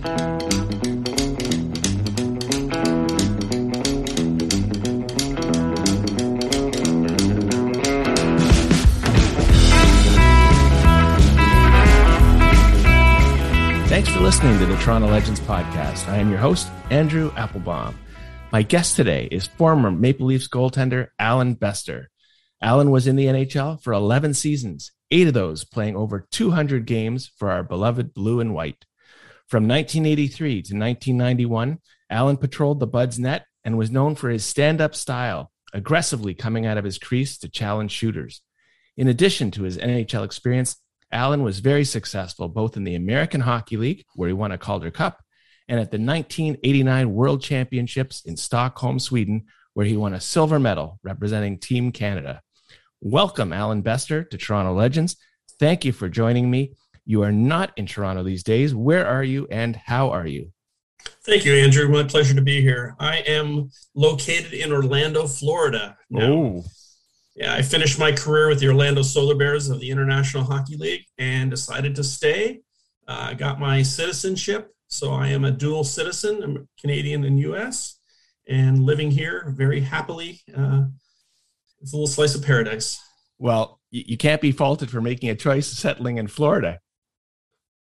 Thanks 0.00 0.14
for 14.10 14.20
listening 14.20 14.60
to 14.60 14.66
the 14.66 14.76
Toronto 14.76 15.08
Legends 15.08 15.40
podcast. 15.40 16.06
I 16.08 16.18
am 16.18 16.30
your 16.30 16.38
host, 16.38 16.68
Andrew 16.90 17.32
Applebaum. 17.36 17.98
My 18.52 18.62
guest 18.62 18.94
today 18.94 19.26
is 19.32 19.48
former 19.48 19.90
Maple 19.90 20.26
Leafs 20.26 20.46
goaltender 20.46 21.08
Allan 21.18 21.54
Bester. 21.54 22.08
Allan 22.62 22.92
was 22.92 23.08
in 23.08 23.16
the 23.16 23.26
NHL 23.26 23.82
for 23.82 23.92
11 23.92 24.34
seasons, 24.34 24.92
eight 25.10 25.26
of 25.26 25.34
those 25.34 25.64
playing 25.64 25.96
over 25.96 26.28
200 26.30 26.86
games 26.86 27.32
for 27.36 27.50
our 27.50 27.64
beloved 27.64 28.14
blue 28.14 28.38
and 28.38 28.54
white. 28.54 28.84
From 29.48 29.66
1983 29.66 30.50
to 30.50 30.76
1991, 30.76 31.78
Allan 32.10 32.36
patrolled 32.36 32.80
the 32.80 32.86
Buds 32.86 33.18
net 33.18 33.46
and 33.64 33.78
was 33.78 33.90
known 33.90 34.14
for 34.14 34.28
his 34.28 34.44
stand 34.44 34.82
up 34.82 34.94
style, 34.94 35.50
aggressively 35.72 36.34
coming 36.34 36.66
out 36.66 36.76
of 36.76 36.84
his 36.84 36.98
crease 36.98 37.38
to 37.38 37.48
challenge 37.48 37.90
shooters. 37.90 38.42
In 38.98 39.08
addition 39.08 39.50
to 39.52 39.62
his 39.62 39.78
NHL 39.78 40.22
experience, 40.22 40.76
Allan 41.10 41.42
was 41.42 41.60
very 41.60 41.86
successful 41.86 42.50
both 42.50 42.76
in 42.76 42.84
the 42.84 42.94
American 42.94 43.40
Hockey 43.40 43.78
League, 43.78 44.04
where 44.14 44.28
he 44.28 44.34
won 44.34 44.52
a 44.52 44.58
Calder 44.58 44.90
Cup, 44.90 45.24
and 45.66 45.80
at 45.80 45.90
the 45.90 45.98
1989 45.98 47.14
World 47.14 47.42
Championships 47.42 48.20
in 48.26 48.36
Stockholm, 48.36 48.98
Sweden, 48.98 49.46
where 49.72 49.86
he 49.86 49.96
won 49.96 50.12
a 50.12 50.20
silver 50.20 50.60
medal 50.60 51.00
representing 51.02 51.58
Team 51.58 51.90
Canada. 51.90 52.42
Welcome, 53.00 53.54
Allan 53.54 53.80
Bester, 53.80 54.24
to 54.24 54.36
Toronto 54.36 54.74
Legends. 54.74 55.16
Thank 55.58 55.86
you 55.86 55.92
for 55.92 56.10
joining 56.10 56.50
me. 56.50 56.74
You 57.08 57.22
are 57.22 57.32
not 57.32 57.72
in 57.78 57.86
Toronto 57.86 58.22
these 58.22 58.42
days. 58.42 58.74
Where 58.74 59.06
are 59.06 59.24
you 59.24 59.46
and 59.50 59.74
how 59.74 60.10
are 60.10 60.26
you? 60.26 60.52
Thank 61.24 61.46
you, 61.46 61.54
Andrew. 61.54 61.88
My 61.88 62.02
pleasure 62.02 62.34
to 62.34 62.42
be 62.42 62.60
here. 62.60 62.94
I 63.00 63.20
am 63.20 63.70
located 63.94 64.52
in 64.52 64.72
Orlando, 64.72 65.26
Florida. 65.26 65.96
Now. 66.10 66.30
Oh, 66.30 66.64
Yeah, 67.34 67.54
I 67.54 67.62
finished 67.62 67.98
my 67.98 68.12
career 68.12 68.48
with 68.48 68.60
the 68.60 68.68
Orlando 68.68 69.00
Solar 69.00 69.34
Bears 69.34 69.70
of 69.70 69.80
the 69.80 69.88
International 69.88 70.44
Hockey 70.44 70.76
League 70.76 71.06
and 71.16 71.50
decided 71.50 71.94
to 71.94 72.04
stay. 72.04 72.60
Uh, 73.08 73.28
I 73.30 73.34
got 73.34 73.58
my 73.58 73.80
citizenship, 73.82 74.74
so 74.88 75.10
I 75.10 75.28
am 75.28 75.46
a 75.46 75.50
dual 75.50 75.84
citizen, 75.84 76.42
I'm 76.42 76.68
Canadian 76.78 77.24
and 77.24 77.40
U.S., 77.40 78.00
and 78.46 78.84
living 78.84 79.10
here 79.10 79.54
very 79.56 79.80
happily. 79.80 80.42
Uh, 80.54 80.82
it's 81.80 81.94
a 81.94 81.96
little 81.96 82.06
slice 82.06 82.34
of 82.34 82.44
paradise. 82.44 83.00
well, 83.38 83.80
you, 83.90 84.04
you 84.08 84.16
can't 84.18 84.42
be 84.42 84.52
faulted 84.52 84.90
for 84.90 85.00
making 85.00 85.30
a 85.30 85.34
choice 85.34 85.68
settling 85.68 86.18
in 86.18 86.28
Florida. 86.28 86.80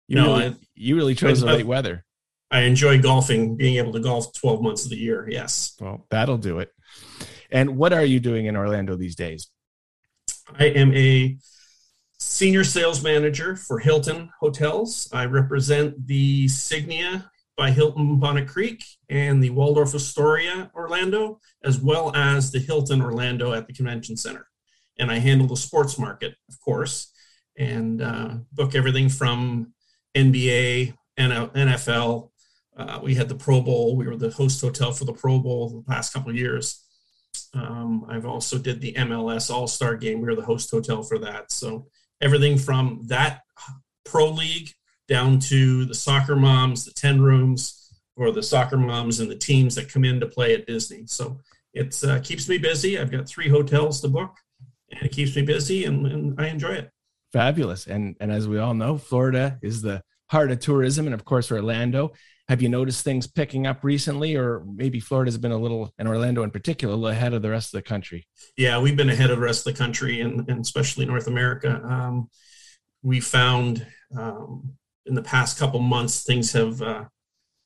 You, 0.07 0.15
No, 0.15 0.37
really, 0.37 0.45
I- 0.45 0.55
you 0.75 0.95
really 0.95 1.15
chose 1.15 1.41
the 1.41 1.47
I- 1.47 1.63
weather. 1.63 2.03
I 2.49 2.61
enjoy 2.61 3.01
golfing, 3.01 3.57
being 3.57 3.75
able 3.75 3.91
to 3.93 3.99
golf 3.99 4.31
12 4.33 4.61
months 4.61 4.85
of 4.85 4.89
the 4.91 4.97
year. 4.97 5.27
Yes. 5.29 5.75
Well, 5.81 6.05
that'll 6.09 6.37
do 6.37 6.59
it. 6.59 6.71
And 7.51 7.77
what 7.77 7.91
are 7.91 8.05
you 8.05 8.21
doing 8.21 8.45
in 8.45 8.55
Orlando 8.55 8.95
these 8.95 9.15
days? 9.17 9.49
I 10.57 10.65
am 10.67 10.93
a 10.93 11.37
senior 12.19 12.63
sales 12.63 13.03
manager 13.03 13.57
for 13.57 13.79
Hilton 13.79 14.29
Hotels. 14.39 15.09
I 15.11 15.25
represent 15.25 16.07
the 16.07 16.45
Signia 16.45 17.29
by 17.57 17.71
Hilton 17.71 18.17
Bonnet 18.17 18.47
Creek 18.47 18.81
and 19.09 19.43
the 19.43 19.49
Waldorf 19.49 19.93
Astoria 19.93 20.71
Orlando, 20.73 21.41
as 21.65 21.79
well 21.79 22.15
as 22.15 22.51
the 22.51 22.59
Hilton 22.59 23.01
Orlando 23.01 23.51
at 23.51 23.67
the 23.67 23.73
Convention 23.73 24.15
Center. 24.15 24.47
And 24.99 25.11
I 25.11 25.17
handle 25.19 25.47
the 25.47 25.57
sports 25.57 25.99
market, 25.99 26.35
of 26.49 26.59
course, 26.61 27.11
and 27.57 28.01
uh, 28.01 28.35
book 28.53 28.73
everything 28.73 29.09
from 29.09 29.73
NBA, 30.17 30.93
NFL. 31.19 32.29
Uh, 32.75 32.99
we 33.01 33.15
had 33.15 33.29
the 33.29 33.35
Pro 33.35 33.61
Bowl. 33.61 33.95
We 33.95 34.07
were 34.07 34.17
the 34.17 34.31
host 34.31 34.61
hotel 34.61 34.91
for 34.91 35.05
the 35.05 35.13
Pro 35.13 35.39
Bowl 35.39 35.69
the 35.69 35.83
past 35.83 36.13
couple 36.13 36.35
years. 36.35 36.83
Um, 37.53 38.05
I've 38.09 38.25
also 38.25 38.57
did 38.57 38.81
the 38.81 38.93
MLS 38.93 39.49
All 39.51 39.67
Star 39.67 39.95
Game. 39.95 40.21
We 40.21 40.27
were 40.27 40.35
the 40.35 40.41
host 40.41 40.69
hotel 40.71 41.03
for 41.03 41.19
that. 41.19 41.51
So 41.51 41.87
everything 42.21 42.57
from 42.57 43.03
that 43.07 43.41
pro 44.05 44.29
league 44.29 44.71
down 45.07 45.39
to 45.39 45.85
the 45.85 45.95
soccer 45.95 46.35
moms, 46.35 46.85
the 46.85 46.91
ten 46.91 47.21
rooms, 47.21 47.93
or 48.15 48.31
the 48.31 48.43
soccer 48.43 48.77
moms 48.77 49.19
and 49.19 49.29
the 49.29 49.35
teams 49.35 49.75
that 49.75 49.91
come 49.91 50.03
in 50.03 50.19
to 50.19 50.27
play 50.27 50.53
at 50.53 50.65
Disney. 50.65 51.03
So 51.05 51.39
it 51.73 52.03
uh, 52.03 52.19
keeps 52.19 52.49
me 52.49 52.57
busy. 52.57 52.99
I've 52.99 53.11
got 53.11 53.27
three 53.27 53.49
hotels 53.49 54.01
to 54.01 54.07
book, 54.07 54.35
and 54.91 55.03
it 55.03 55.11
keeps 55.11 55.35
me 55.35 55.43
busy, 55.43 55.85
and, 55.85 56.05
and 56.07 56.41
I 56.41 56.47
enjoy 56.47 56.73
it. 56.73 56.91
Fabulous. 57.33 57.87
And 57.87 58.15
and 58.19 58.31
as 58.31 58.47
we 58.47 58.57
all 58.57 58.73
know, 58.73 58.97
Florida 58.97 59.59
is 59.61 59.81
the 59.81 60.03
heart 60.29 60.51
of 60.51 60.59
tourism, 60.59 61.05
and 61.05 61.13
of 61.13 61.25
course 61.25 61.51
Orlando. 61.51 62.13
Have 62.49 62.61
you 62.61 62.69
noticed 62.69 63.03
things 63.03 63.27
picking 63.27 63.67
up 63.67 63.83
recently, 63.83 64.35
or 64.35 64.63
maybe 64.65 65.01
Florida's 65.01 65.37
been 65.37 65.51
a 65.51 65.57
little, 65.57 65.93
and 65.97 66.07
Orlando 66.07 66.43
in 66.43 66.51
particular, 66.51 66.93
a 66.93 66.97
little 66.97 67.11
ahead 67.11 67.33
of 67.33 67.41
the 67.41 67.49
rest 67.49 67.73
of 67.73 67.77
the 67.79 67.81
country? 67.81 68.25
Yeah, 68.57 68.79
we've 68.79 68.95
been 68.95 69.09
ahead 69.09 69.31
of 69.31 69.37
the 69.37 69.43
rest 69.43 69.67
of 69.67 69.73
the 69.73 69.77
country 69.77 70.21
and, 70.21 70.49
and 70.49 70.61
especially 70.61 71.05
North 71.05 71.27
America. 71.27 71.81
Um, 71.83 72.29
we 73.03 73.19
found 73.19 73.85
um, 74.17 74.77
in 75.05 75.15
the 75.15 75.21
past 75.21 75.59
couple 75.59 75.79
months 75.81 76.23
things 76.23 76.53
have 76.53 76.81
uh, 76.81 77.05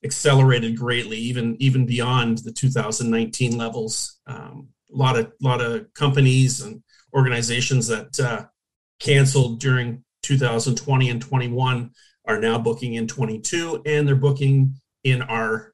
accelerated 0.04 0.76
greatly, 0.76 1.18
even 1.18 1.56
even 1.60 1.86
beyond 1.86 2.38
the 2.38 2.52
2019 2.52 3.56
levels. 3.56 4.18
Um, 4.26 4.68
a 4.92 4.96
lot 4.96 5.16
of 5.16 5.32
lot 5.40 5.60
of 5.60 5.92
companies 5.94 6.60
and 6.60 6.82
organizations 7.14 7.86
that 7.88 8.18
uh, 8.18 8.46
canceled 8.98 9.60
during 9.60 10.04
2020 10.22 11.10
and 11.10 11.20
21 11.20 11.90
are 12.26 12.38
now 12.38 12.58
booking 12.58 12.94
in 12.94 13.06
22, 13.06 13.82
and 13.86 14.06
they're 14.06 14.14
booking 14.14 14.74
in 15.04 15.22
our 15.22 15.72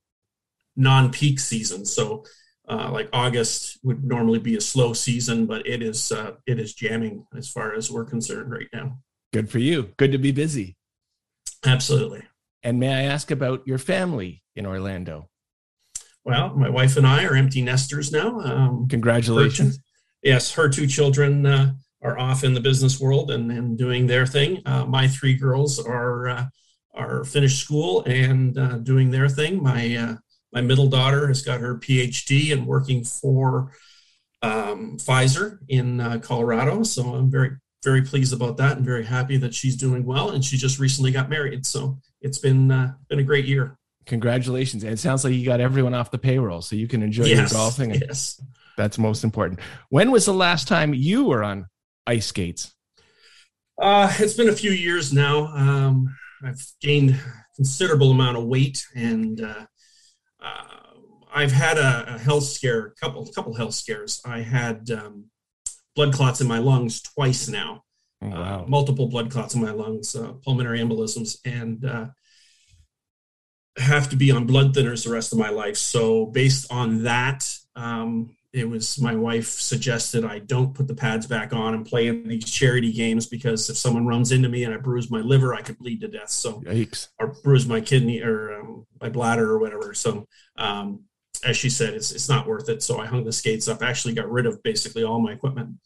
non-peak 0.76 1.38
season. 1.40 1.84
So 1.84 2.24
uh, 2.68 2.90
like 2.92 3.08
August 3.12 3.78
would 3.82 4.04
normally 4.04 4.38
be 4.38 4.56
a 4.56 4.60
slow 4.60 4.92
season, 4.92 5.46
but 5.46 5.66
it 5.66 5.82
is 5.82 6.12
uh, 6.12 6.32
it 6.46 6.58
is 6.58 6.74
jamming 6.74 7.26
as 7.36 7.48
far 7.48 7.74
as 7.74 7.90
we're 7.90 8.04
concerned 8.04 8.50
right 8.50 8.68
now. 8.72 8.98
Good 9.32 9.50
for 9.50 9.58
you. 9.58 9.90
Good 9.96 10.12
to 10.12 10.18
be 10.18 10.32
busy. 10.32 10.76
Absolutely. 11.64 12.22
And 12.62 12.78
may 12.78 12.92
I 12.92 13.02
ask 13.02 13.30
about 13.30 13.66
your 13.66 13.78
family 13.78 14.42
in 14.54 14.66
Orlando? 14.66 15.28
Well, 16.24 16.54
my 16.54 16.68
wife 16.68 16.96
and 16.96 17.06
I 17.06 17.24
are 17.24 17.34
empty 17.34 17.62
nesters 17.62 18.12
now. 18.12 18.40
Um, 18.40 18.86
Congratulations. 18.88 19.76
her 19.76 19.82
yes, 20.22 20.52
her 20.52 20.68
two 20.68 20.86
children 20.86 21.46
uh, 21.46 21.72
are 22.02 22.18
off 22.18 22.44
in 22.44 22.54
the 22.54 22.60
business 22.60 23.00
world 23.00 23.30
and, 23.30 23.50
and 23.50 23.76
doing 23.76 24.06
their 24.06 24.26
thing. 24.26 24.62
Uh, 24.64 24.84
my 24.84 25.08
three 25.08 25.34
girls 25.34 25.78
are 25.78 26.28
uh, 26.28 26.44
are 26.94 27.24
finished 27.24 27.60
school 27.60 28.02
and 28.04 28.58
uh, 28.58 28.78
doing 28.78 29.10
their 29.10 29.28
thing. 29.28 29.62
My 29.62 29.96
uh, 29.96 30.16
my 30.52 30.60
middle 30.60 30.88
daughter 30.88 31.28
has 31.28 31.42
got 31.42 31.60
her 31.60 31.78
PhD 31.78 32.52
and 32.52 32.66
working 32.66 33.04
for 33.04 33.72
um, 34.42 34.96
Pfizer 34.98 35.58
in 35.68 36.00
uh, 36.00 36.18
Colorado. 36.18 36.82
So 36.82 37.14
I'm 37.14 37.30
very 37.30 37.50
very 37.84 38.02
pleased 38.02 38.32
about 38.32 38.56
that 38.56 38.76
and 38.76 38.84
very 38.84 39.04
happy 39.04 39.36
that 39.38 39.54
she's 39.54 39.76
doing 39.76 40.04
well. 40.04 40.30
And 40.30 40.44
she 40.44 40.56
just 40.56 40.78
recently 40.78 41.10
got 41.10 41.28
married. 41.28 41.66
So 41.66 41.98
it's 42.20 42.38
been 42.38 42.70
uh, 42.70 42.94
been 43.08 43.18
a 43.18 43.24
great 43.24 43.46
year. 43.46 43.76
Congratulations. 44.06 44.84
And 44.84 44.92
it 44.92 44.98
sounds 44.98 45.22
like 45.22 45.34
you 45.34 45.44
got 45.44 45.60
everyone 45.60 45.94
off 45.94 46.10
the 46.10 46.18
payroll 46.18 46.62
so 46.62 46.76
you 46.76 46.88
can 46.88 47.02
enjoy 47.02 47.24
yes, 47.24 47.38
your 47.52 47.60
golfing. 47.60 47.94
Yes. 47.94 48.40
That's 48.76 48.96
most 48.96 49.22
important. 49.22 49.60
When 49.90 50.10
was 50.10 50.24
the 50.24 50.32
last 50.32 50.66
time 50.66 50.94
you 50.94 51.24
were 51.24 51.44
on 51.44 51.66
ice 52.08 52.26
skates? 52.26 52.74
Uh, 53.80 54.12
it's 54.18 54.34
been 54.34 54.48
a 54.48 54.56
few 54.56 54.72
years 54.72 55.12
now. 55.12 55.46
Um, 55.46 56.16
I've 56.42 56.64
gained 56.80 57.20
considerable 57.54 58.10
amount 58.10 58.36
of 58.36 58.44
weight, 58.44 58.84
and 58.96 59.40
uh, 59.40 59.66
uh, 60.42 60.62
I've 61.32 61.52
had 61.52 61.78
a, 61.78 62.14
a 62.14 62.18
health 62.18 62.44
scare, 62.44 62.86
a 62.86 62.94
couple, 62.94 63.26
couple 63.26 63.54
health 63.54 63.74
scares. 63.74 64.20
I 64.24 64.40
had 64.40 64.90
um, 64.90 65.30
blood 65.94 66.12
clots 66.12 66.40
in 66.40 66.48
my 66.48 66.58
lungs 66.58 67.02
twice 67.02 67.48
now, 67.48 67.84
Oh, 68.20 68.30
uh, 68.32 68.64
multiple 68.66 69.08
blood 69.08 69.30
clots 69.30 69.54
in 69.54 69.62
my 69.62 69.70
lungs, 69.70 70.16
uh, 70.16 70.32
pulmonary 70.44 70.80
embolisms, 70.80 71.36
and 71.44 71.84
uh, 71.84 72.06
have 73.76 74.10
to 74.10 74.16
be 74.16 74.32
on 74.32 74.44
blood 74.44 74.74
thinners 74.74 75.04
the 75.04 75.12
rest 75.12 75.32
of 75.32 75.38
my 75.38 75.50
life. 75.50 75.76
So, 75.76 76.26
based 76.26 76.72
on 76.72 77.04
that, 77.04 77.48
um, 77.76 78.36
it 78.58 78.68
was 78.68 79.00
my 79.00 79.14
wife 79.16 79.46
suggested 79.48 80.24
I 80.24 80.40
don't 80.40 80.74
put 80.74 80.86
the 80.88 80.94
pads 80.94 81.26
back 81.26 81.52
on 81.52 81.74
and 81.74 81.86
play 81.86 82.08
in 82.08 82.26
these 82.28 82.50
charity 82.50 82.92
games 82.92 83.26
because 83.26 83.70
if 83.70 83.76
someone 83.76 84.06
runs 84.06 84.32
into 84.32 84.48
me 84.48 84.64
and 84.64 84.74
I 84.74 84.76
bruise 84.78 85.10
my 85.10 85.20
liver, 85.20 85.54
I 85.54 85.62
could 85.62 85.78
bleed 85.78 86.00
to 86.02 86.08
death. 86.08 86.30
So, 86.30 86.60
Yikes. 86.62 87.08
or 87.18 87.28
bruise 87.44 87.66
my 87.66 87.80
kidney 87.80 88.20
or 88.22 88.60
um, 88.60 88.86
my 89.00 89.08
bladder 89.08 89.50
or 89.50 89.58
whatever. 89.58 89.94
So, 89.94 90.26
um, 90.56 91.04
as 91.44 91.56
she 91.56 91.70
said, 91.70 91.94
it's 91.94 92.10
it's 92.12 92.28
not 92.28 92.46
worth 92.46 92.68
it. 92.68 92.82
So 92.82 92.98
I 93.00 93.06
hung 93.06 93.24
the 93.24 93.32
skates 93.32 93.68
up. 93.68 93.82
Actually, 93.82 94.14
got 94.14 94.30
rid 94.30 94.44
of 94.46 94.62
basically 94.62 95.04
all 95.04 95.20
my 95.20 95.32
equipment, 95.32 95.76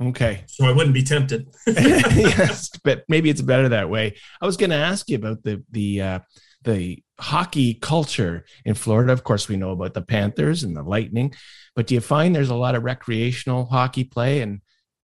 Okay. 0.00 0.44
so 0.46 0.64
I 0.64 0.72
wouldn't 0.72 0.94
be 0.94 1.02
tempted. 1.02 1.46
yes, 1.66 2.70
but 2.82 3.04
maybe 3.08 3.28
it's 3.28 3.42
better 3.42 3.68
that 3.68 3.90
way. 3.90 4.16
I 4.40 4.46
was 4.46 4.56
going 4.56 4.70
to 4.70 4.76
ask 4.76 5.10
you 5.10 5.16
about 5.16 5.42
the 5.42 5.62
the 5.70 6.00
uh, 6.00 6.18
the 6.62 7.02
hockey 7.22 7.74
culture 7.74 8.44
in 8.64 8.74
Florida. 8.74 9.12
Of 9.12 9.24
course, 9.24 9.48
we 9.48 9.56
know 9.56 9.70
about 9.70 9.94
the 9.94 10.02
Panthers 10.02 10.64
and 10.64 10.76
the 10.76 10.82
Lightning, 10.82 11.32
but 11.74 11.86
do 11.86 11.94
you 11.94 12.00
find 12.00 12.34
there's 12.34 12.50
a 12.50 12.54
lot 12.54 12.74
of 12.74 12.82
recreational 12.82 13.64
hockey 13.64 14.04
play 14.04 14.40
and 14.42 14.60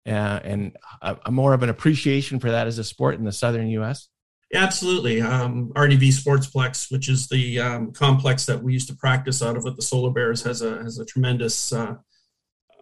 uh, 0.06 0.40
and 0.44 0.76
a, 1.02 1.16
a 1.26 1.30
more 1.32 1.52
of 1.52 1.62
an 1.62 1.68
appreciation 1.68 2.38
for 2.38 2.50
that 2.52 2.66
as 2.68 2.78
a 2.78 2.84
sport 2.84 3.16
in 3.16 3.24
the 3.24 3.32
southern 3.32 3.68
U.S.? 3.68 4.08
absolutely. 4.54 5.20
Um, 5.20 5.72
RDV 5.74 6.08
Sportsplex, 6.08 6.90
which 6.90 7.08
is 7.08 7.28
the 7.28 7.58
um, 7.58 7.92
complex 7.92 8.46
that 8.46 8.62
we 8.62 8.72
used 8.72 8.88
to 8.88 8.96
practice 8.96 9.42
out 9.42 9.56
of 9.56 9.66
at 9.66 9.76
the 9.76 9.82
Solar 9.82 10.12
Bears, 10.12 10.42
has 10.42 10.62
a 10.62 10.82
has 10.82 10.98
a 10.98 11.04
tremendous 11.04 11.72
uh, 11.72 11.94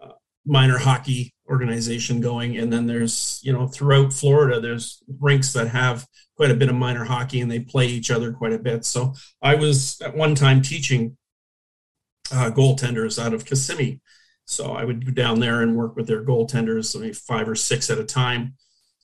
uh, 0.02 0.08
minor 0.44 0.78
hockey 0.78 1.34
organization 1.48 2.20
going. 2.20 2.58
And 2.58 2.72
then 2.72 2.86
there's 2.86 3.40
you 3.42 3.52
know 3.52 3.66
throughout 3.66 4.12
Florida, 4.12 4.60
there's 4.60 5.02
rinks 5.20 5.52
that 5.54 5.69
have 5.69 6.06
quite 6.36 6.50
a 6.50 6.54
bit 6.54 6.69
of 6.69 6.75
minor 6.75 7.04
hockey, 7.04 7.40
and 7.40 7.50
they 7.50 7.60
play 7.60 7.86
each 7.86 8.10
other 8.10 8.32
quite 8.32 8.52
a 8.52 8.58
bit. 8.58 8.84
So 8.84 9.14
I 9.40 9.54
was 9.54 10.00
at 10.00 10.16
one 10.16 10.34
time 10.34 10.62
teaching 10.62 11.16
uh, 12.32 12.50
goaltenders 12.50 13.22
out 13.22 13.34
of 13.34 13.44
Kissimmee. 13.44 14.00
So 14.46 14.72
I 14.72 14.84
would 14.84 15.06
go 15.06 15.12
down 15.12 15.40
there 15.40 15.62
and 15.62 15.76
work 15.76 15.96
with 15.96 16.06
their 16.06 16.25
goaltenders, 16.25 16.98
maybe 16.98 17.12
five 17.14 17.48
or 17.48 17.54
six 17.54 17.88
at 17.90 17.98
a 17.98 18.04
time, 18.04 18.54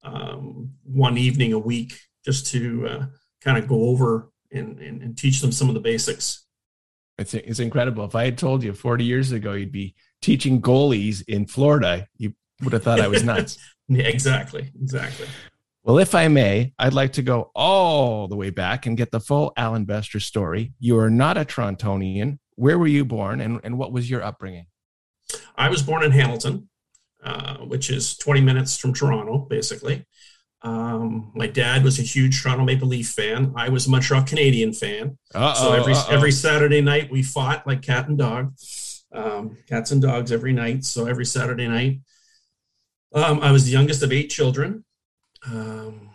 um, 0.03 0.73
one 0.85 1.17
evening 1.17 1.53
a 1.53 1.59
week, 1.59 1.99
just 2.25 2.47
to 2.49 2.87
uh, 2.87 3.07
kind 3.41 3.57
of 3.57 3.67
go 3.67 3.85
over 3.85 4.31
and, 4.53 4.79
and, 4.79 5.03
and, 5.03 5.17
teach 5.17 5.41
them 5.41 5.53
some 5.53 5.69
of 5.69 5.75
the 5.75 5.81
basics. 5.81 6.45
It's, 7.19 7.35
it's 7.35 7.61
incredible. 7.61 8.05
If 8.05 8.15
I 8.15 8.25
had 8.25 8.37
told 8.37 8.63
you 8.63 8.73
40 8.73 9.05
years 9.05 9.33
ago 9.33 9.53
you'd 9.53 9.73
be 9.73 9.95
teaching 10.21 10.61
goalies 10.61 11.23
in 11.29 11.47
Florida, 11.47 12.07
you 12.19 12.35
would 12.63 12.73
have 12.73 12.83
thought 12.83 13.01
I 13.01 13.09
was 13.09 13.23
nuts. 13.25 13.59
yeah, 13.89 14.05
exactly. 14.05 14.71
Exactly. 14.81 15.27
Well, 15.91 15.99
if 15.99 16.15
I 16.15 16.29
may, 16.29 16.73
I'd 16.79 16.95
like 16.95 17.15
to 17.15 17.23
go 17.23 17.51
all 17.53 18.29
the 18.29 18.37
way 18.37 18.51
back 18.51 18.87
and 18.87 18.97
get 18.97 19.11
the 19.11 19.19
full 19.19 19.53
Allan 19.57 19.87
Bester 19.87 20.21
story. 20.21 20.73
You 20.79 20.97
are 21.01 21.11
not 21.11 21.37
a 21.37 21.45
Torontonian. 21.45 22.39
Where 22.55 22.79
were 22.79 22.87
you 22.87 23.05
born 23.05 23.41
and, 23.41 23.59
and 23.65 23.77
what 23.77 23.91
was 23.91 24.09
your 24.09 24.23
upbringing? 24.23 24.67
I 25.57 25.69
was 25.69 25.83
born 25.83 26.05
in 26.05 26.13
Hamilton, 26.13 26.69
uh, 27.25 27.57
which 27.57 27.91
is 27.91 28.17
20 28.19 28.41
minutes 28.41 28.77
from 28.77 28.95
Toronto, 28.95 29.39
basically. 29.39 30.07
Um, 30.63 31.33
my 31.35 31.49
dad 31.49 31.83
was 31.83 31.99
a 31.99 32.03
huge 32.03 32.41
Toronto 32.41 32.63
Maple 32.63 32.87
Leaf 32.87 33.09
fan. 33.09 33.53
I 33.57 33.69
was 33.69 33.89
a 33.89 33.91
Montreal 33.91 34.23
Canadian 34.23 34.73
fan. 34.73 35.19
Uh-oh, 35.35 35.55
so 35.55 35.73
every 35.73 35.95
uh-oh. 35.95 36.15
every 36.15 36.31
Saturday 36.31 36.83
night 36.83 37.11
we 37.11 37.25
fought 37.25 37.67
like 37.67 37.83
cat 37.83 38.07
and 38.07 38.17
dog, 38.17 38.55
um, 39.13 39.59
cats 39.67 39.91
and 39.91 40.01
dogs 40.01 40.31
every 40.31 40.53
night. 40.53 40.85
So 40.85 41.07
every 41.07 41.27
Saturday 41.27 41.67
night, 41.67 41.99
um, 43.13 43.41
I 43.41 43.51
was 43.51 43.65
the 43.65 43.73
youngest 43.73 44.05
of 44.05 44.13
eight 44.13 44.31
children, 44.31 44.85
um, 45.47 46.11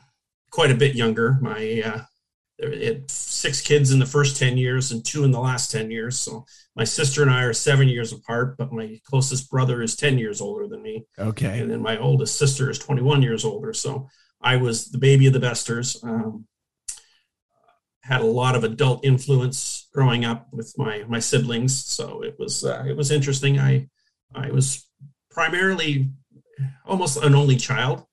quite 0.51 0.71
a 0.71 0.75
bit 0.75 0.95
younger. 0.95 1.37
My 1.41 1.81
uh, 1.85 2.01
it 2.57 3.09
six 3.11 3.61
kids 3.61 3.91
in 3.91 3.99
the 3.99 4.05
first 4.05 4.37
10 4.37 4.57
years 4.57 4.91
and 4.91 5.03
two 5.03 5.23
in 5.23 5.31
the 5.31 5.39
last 5.39 5.71
10 5.71 5.91
years. 5.91 6.17
So 6.17 6.45
my 6.75 6.85
sister 6.85 7.21
and 7.21 7.31
I 7.31 7.43
are 7.43 7.53
seven 7.53 7.87
years 7.87 8.13
apart, 8.13 8.57
but 8.57 8.71
my 8.71 8.99
closest 9.03 9.49
brother 9.49 9.81
is 9.81 9.95
10 9.95 10.17
years 10.17 10.39
older 10.39 10.67
than 10.67 10.81
me. 10.81 11.05
Okay. 11.19 11.59
And 11.59 11.69
then 11.69 11.81
my 11.81 11.97
oldest 11.97 12.37
sister 12.37 12.69
is 12.69 12.79
21 12.79 13.21
years 13.21 13.43
older. 13.43 13.73
So 13.73 14.07
I 14.41 14.55
was 14.55 14.87
the 14.87 14.97
baby 14.97 15.27
of 15.27 15.33
the 15.33 15.39
Besters. 15.39 16.01
Um, 16.03 16.47
had 18.03 18.21
a 18.21 18.25
lot 18.25 18.55
of 18.55 18.63
adult 18.63 19.03
influence 19.03 19.89
growing 19.91 20.25
up 20.25 20.47
with 20.51 20.71
my 20.77 21.03
my 21.07 21.19
siblings, 21.19 21.85
so 21.85 22.21
it 22.21 22.35
was 22.37 22.63
uh, 22.63 22.85
it 22.87 22.95
was 22.95 23.09
interesting. 23.09 23.59
I 23.59 23.89
I 24.35 24.51
was 24.51 24.87
primarily 25.31 26.11
almost 26.85 27.17
an 27.17 27.33
only 27.33 27.55
child, 27.55 28.05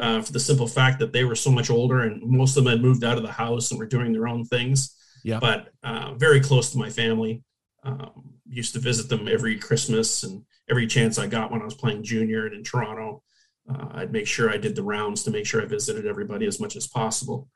uh, 0.00 0.22
for 0.22 0.32
the 0.32 0.40
simple 0.40 0.66
fact 0.66 0.98
that 0.98 1.12
they 1.12 1.24
were 1.24 1.34
so 1.34 1.50
much 1.50 1.70
older 1.70 2.00
and 2.00 2.22
most 2.22 2.56
of 2.56 2.64
them 2.64 2.70
had 2.70 2.82
moved 2.82 3.04
out 3.04 3.16
of 3.16 3.22
the 3.22 3.32
house 3.32 3.70
and 3.70 3.78
were 3.78 3.86
doing 3.86 4.12
their 4.12 4.28
own 4.28 4.44
things. 4.44 4.96
Yeah. 5.24 5.38
But 5.40 5.68
uh, 5.82 6.14
very 6.14 6.40
close 6.40 6.70
to 6.72 6.78
my 6.78 6.90
family. 6.90 7.42
Um, 7.82 8.34
used 8.48 8.74
to 8.74 8.80
visit 8.80 9.08
them 9.08 9.28
every 9.28 9.56
Christmas 9.58 10.22
and 10.22 10.44
every 10.70 10.86
chance 10.86 11.18
I 11.18 11.26
got 11.26 11.50
when 11.50 11.62
I 11.62 11.64
was 11.64 11.74
playing 11.74 12.02
junior 12.04 12.46
and 12.46 12.54
in 12.54 12.64
Toronto. 12.64 13.22
Uh, 13.68 13.88
I'd 13.92 14.12
make 14.12 14.26
sure 14.26 14.50
I 14.50 14.56
did 14.56 14.76
the 14.76 14.82
rounds 14.82 15.24
to 15.24 15.30
make 15.30 15.46
sure 15.46 15.62
I 15.62 15.66
visited 15.66 16.06
everybody 16.06 16.46
as 16.46 16.60
much 16.60 16.76
as 16.76 16.86
possible. 16.86 17.48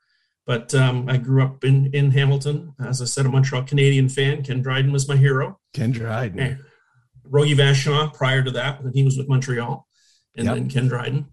But 0.45 0.73
um, 0.73 1.07
I 1.07 1.17
grew 1.17 1.43
up 1.43 1.63
in, 1.63 1.93
in 1.93 2.11
Hamilton. 2.11 2.73
As 2.83 3.01
I 3.01 3.05
said, 3.05 3.25
a 3.25 3.29
Montreal 3.29 3.63
Canadian 3.63 4.09
fan. 4.09 4.43
Ken 4.43 4.61
Dryden 4.61 4.91
was 4.91 5.07
my 5.07 5.15
hero. 5.15 5.59
Ken 5.73 5.91
Dryden. 5.91 6.39
And 6.39 6.59
Rogie 7.23 7.55
Vachon 7.55 8.13
prior 8.13 8.43
to 8.43 8.51
that, 8.51 8.83
when 8.83 8.93
he 8.93 9.03
was 9.03 9.17
with 9.17 9.29
Montreal. 9.29 9.87
And 10.35 10.45
yep. 10.45 10.55
then 10.55 10.69
Ken 10.69 10.87
Dryden. 10.87 11.27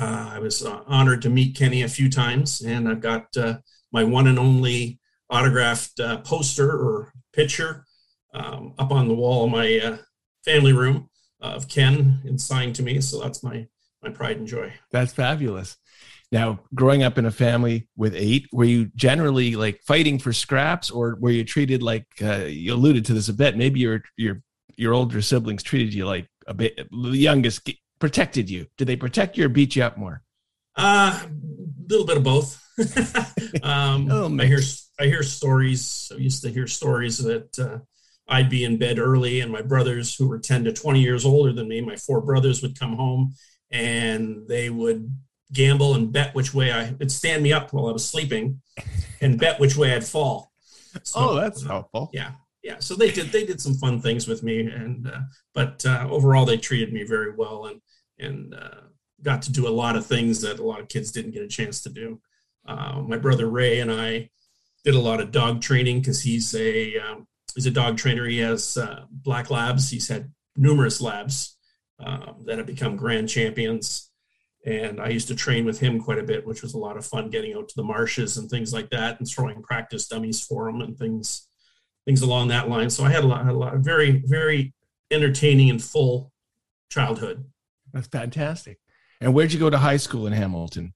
Uh, 0.00 0.30
I 0.32 0.38
was 0.38 0.64
uh, 0.64 0.80
honored 0.86 1.22
to 1.22 1.30
meet 1.30 1.56
Kenny 1.56 1.82
a 1.82 1.88
few 1.88 2.08
times, 2.08 2.62
and 2.62 2.88
I've 2.88 3.00
got 3.00 3.36
uh, 3.36 3.58
my 3.92 4.02
one 4.02 4.26
and 4.26 4.38
only 4.38 4.98
autographed 5.28 6.00
poster 6.24 6.70
or 6.70 7.12
picture 7.32 7.84
um, 8.34 8.74
up 8.78 8.90
on 8.90 9.08
the 9.08 9.14
wall 9.14 9.44
of 9.44 9.50
my 9.50 9.98
family 10.44 10.72
room 10.72 11.08
of 11.40 11.68
Ken 11.68 12.20
and 12.24 12.40
signed 12.40 12.74
to 12.76 12.82
me. 12.82 13.00
So 13.00 13.20
that's 13.20 13.42
my 13.42 13.66
my 14.02 14.10
pride 14.10 14.38
and 14.38 14.46
joy. 14.46 14.72
That's 14.90 15.12
fabulous. 15.12 15.76
Now, 16.32 16.60
growing 16.74 17.02
up 17.02 17.18
in 17.18 17.26
a 17.26 17.30
family 17.30 17.88
with 17.96 18.14
eight, 18.14 18.46
were 18.52 18.64
you 18.64 18.90
generally 18.94 19.56
like 19.56 19.82
fighting 19.82 20.18
for 20.18 20.32
scraps, 20.32 20.90
or 20.90 21.16
were 21.20 21.30
you 21.30 21.44
treated 21.44 21.82
like 21.82 22.06
uh, 22.22 22.44
you 22.46 22.72
alluded 22.72 23.04
to 23.06 23.14
this 23.14 23.28
a 23.28 23.34
bit? 23.34 23.56
Maybe 23.56 23.80
your 23.80 24.02
your 24.16 24.42
your 24.76 24.94
older 24.94 25.20
siblings 25.20 25.62
treated 25.62 25.92
you 25.92 26.06
like 26.06 26.28
a 26.46 26.54
bit 26.54 26.88
the 26.90 27.10
youngest 27.10 27.68
protected 28.00 28.50
you? 28.50 28.66
Did 28.76 28.88
they 28.88 28.96
protect 28.96 29.36
you 29.36 29.44
or 29.44 29.48
beat 29.48 29.76
you 29.76 29.84
up 29.84 29.96
more? 29.96 30.22
Uh, 30.76 31.22
a 31.22 31.28
little 31.88 32.06
bit 32.06 32.16
of 32.16 32.24
both. 32.24 32.60
um, 33.62 34.08
oh, 34.10 34.36
I 34.40 34.46
hear 34.46 34.60
I 34.98 35.04
hear 35.04 35.22
stories. 35.22 36.10
I 36.12 36.18
used 36.18 36.42
to 36.42 36.50
hear 36.50 36.66
stories 36.66 37.18
that 37.18 37.58
uh, 37.58 37.78
I'd 38.26 38.50
be 38.50 38.64
in 38.64 38.78
bed 38.78 38.98
early, 38.98 39.40
and 39.40 39.52
my 39.52 39.62
brothers, 39.62 40.14
who 40.16 40.26
were 40.26 40.38
ten 40.38 40.64
to 40.64 40.72
twenty 40.72 41.00
years 41.00 41.24
older 41.24 41.52
than 41.52 41.68
me, 41.68 41.80
my 41.80 41.96
four 41.96 42.20
brothers 42.20 42.62
would 42.62 42.78
come 42.78 42.96
home, 42.96 43.34
and 43.70 44.48
they 44.48 44.70
would 44.70 45.14
gamble 45.52 45.94
and 45.94 46.12
bet 46.12 46.34
which 46.34 46.54
way 46.54 46.72
I 46.72 46.92
would 46.92 47.10
stand 47.12 47.42
me 47.42 47.52
up 47.52 47.72
while 47.72 47.88
I 47.88 47.92
was 47.92 48.08
sleeping, 48.08 48.62
and 49.20 49.38
bet 49.38 49.60
which 49.60 49.76
way 49.76 49.94
I'd 49.94 50.04
fall. 50.04 50.52
So, 51.02 51.20
oh, 51.20 51.34
that's 51.34 51.62
helpful. 51.62 52.10
Yeah, 52.12 52.32
yeah. 52.62 52.78
So 52.78 52.94
they 52.94 53.10
did 53.10 53.26
they 53.26 53.44
did 53.44 53.60
some 53.60 53.74
fun 53.74 54.00
things 54.00 54.26
with 54.26 54.42
me, 54.42 54.60
and 54.60 55.06
uh, 55.06 55.20
but 55.54 55.84
uh, 55.84 56.08
overall 56.10 56.46
they 56.46 56.56
treated 56.56 56.92
me 56.92 57.04
very 57.04 57.34
well, 57.34 57.66
and 57.66 57.80
and 58.20 58.54
uh, 58.54 58.80
got 59.22 59.42
to 59.42 59.52
do 59.52 59.68
a 59.68 59.70
lot 59.70 59.96
of 59.96 60.06
things 60.06 60.40
that 60.42 60.58
a 60.58 60.64
lot 60.64 60.80
of 60.80 60.88
kids 60.88 61.12
didn't 61.12 61.32
get 61.32 61.42
a 61.42 61.48
chance 61.48 61.82
to 61.82 61.90
do. 61.90 62.20
Uh, 62.66 63.00
my 63.00 63.16
brother 63.16 63.48
Ray 63.48 63.80
and 63.80 63.90
I 63.90 64.30
did 64.84 64.94
a 64.94 65.00
lot 65.00 65.20
of 65.20 65.32
dog 65.32 65.60
training 65.60 66.00
because 66.00 66.22
he's 66.22 66.54
a 66.54 66.96
um, 66.98 67.26
he's 67.54 67.66
a 67.66 67.70
dog 67.70 67.96
trainer. 67.96 68.26
He 68.26 68.38
has 68.38 68.76
uh, 68.76 69.04
black 69.10 69.50
labs. 69.50 69.90
He's 69.90 70.08
had 70.08 70.32
numerous 70.56 71.00
labs 71.00 71.56
um, 71.98 72.44
that 72.46 72.58
have 72.58 72.66
become 72.66 72.96
grand 72.96 73.28
champions. 73.28 74.10
And 74.66 75.00
I 75.00 75.08
used 75.08 75.28
to 75.28 75.34
train 75.34 75.64
with 75.64 75.80
him 75.80 76.00
quite 76.00 76.18
a 76.18 76.22
bit, 76.22 76.46
which 76.46 76.60
was 76.62 76.74
a 76.74 76.78
lot 76.78 76.98
of 76.98 77.06
fun 77.06 77.30
getting 77.30 77.54
out 77.54 77.68
to 77.68 77.76
the 77.76 77.82
marshes 77.82 78.36
and 78.36 78.50
things 78.50 78.74
like 78.74 78.90
that 78.90 79.18
and 79.18 79.28
throwing 79.28 79.62
practice 79.62 80.06
dummies 80.06 80.44
for 80.44 80.68
him 80.68 80.82
and 80.82 80.98
things 80.98 81.48
things 82.04 82.22
along 82.22 82.48
that 82.48 82.68
line. 82.68 82.90
So 82.90 83.04
I 83.04 83.10
had 83.10 83.24
a 83.24 83.26
lot, 83.26 83.44
had 83.44 83.54
a 83.54 83.58
lot 83.58 83.76
very, 83.78 84.22
very 84.26 84.74
entertaining 85.10 85.70
and 85.70 85.82
full 85.82 86.32
childhood. 86.90 87.44
That's 87.92 88.08
fantastic. 88.08 88.78
And 89.20 89.34
where'd 89.34 89.52
you 89.52 89.58
go 89.58 89.70
to 89.70 89.78
high 89.78 89.98
school 89.98 90.26
in 90.26 90.32
Hamilton? 90.32 90.94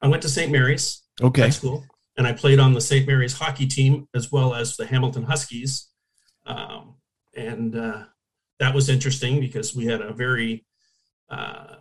I 0.00 0.08
went 0.08 0.22
to 0.22 0.28
St. 0.28 0.50
Mary's 0.50 1.02
okay. 1.20 1.42
High 1.42 1.50
School, 1.50 1.86
and 2.16 2.26
I 2.26 2.32
played 2.32 2.58
on 2.58 2.74
the 2.74 2.80
St. 2.80 3.06
Mary's 3.06 3.34
hockey 3.34 3.66
team 3.66 4.08
as 4.14 4.32
well 4.32 4.54
as 4.54 4.76
the 4.76 4.86
Hamilton 4.86 5.22
Huskies. 5.22 5.88
Um, 6.44 6.96
and 7.36 7.76
uh, 7.76 8.04
that 8.58 8.74
was 8.74 8.88
interesting 8.88 9.40
because 9.40 9.76
we 9.76 9.86
had 9.86 10.00
a 10.00 10.12
very 10.12 10.66
uh, 11.30 11.76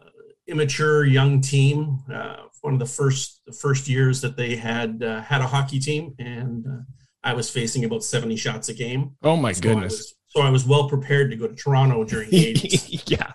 immature 0.47 1.05
young 1.05 1.41
team. 1.41 1.99
Uh, 2.11 2.43
one 2.61 2.73
of 2.73 2.79
the 2.79 2.85
first 2.85 3.41
the 3.47 3.53
first 3.53 3.87
years 3.87 4.21
that 4.21 4.37
they 4.37 4.55
had 4.55 5.01
uh, 5.03 5.21
had 5.21 5.41
a 5.41 5.47
hockey 5.47 5.79
team, 5.79 6.13
and 6.19 6.65
uh, 6.67 6.81
I 7.23 7.33
was 7.33 7.49
facing 7.49 7.85
about 7.85 8.03
seventy 8.03 8.35
shots 8.35 8.69
a 8.69 8.73
game. 8.73 9.15
Oh 9.23 9.35
my 9.35 9.51
so 9.51 9.61
goodness! 9.61 9.93
I 9.93 9.95
was, 9.95 10.15
so 10.27 10.41
I 10.41 10.49
was 10.51 10.65
well 10.65 10.87
prepared 10.87 11.31
to 11.31 11.37
go 11.37 11.47
to 11.47 11.55
Toronto 11.55 12.03
during 12.03 12.29
the 12.31 12.53
80s. 12.53 13.09
yeah, 13.09 13.31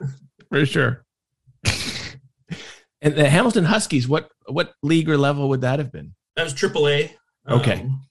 for 0.49 0.65
sure. 0.65 1.06
And 3.07 3.15
the 3.15 3.29
Hamilton 3.29 3.65
Huskies, 3.65 4.09
what 4.09 4.31
what 4.47 4.75
league 4.83 5.09
or 5.09 5.17
level 5.17 5.49
would 5.49 5.61
that 5.61 5.79
have 5.79 5.93
been? 5.93 6.15
That 6.35 6.45
was 6.45 6.55
AAA. 6.55 7.13
Okay. 7.49 7.81
Um, 7.81 8.03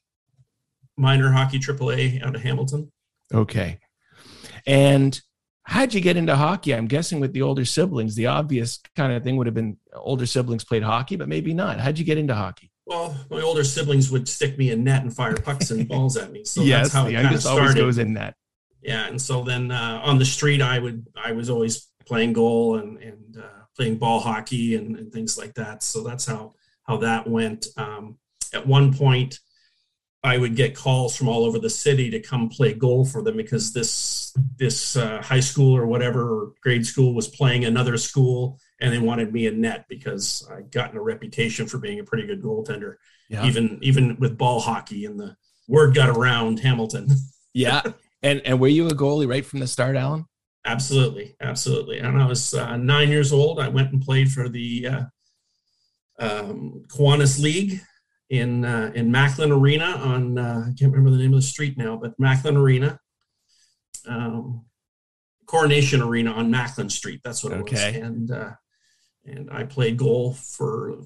minor 0.98 1.32
hockey 1.32 1.60
AAA 1.60 2.26
out 2.26 2.36
of 2.36 2.42
Hamilton. 2.42 2.92
Okay. 3.34 3.80
And 4.66 5.20
how'd 5.64 5.94
you 5.94 6.00
get 6.00 6.16
into 6.16 6.36
hockey? 6.36 6.74
I'm 6.74 6.88
guessing 6.88 7.20
with 7.20 7.34
the 7.34 7.42
older 7.42 7.66
siblings, 7.66 8.16
the 8.16 8.28
obvious 8.28 8.80
kind 8.96 9.12
of 9.12 9.24
thing 9.24 9.36
would 9.36 9.48
have 9.48 9.54
been 9.54 9.78
older 9.94 10.26
siblings 10.26 10.64
played 10.64 10.84
hockey, 10.84 11.18
but 11.18 11.28
maybe 11.28 11.54
not. 11.54 11.80
How'd 11.80 12.00
you 12.00 12.06
get 12.06 12.18
into 12.18 12.34
hockey? 12.34 12.72
Well, 12.86 13.18
my 13.30 13.42
older 13.42 13.64
siblings 13.64 14.12
would 14.12 14.30
stick 14.30 14.58
me 14.58 14.72
in 14.72 14.84
net 14.84 15.02
and 15.04 15.14
fire 15.14 15.36
pucks 15.36 15.72
and 15.72 15.88
balls 15.88 16.16
at 16.16 16.32
me. 16.32 16.46
So 16.46 16.62
yes, 16.62 16.86
that's 16.86 16.94
how 16.94 17.08
it 17.08 17.14
kind 17.14 17.36
of 17.36 17.42
started. 17.42 17.60
always 17.60 17.76
goes 17.76 17.98
in 17.98 18.14
net. 18.14 18.36
Yeah, 18.82 19.08
and 19.08 19.20
so 19.22 19.44
then 19.44 19.72
uh, 19.72 20.02
on 20.04 20.20
the 20.20 20.26
street, 20.26 20.62
I 20.62 20.78
would 20.80 21.08
I 21.16 21.32
was 21.32 21.50
always 21.50 21.90
playing 22.06 22.34
goal 22.34 22.78
and 22.78 22.98
and 23.00 23.38
uh, 23.38 23.55
playing 23.76 23.98
ball 23.98 24.20
hockey 24.20 24.76
and, 24.76 24.96
and, 24.96 25.12
things 25.12 25.38
like 25.38 25.54
that. 25.56 25.84
So 25.84 26.02
that's 26.04 26.26
how 26.26 26.54
how 26.84 26.98
that 26.98 27.28
went. 27.28 27.68
Um, 27.78 28.18
at 28.54 28.66
one 28.66 28.94
point, 28.94 29.40
I 30.24 30.38
would 30.38 30.56
get 30.56 30.76
calls 30.76 31.16
from 31.16 31.28
all 31.28 31.46
over 31.46 31.60
the 31.60 31.70
city 31.70 32.10
to 32.12 32.20
come 32.20 32.50
play 32.50 32.74
goal 32.74 33.06
for 33.06 33.22
them 33.22 33.38
because 33.38 33.74
this 33.74 34.34
this 34.58 34.96
uh, 34.96 35.22
high 35.22 35.40
school 35.40 35.76
or 35.76 35.86
whatever 35.86 36.22
or 36.22 36.54
grade 36.62 36.86
school 36.86 37.14
was 37.14 37.28
playing 37.28 37.66
another 37.66 37.98
school 37.98 38.60
and 38.82 38.92
they 38.92 39.00
wanted 39.00 39.32
me 39.32 39.48
in 39.48 39.62
net 39.62 39.86
because 39.88 40.48
I'd 40.52 40.72
gotten 40.72 40.98
a 40.98 41.02
reputation 41.02 41.68
for 41.68 41.78
being 41.78 42.00
a 42.00 42.04
pretty 42.04 42.26
good 42.28 42.42
goaltender, 42.42 42.96
Yeah. 43.30 43.46
even 43.46 43.80
even 43.82 44.18
with 44.18 44.38
ball 44.38 44.60
hockey, 44.60 45.06
and 45.06 45.20
the 45.20 45.38
word 45.68 45.96
got 45.96 46.10
around 46.10 46.60
Hamilton. 46.60 47.08
Yeah. 47.54 47.82
And 48.24 48.42
and 48.44 48.60
were 48.60 48.68
you 48.68 48.88
a 48.88 48.92
goalie 48.92 49.30
right 49.30 49.46
from 49.46 49.60
the 49.60 49.68
start, 49.68 49.96
Allan? 49.96 50.26
Absolutely, 50.66 51.36
absolutely. 51.42 52.00
And 52.00 52.20
I 52.22 52.26
was 52.26 52.54
uh, 52.54 52.76
nine 52.78 53.10
years 53.10 53.32
old. 53.32 53.60
I 53.60 53.68
went 53.68 53.92
and 53.94 54.02
played 54.02 54.32
for 54.32 54.50
the 54.50 54.88
uh, 54.88 55.04
um, 56.20 56.84
Kiwanis 56.88 57.40
League 57.40 57.82
in 58.30 58.66
uh, 58.66 58.92
in 58.96 59.12
Macklin 59.12 59.52
Arena 59.52 59.86
on 59.86 60.38
uh, 60.40 60.64
I 60.68 60.74
can't 60.78 60.92
remember 60.92 61.12
the 61.12 61.22
name 61.22 61.34
of 61.34 61.40
the 61.40 61.46
street 61.46 61.78
now, 61.78 61.96
but 61.98 62.20
Macklin 62.20 62.58
Arena, 62.58 63.00
um, 64.08 64.66
Coronation 65.46 66.02
Arena 66.02 66.32
on 66.32 66.50
Macklin 66.50 66.90
Street. 66.90 67.22
That's 67.24 67.44
what 67.44 67.54
it 67.54 67.60
Okay. 67.60 68.00
was. 68.00 68.08
And 68.08 68.32
uh, 68.32 68.52
and 69.26 69.50
I 69.52 69.64
played 69.66 69.98
goal 69.98 70.34
for 70.34 70.98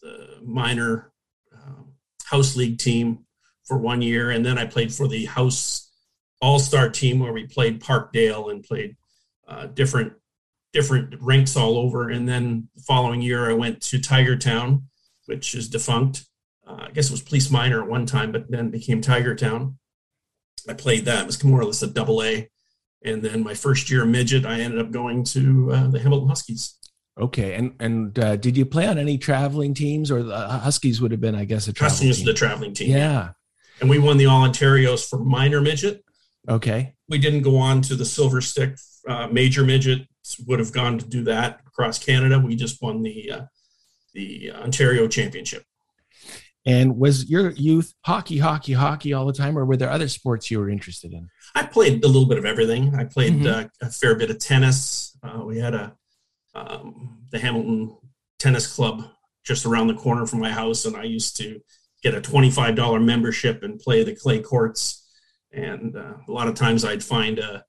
the 0.00 0.38
minor 0.42 1.12
um, 1.54 1.92
house 2.24 2.56
league 2.56 2.78
team 2.78 3.26
for 3.66 3.76
one 3.76 4.00
year, 4.00 4.30
and 4.30 4.44
then 4.44 4.56
I 4.56 4.64
played 4.64 4.92
for 4.92 5.06
the 5.06 5.26
house 5.26 5.90
all 6.40 6.58
star 6.58 6.88
team 6.88 7.20
where 7.20 7.32
we 7.32 7.46
played 7.46 7.80
Parkdale 7.80 8.50
and 8.50 8.64
played 8.64 8.96
uh, 9.48 9.66
different 9.66 10.14
different 10.72 11.14
rinks 11.20 11.56
all 11.56 11.76
over. 11.76 12.08
And 12.10 12.28
then 12.28 12.68
the 12.74 12.82
following 12.82 13.20
year, 13.20 13.50
I 13.50 13.52
went 13.52 13.82
to 13.82 14.00
Tiger 14.00 14.36
Town, 14.36 14.88
which 15.26 15.54
is 15.54 15.68
defunct. 15.68 16.24
Uh, 16.66 16.86
I 16.88 16.90
guess 16.92 17.08
it 17.08 17.12
was 17.12 17.22
Police 17.22 17.50
Minor 17.50 17.82
at 17.82 17.88
one 17.88 18.06
time, 18.06 18.32
but 18.32 18.50
then 18.50 18.70
became 18.70 19.00
Tiger 19.00 19.34
Town. 19.34 19.78
I 20.68 20.74
played 20.74 21.04
that. 21.04 21.22
It 21.22 21.26
was 21.26 21.42
more 21.44 21.60
or 21.60 21.64
less 21.64 21.82
a 21.82 21.86
double 21.86 22.22
A. 22.22 22.48
And 23.04 23.22
then 23.22 23.42
my 23.42 23.54
first 23.54 23.90
year 23.90 24.04
midget, 24.04 24.46
I 24.46 24.60
ended 24.60 24.80
up 24.80 24.92
going 24.92 25.24
to 25.24 25.72
uh, 25.72 25.88
the 25.88 25.98
Hamilton 25.98 26.28
Huskies. 26.28 26.78
Okay. 27.20 27.54
And 27.54 27.74
and 27.80 28.18
uh, 28.18 28.36
did 28.36 28.56
you 28.56 28.64
play 28.64 28.86
on 28.86 28.96
any 28.96 29.18
traveling 29.18 29.74
teams, 29.74 30.10
or 30.10 30.22
the 30.22 30.38
Huskies 30.38 31.00
would 31.00 31.10
have 31.10 31.20
been, 31.20 31.34
I 31.34 31.44
guess, 31.44 31.66
a 31.68 31.72
traveling 31.72 32.08
Huskies 32.08 32.16
team? 32.18 32.26
the 32.26 32.34
traveling 32.34 32.74
team. 32.74 32.90
yeah. 32.90 33.30
And 33.80 33.90
we 33.90 33.98
won 33.98 34.16
the 34.16 34.26
All 34.26 34.42
Ontario's 34.42 35.06
for 35.06 35.18
minor 35.18 35.60
midget. 35.60 36.04
Okay. 36.48 36.94
We 37.12 37.18
didn't 37.18 37.42
go 37.42 37.58
on 37.58 37.82
to 37.82 37.94
the 37.94 38.06
silver 38.06 38.40
stick 38.40 38.74
uh, 39.06 39.26
major 39.26 39.64
midget 39.64 40.08
would 40.46 40.58
have 40.58 40.72
gone 40.72 40.96
to 40.98 41.06
do 41.06 41.22
that 41.24 41.60
across 41.66 41.98
canada. 41.98 42.38
We 42.38 42.56
just 42.56 42.80
won 42.80 43.02
the 43.02 43.30
uh, 43.30 43.42
the 44.14 44.50
ontario 44.52 45.06
championship. 45.08 45.62
And 46.64 46.96
was 46.96 47.28
your 47.28 47.50
youth 47.50 47.92
hockey, 48.06 48.38
hockey, 48.38 48.72
hockey 48.72 49.12
all 49.12 49.26
the 49.26 49.32
time, 49.32 49.58
or 49.58 49.64
were 49.66 49.76
there 49.76 49.90
other 49.90 50.06
sports 50.08 50.50
you 50.50 50.58
were 50.60 50.70
interested 50.70 51.12
in? 51.12 51.28
i 51.54 51.62
played 51.66 52.02
a 52.02 52.06
little 52.06 52.26
bit 52.26 52.38
of 52.38 52.46
everything. 52.46 52.94
I 52.94 53.04
played 53.04 53.34
Mhm. 53.40 53.46
uh, 53.64 53.68
a 53.82 53.90
fair 53.90 54.14
bit 54.14 54.30
of 54.30 54.38
tennis. 54.38 55.16
Uh, 55.22 55.42
we 55.44 55.58
had 55.58 55.74
a 55.74 55.94
um, 56.54 57.18
the 57.30 57.38
hamilton 57.38 57.96
tennis 58.38 58.66
club 58.74 59.04
just 59.44 59.66
around 59.66 59.88
the 59.88 59.94
corner 60.04 60.26
from 60.26 60.40
my 60.40 60.50
house 60.50 60.84
and 60.84 60.94
i 60.96 61.02
used 61.02 61.34
to 61.38 61.60
get 62.02 62.14
a 62.14 62.20
$25 62.20 63.02
membership 63.04 63.62
and 63.62 63.78
play 63.80 64.02
the 64.04 64.14
clay 64.14 64.38
courts 64.40 65.01
and 65.52 65.96
uh, 65.96 66.14
a 66.26 66.32
lot 66.32 66.48
of 66.48 66.54
times 66.54 66.84
i'd 66.84 67.04
find 67.04 67.38
a, 67.38 67.64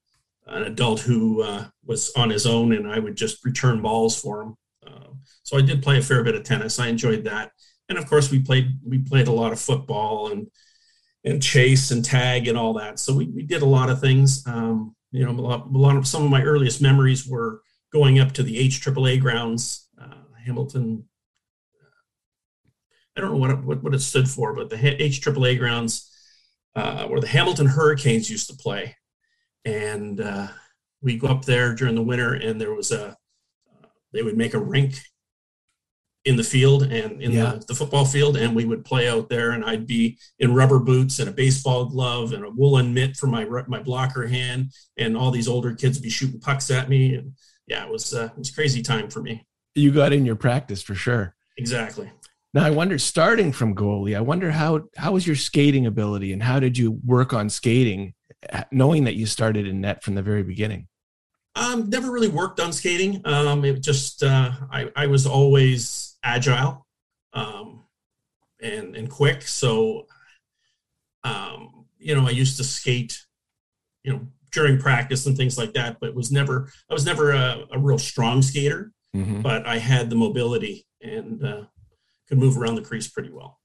an 0.46 0.64
adult 0.64 1.00
who 1.00 1.42
uh, 1.42 1.66
was 1.84 2.12
on 2.16 2.30
his 2.30 2.46
own 2.46 2.72
and 2.72 2.90
i 2.90 2.98
would 2.98 3.16
just 3.16 3.44
return 3.44 3.80
balls 3.80 4.20
for 4.20 4.42
him. 4.42 4.56
Uh, 4.86 5.08
so 5.42 5.56
i 5.56 5.60
did 5.60 5.82
play 5.82 5.98
a 5.98 6.02
fair 6.02 6.22
bit 6.22 6.34
of 6.34 6.42
tennis. 6.44 6.78
I 6.78 6.88
enjoyed 6.88 7.24
that. 7.24 7.52
And 7.88 7.98
of 7.98 8.06
course 8.06 8.30
we 8.30 8.40
played 8.40 8.78
we 8.86 8.98
played 8.98 9.28
a 9.28 9.32
lot 9.32 9.52
of 9.52 9.60
football 9.60 10.32
and 10.32 10.48
and 11.24 11.42
chase 11.42 11.90
and 11.90 12.04
tag 12.04 12.48
and 12.48 12.58
all 12.58 12.74
that. 12.74 12.98
So 12.98 13.14
we, 13.14 13.26
we 13.26 13.42
did 13.42 13.62
a 13.62 13.66
lot 13.66 13.88
of 13.88 13.98
things. 13.98 14.46
Um, 14.46 14.94
you 15.14 15.24
know 15.24 15.30
a 15.30 15.40
lot, 15.40 15.66
a 15.72 15.78
lot 15.78 15.96
of 15.96 16.06
some 16.06 16.24
of 16.24 16.30
my 16.30 16.42
earliest 16.42 16.82
memories 16.82 17.26
were 17.26 17.62
going 17.92 18.18
up 18.18 18.32
to 18.32 18.42
the 18.42 18.68
HAAA 18.68 19.20
grounds 19.20 19.88
uh, 20.02 20.24
hamilton 20.44 21.04
i 23.16 23.20
don't 23.20 23.30
know 23.30 23.38
what 23.38 23.50
it, 23.50 23.58
what, 23.64 23.82
what 23.84 23.94
it 23.94 24.00
stood 24.00 24.28
for 24.28 24.52
but 24.54 24.68
the 24.68 24.76
HAAA 24.76 25.56
grounds 25.56 26.10
uh, 26.76 27.06
where 27.06 27.20
the 27.20 27.26
hamilton 27.26 27.66
hurricanes 27.66 28.30
used 28.30 28.48
to 28.48 28.56
play 28.56 28.94
and 29.64 30.20
uh, 30.20 30.48
we 31.02 31.16
go 31.16 31.28
up 31.28 31.44
there 31.44 31.74
during 31.74 31.94
the 31.94 32.02
winter 32.02 32.34
and 32.34 32.60
there 32.60 32.74
was 32.74 32.90
a 32.92 33.16
they 34.12 34.22
would 34.22 34.36
make 34.36 34.54
a 34.54 34.58
rink 34.58 34.94
in 36.24 36.36
the 36.36 36.42
field 36.44 36.84
and 36.84 37.20
in 37.22 37.32
Yeah. 37.32 37.56
the, 37.56 37.64
the 37.68 37.74
football 37.74 38.04
field 38.06 38.36
and 38.36 38.54
we 38.56 38.64
would 38.64 38.84
play 38.84 39.08
out 39.08 39.28
there 39.28 39.50
and 39.50 39.62
i'd 39.64 39.86
be 39.86 40.18
in 40.38 40.54
rubber 40.54 40.78
boots 40.78 41.18
and 41.18 41.28
a 41.28 41.32
baseball 41.32 41.84
glove 41.86 42.32
and 42.32 42.44
a 42.44 42.50
woolen 42.50 42.94
mitt 42.94 43.16
for 43.16 43.26
my 43.26 43.44
my 43.66 43.80
blocker 43.82 44.26
hand 44.26 44.72
and 44.96 45.16
all 45.16 45.30
these 45.30 45.48
older 45.48 45.74
kids 45.74 45.98
would 45.98 46.02
be 46.02 46.10
shooting 46.10 46.40
pucks 46.40 46.70
at 46.70 46.88
me 46.88 47.14
and 47.14 47.32
yeah 47.66 47.84
it 47.84 47.90
was 47.92 48.14
uh, 48.14 48.24
it 48.32 48.38
was 48.38 48.50
crazy 48.50 48.80
time 48.82 49.08
for 49.10 49.20
me 49.22 49.44
You 49.74 49.90
got 49.92 50.12
in 50.14 50.24
your 50.24 50.36
practice 50.36 50.82
for 50.82 50.94
sure. 50.94 51.34
exactly 51.58 52.10
Now 52.54 52.64
I 52.64 52.70
wonder, 52.70 52.98
starting 52.98 53.50
from 53.50 53.74
goalie, 53.74 54.16
I 54.16 54.20
wonder 54.20 54.52
how 54.52 54.84
how 54.96 55.12
was 55.12 55.26
your 55.26 55.34
skating 55.34 55.86
ability, 55.86 56.32
and 56.32 56.40
how 56.40 56.60
did 56.60 56.78
you 56.78 57.00
work 57.04 57.32
on 57.32 57.50
skating, 57.50 58.14
uh, 58.52 58.62
knowing 58.70 59.04
that 59.04 59.16
you 59.16 59.26
started 59.26 59.66
in 59.66 59.80
net 59.80 60.04
from 60.04 60.14
the 60.14 60.22
very 60.22 60.44
beginning? 60.44 60.86
Um, 61.56 61.90
never 61.90 62.12
really 62.12 62.28
worked 62.28 62.60
on 62.60 62.72
skating. 62.72 63.20
Um, 63.24 63.64
it 63.64 63.82
just 63.82 64.22
uh, 64.22 64.52
I, 64.70 64.90
I 64.94 65.08
was 65.08 65.26
always 65.26 66.16
agile 66.22 66.86
um, 67.32 67.84
and 68.62 68.94
and 68.94 69.10
quick. 69.10 69.42
So, 69.42 70.06
um, 71.24 71.86
you 71.98 72.14
know, 72.14 72.26
I 72.26 72.30
used 72.30 72.56
to 72.58 72.64
skate, 72.64 73.20
you 74.04 74.12
know, 74.12 74.28
during 74.52 74.78
practice 74.78 75.26
and 75.26 75.36
things 75.36 75.58
like 75.58 75.72
that. 75.74 75.98
But 76.00 76.14
was 76.14 76.30
never 76.30 76.70
I 76.88 76.94
was 76.94 77.04
never 77.04 77.32
a, 77.32 77.64
a 77.72 77.78
real 77.80 77.98
strong 77.98 78.42
skater. 78.42 78.92
Mhm. 79.14 79.42
But 79.42 79.66
I 79.66 79.78
had 79.78 80.10
the 80.10 80.16
mobility 80.16 80.86
and 81.00 81.44
uh, 81.44 81.62
could 82.34 82.42
move 82.42 82.56
around 82.56 82.74
the 82.74 82.82
crease 82.82 83.08
pretty 83.08 83.30
well. 83.30 83.60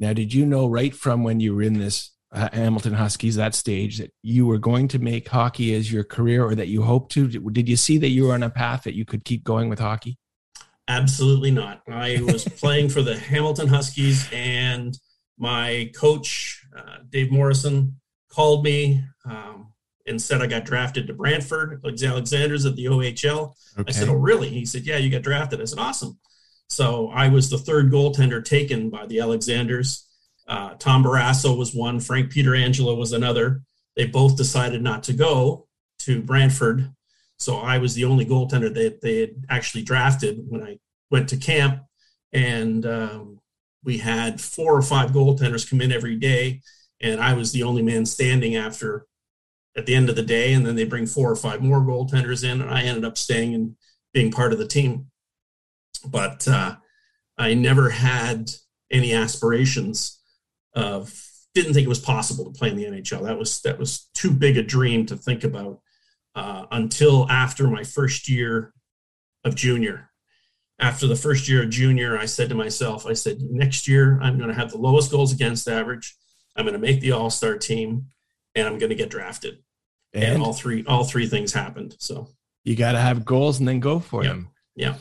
Now, 0.00 0.12
did 0.12 0.34
you 0.34 0.44
know 0.44 0.66
right 0.66 0.94
from 0.94 1.22
when 1.22 1.40
you 1.40 1.54
were 1.54 1.62
in 1.62 1.78
this 1.78 2.10
uh, 2.32 2.48
Hamilton 2.52 2.94
Huskies 2.94 3.36
that 3.36 3.54
stage 3.54 3.98
that 3.98 4.12
you 4.22 4.46
were 4.46 4.58
going 4.58 4.88
to 4.88 4.98
make 4.98 5.28
hockey 5.28 5.74
as 5.74 5.92
your 5.92 6.02
career, 6.02 6.44
or 6.44 6.54
that 6.54 6.68
you 6.68 6.82
hoped 6.82 7.12
to? 7.12 7.28
Did 7.28 7.68
you 7.68 7.76
see 7.76 7.98
that 7.98 8.08
you 8.08 8.24
were 8.24 8.34
on 8.34 8.42
a 8.42 8.50
path 8.50 8.82
that 8.84 8.94
you 8.94 9.04
could 9.04 9.24
keep 9.24 9.44
going 9.44 9.68
with 9.68 9.78
hockey? 9.78 10.18
Absolutely 10.88 11.52
not. 11.52 11.82
I 11.88 12.20
was 12.22 12.44
playing 12.60 12.88
for 12.88 13.02
the 13.02 13.16
Hamilton 13.16 13.68
Huskies, 13.68 14.28
and 14.32 14.98
my 15.38 15.90
coach, 15.94 16.64
uh, 16.76 16.98
Dave 17.08 17.30
Morrison, 17.30 18.00
called 18.28 18.64
me 18.64 19.04
um, 19.24 19.72
and 20.06 20.20
said 20.20 20.42
I 20.42 20.46
got 20.48 20.64
drafted 20.64 21.06
to 21.06 21.12
Brantford, 21.12 21.80
Alexanders 21.84 22.66
at 22.66 22.74
the 22.74 22.86
OHL. 22.86 23.52
I 23.86 23.92
said, 23.92 24.08
Oh, 24.08 24.14
really? 24.14 24.48
He 24.48 24.64
said, 24.64 24.82
Yeah, 24.82 24.96
you 24.96 25.10
got 25.10 25.22
drafted. 25.22 25.60
I 25.60 25.64
said, 25.64 25.78
Awesome. 25.78 26.18
So 26.72 27.08
I 27.08 27.28
was 27.28 27.50
the 27.50 27.58
third 27.58 27.92
goaltender 27.92 28.42
taken 28.42 28.88
by 28.88 29.04
the 29.04 29.20
Alexanders. 29.20 30.08
Uh, 30.48 30.70
Tom 30.78 31.04
Barrasso 31.04 31.54
was 31.54 31.74
one, 31.74 32.00
Frank 32.00 32.32
Pietrangelo 32.32 32.96
was 32.96 33.12
another. 33.12 33.60
They 33.94 34.06
both 34.06 34.38
decided 34.38 34.80
not 34.80 35.02
to 35.04 35.12
go 35.12 35.66
to 35.98 36.22
Brantford. 36.22 36.90
So 37.36 37.58
I 37.58 37.76
was 37.76 37.94
the 37.94 38.06
only 38.06 38.24
goaltender 38.24 38.72
that 38.72 39.02
they 39.02 39.20
had 39.20 39.44
actually 39.50 39.82
drafted 39.82 40.46
when 40.48 40.62
I 40.62 40.78
went 41.10 41.28
to 41.28 41.36
camp. 41.36 41.82
And 42.32 42.86
um, 42.86 43.40
we 43.84 43.98
had 43.98 44.40
four 44.40 44.74
or 44.74 44.80
five 44.80 45.10
goaltenders 45.10 45.68
come 45.68 45.82
in 45.82 45.92
every 45.92 46.16
day. 46.16 46.62
And 47.02 47.20
I 47.20 47.34
was 47.34 47.52
the 47.52 47.64
only 47.64 47.82
man 47.82 48.06
standing 48.06 48.56
after 48.56 49.04
at 49.76 49.84
the 49.84 49.94
end 49.94 50.08
of 50.08 50.16
the 50.16 50.22
day. 50.22 50.54
And 50.54 50.64
then 50.64 50.76
they 50.76 50.84
bring 50.84 51.04
four 51.04 51.30
or 51.30 51.36
five 51.36 51.60
more 51.60 51.82
goaltenders 51.82 52.42
in. 52.50 52.62
And 52.62 52.70
I 52.70 52.84
ended 52.84 53.04
up 53.04 53.18
staying 53.18 53.54
and 53.54 53.76
being 54.14 54.30
part 54.30 54.54
of 54.54 54.58
the 54.58 54.66
team. 54.66 55.08
But 56.06 56.46
uh, 56.48 56.76
I 57.38 57.54
never 57.54 57.90
had 57.90 58.50
any 58.90 59.12
aspirations 59.14 60.20
of 60.74 61.18
didn't 61.54 61.74
think 61.74 61.84
it 61.84 61.88
was 61.88 62.00
possible 62.00 62.44
to 62.50 62.58
play 62.58 62.70
in 62.70 62.76
the 62.76 62.84
NHL. 62.84 63.24
That 63.24 63.38
was 63.38 63.60
that 63.62 63.78
was 63.78 64.08
too 64.14 64.30
big 64.30 64.56
a 64.56 64.62
dream 64.62 65.06
to 65.06 65.16
think 65.16 65.44
about 65.44 65.80
uh, 66.34 66.66
until 66.70 67.30
after 67.30 67.66
my 67.68 67.84
first 67.84 68.28
year 68.28 68.72
of 69.44 69.54
junior. 69.54 70.08
After 70.78 71.06
the 71.06 71.14
first 71.16 71.48
year 71.48 71.62
of 71.62 71.70
junior, 71.70 72.18
I 72.18 72.24
said 72.26 72.48
to 72.48 72.54
myself, 72.56 73.06
I 73.06 73.12
said, 73.12 73.40
next 73.40 73.86
year 73.86 74.18
I'm 74.20 74.36
going 74.36 74.48
to 74.48 74.54
have 74.54 74.72
the 74.72 74.78
lowest 74.78 75.10
goals 75.12 75.32
against 75.32 75.68
average. 75.68 76.16
I'm 76.56 76.64
going 76.64 76.72
to 76.72 76.80
make 76.80 77.00
the 77.00 77.12
All 77.12 77.30
Star 77.30 77.56
team, 77.56 78.06
and 78.56 78.66
I'm 78.66 78.78
going 78.78 78.90
to 78.90 78.96
get 78.96 79.10
drafted. 79.10 79.58
And, 80.12 80.24
And 80.24 80.42
all 80.42 80.52
three 80.52 80.84
all 80.86 81.04
three 81.04 81.26
things 81.26 81.52
happened. 81.52 81.94
So 81.98 82.28
you 82.64 82.74
got 82.76 82.92
to 82.92 82.98
have 82.98 83.24
goals 83.24 83.58
and 83.60 83.68
then 83.68 83.78
go 83.80 83.98
for 84.00 84.22
Yeah. 84.24 84.30
them. 84.30 84.48
yeah, 84.74 84.94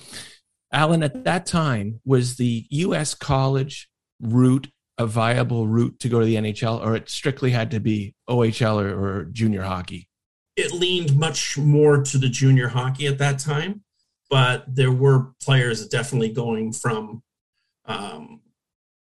Allan, 0.71 1.03
at 1.03 1.23
that 1.25 1.45
time, 1.45 1.99
was 2.05 2.37
the 2.37 2.65
U.S. 2.69 3.13
college 3.13 3.89
route 4.21 4.69
a 4.97 5.05
viable 5.05 5.67
route 5.67 5.99
to 5.99 6.09
go 6.09 6.19
to 6.19 6.25
the 6.25 6.35
NHL, 6.35 6.83
or 6.83 6.95
it 6.95 7.09
strictly 7.09 7.51
had 7.51 7.71
to 7.71 7.79
be 7.79 8.13
OHL 8.29 8.81
or, 8.81 9.19
or 9.19 9.23
junior 9.25 9.63
hockey? 9.63 10.07
it 10.55 10.71
leaned 10.71 11.17
much 11.17 11.57
more 11.57 12.03
to 12.03 12.17
the 12.17 12.29
junior 12.29 12.67
hockey 12.67 13.07
at 13.07 13.17
that 13.17 13.39
time, 13.39 13.83
but 14.29 14.63
there 14.67 14.91
were 14.91 15.33
players 15.41 15.87
definitely 15.87 16.31
going 16.31 16.73
from 16.73 17.23
um, 17.85 18.41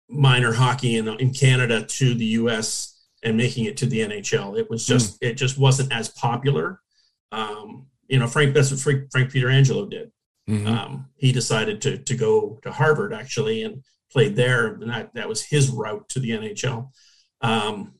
minor 0.08 0.52
hockey 0.52 0.96
in, 0.96 1.08
in 1.20 1.32
Canada 1.32 1.84
to 1.84 2.14
the 2.14 2.26
U.S. 2.26 3.00
and 3.22 3.36
making 3.36 3.64
it 3.64 3.76
to 3.78 3.86
the 3.86 4.00
NHL. 4.00 4.58
It 4.58 4.68
was 4.68 4.86
just 4.86 5.18
it 5.22 5.34
just 5.34 5.58
wasn't 5.58 5.92
as 5.92 6.08
popular. 6.08 6.80
Um, 7.32 7.86
you 8.08 8.18
know, 8.18 8.26
Frank 8.26 8.54
that's 8.54 8.70
what 8.70 8.80
Frank, 8.80 9.10
Frank 9.10 9.32
Pietrangelo 9.32 9.88
did. 9.88 10.10
Mm-hmm. 10.48 10.66
Um, 10.66 11.06
he 11.16 11.32
decided 11.32 11.80
to 11.82 11.98
to 11.98 12.14
go 12.14 12.58
to 12.62 12.70
Harvard 12.70 13.12
actually 13.12 13.64
and 13.64 13.82
played 14.12 14.36
there, 14.36 14.66
and 14.68 14.90
that 14.90 15.14
that 15.14 15.28
was 15.28 15.42
his 15.42 15.70
route 15.70 16.08
to 16.10 16.20
the 16.20 16.30
NHL. 16.30 16.90
Um, 17.40 17.94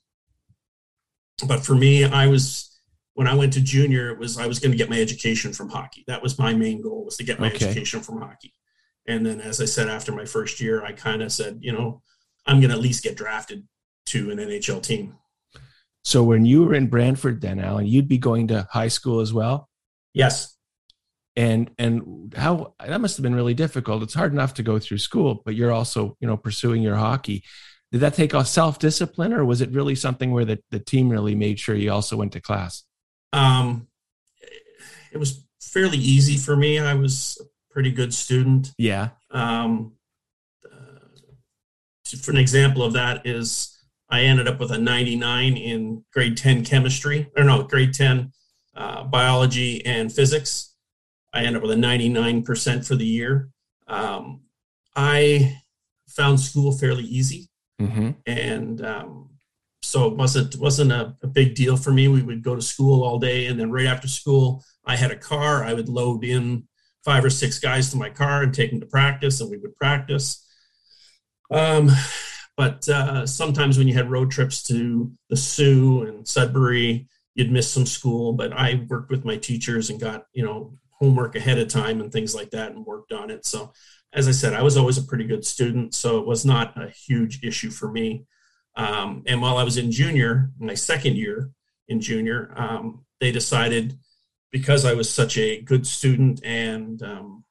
but 1.47 1.65
for 1.65 1.75
me, 1.75 2.05
I 2.05 2.29
was 2.29 2.81
when 3.15 3.27
I 3.27 3.35
went 3.35 3.55
to 3.55 3.61
junior, 3.61 4.11
it 4.11 4.19
was 4.19 4.39
I 4.39 4.47
was 4.47 4.59
going 4.59 4.73
to 4.73 4.79
get 4.79 4.91
my 4.91 5.01
education 5.01 5.53
from 5.53 5.71
hockey. 5.71 6.05
That 6.07 6.23
was 6.23 6.39
my 6.39 6.55
main 6.55 6.83
goal 6.83 7.05
was 7.05 7.17
to 7.17 7.25
get 7.25 7.41
my 7.41 7.49
okay. 7.49 7.67
education 7.67 8.01
from 8.01 8.21
hockey. 8.21 8.53
And 9.09 9.25
then, 9.25 9.41
as 9.41 9.61
I 9.61 9.65
said, 9.65 9.89
after 9.89 10.13
my 10.13 10.25
first 10.25 10.61
year, 10.61 10.85
I 10.85 10.93
kind 10.93 11.23
of 11.23 11.33
said, 11.33 11.59
you 11.61 11.73
know, 11.73 12.03
I'm 12.47 12.61
going 12.61 12.71
to 12.71 12.77
at 12.77 12.83
least 12.83 13.05
get 13.05 13.17
drafted 13.17 13.67
to 14.07 14.31
an 14.31 14.39
NHL 14.39 14.83
team. 14.83 15.17
So 16.05 16.23
when 16.23 16.45
you 16.45 16.65
were 16.65 16.75
in 16.75 16.89
Brantford, 16.89 17.41
then 17.41 17.59
Allan, 17.59 17.87
you'd 17.87 18.09
be 18.09 18.19
going 18.19 18.49
to 18.49 18.69
high 18.71 18.89
school 18.89 19.21
as 19.21 19.33
well. 19.33 19.69
Yes. 20.13 20.56
And 21.37 21.71
and 21.79 22.33
how 22.35 22.75
that 22.85 23.01
must 23.01 23.19
have 23.19 23.23
been 23.23 23.35
really 23.35 23.55
difficult. 23.55 24.03
It's 24.03 24.15
hard 24.15 24.33
enough 24.33 24.55
to 24.55 24.63
go 24.63 24.79
through 24.79 24.99
school, 24.99 25.43
but 25.45 25.55
you're 25.55 25.73
also 25.73 26.17
you 26.21 26.27
know 26.27 26.37
pursuing 26.37 26.83
your 26.83 26.97
hockey. 26.97 27.45
Did 27.93 28.01
that 28.01 28.15
take 28.15 28.35
off 28.35 28.49
self 28.49 28.79
discipline, 28.79 29.33
or 29.33 29.45
was 29.45 29.61
it 29.61 29.71
really 29.71 29.95
something 29.95 30.31
where 30.31 30.45
the, 30.45 30.59
the 30.71 30.81
team 30.81 31.09
really 31.09 31.35
made 31.35 31.61
sure 31.61 31.75
you 31.75 31.93
also 31.93 32.17
went 32.17 32.33
to 32.33 32.41
class? 32.41 32.85
Um, 33.33 33.89
it 35.13 35.19
was 35.19 35.45
fairly 35.61 35.99
easy 35.99 36.37
for 36.37 36.57
me. 36.57 36.79
I 36.79 36.95
was 36.95 37.39
a 37.41 37.73
pretty 37.73 37.91
good 37.91 38.15
student. 38.15 38.73
Yeah. 38.79 39.11
Um, 39.31 39.93
uh, 40.65 42.17
for 42.23 42.31
an 42.31 42.39
example 42.39 42.83
of 42.83 42.95
that 42.95 43.27
is 43.27 43.77
I 44.09 44.23
ended 44.23 44.49
up 44.49 44.61
with 44.61 44.71
a 44.71 44.79
99 44.79 45.57
in 45.57 46.05
grade 46.13 46.37
10 46.37 46.65
chemistry, 46.65 47.31
or 47.37 47.45
no, 47.45 47.63
grade 47.63 47.95
10 47.95 48.33
uh, 48.77 49.05
biology 49.05 49.85
and 49.85 50.13
physics. 50.13 50.75
I 51.33 51.41
ended 51.41 51.57
up 51.57 51.63
with 51.63 51.73
a 51.73 51.81
99% 51.81 52.87
for 52.87 52.95
the 52.95 53.07
year. 53.07 53.51
Um, 53.87 54.43
I 54.95 55.61
found 56.09 56.41
school 56.41 56.73
fairly 56.73 57.05
easy. 57.05 57.49
Mm-hmm. 57.81 58.11
And 58.27 58.85
um, 58.85 59.31
so 59.83 60.09
it 60.09 60.17
wasn't 60.17 60.57
wasn't 60.57 60.93
a, 60.93 61.15
a, 61.23 61.27
big 61.27 61.55
deal 61.55 61.77
for 61.77 61.93
me. 61.93 62.09
We 62.09 62.23
would 62.23 62.43
go 62.43 62.57
to 62.57 62.63
school 62.63 63.05
all 63.05 63.19
day, 63.19 63.47
and 63.47 63.61
then 63.61 63.71
right 63.71 63.87
after 63.87 64.09
school, 64.09 64.65
I 64.85 64.97
had 64.97 65.11
a 65.11 65.17
car. 65.17 65.63
I 65.63 65.75
would 65.75 65.89
load 65.89 66.25
in 66.25 66.67
five 67.05 67.25
or 67.25 67.31
six 67.31 67.59
guys 67.59 67.91
to 67.91 67.97
my 67.97 68.11
car 68.11 68.43
and 68.43 68.53
take 68.53 68.71
them 68.71 68.81
to 68.81 68.87
practice, 68.87 69.41
and 69.41 69.51
we 69.51 69.59
would 69.59 69.77
practice. 69.77 70.45
Um, 71.51 71.91
but 72.57 72.89
uh, 72.89 73.27
sometimes 73.27 73.79
when 73.79 73.87
you 73.87 73.95
had 73.95 74.11
road 74.11 74.31
trips 74.31 74.63
to 74.65 75.13
the 75.29 75.37
Soo 75.37 76.03
and 76.03 76.27
Sudbury, 76.27 77.07
you'd 77.35 77.53
miss 77.53 77.71
some 77.71 77.87
school. 77.87 78.33
But 78.33 78.53
I 78.53 78.87
worked 78.89 79.11
with 79.11 79.25
my 79.25 79.37
teachers 79.37 79.91
and 79.91 80.01
got 80.01 80.27
you 80.33 80.45
know 80.45 80.79
homework 80.99 81.37
ahead 81.37 81.59
of 81.59 81.69
time 81.69 82.01
and 82.01 82.13
things 82.13 82.35
like 82.35 82.51
that, 82.51 82.73
and 82.73 82.85
worked 82.85 83.13
on 83.13 83.31
it. 83.31 83.47
So 83.47 83.73
as 84.13 84.29
I 84.29 84.33
said, 84.33 84.55
I 84.55 84.63
was 84.63 84.77
always 84.77 84.99
a 84.99 85.03
pretty 85.03 85.25
good 85.25 85.45
student, 85.45 85.95
so 85.95 86.19
it 86.19 86.27
was 86.27 86.45
not 86.45 86.81
a 86.81 86.89
huge 86.89 87.45
issue 87.45 87.71
for 87.71 87.91
me. 87.91 88.25
Um, 88.77 89.23
and 89.27 89.41
while 89.41 89.59
I 89.59 89.63
was 89.63 89.77
in 89.77 89.91
junior, 89.91 90.51
my 90.59 90.75
second 90.75 91.17
year 91.17 91.51
in 91.89 92.01
junior, 92.01 92.53
um, 92.57 93.05
they 93.21 93.33
decided 93.33 93.99
because 94.51 94.85
I 94.85 94.95
was 94.95 95.13
such 95.13 95.37
a 95.39 95.61
good 95.61 95.87
student 95.87 96.41
and 96.45 97.03
um, 97.03 97.45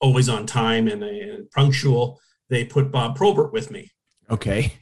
always 0.00 0.28
on 0.28 0.46
time 0.46 0.88
and, 0.88 1.02
and, 1.02 1.50
punctual, 1.50 2.20
they 2.48 2.64
put 2.64 2.90
Bob 2.90 3.16
Probert 3.16 3.52
with 3.52 3.70
me. 3.70 3.90
Okay. 4.30 4.72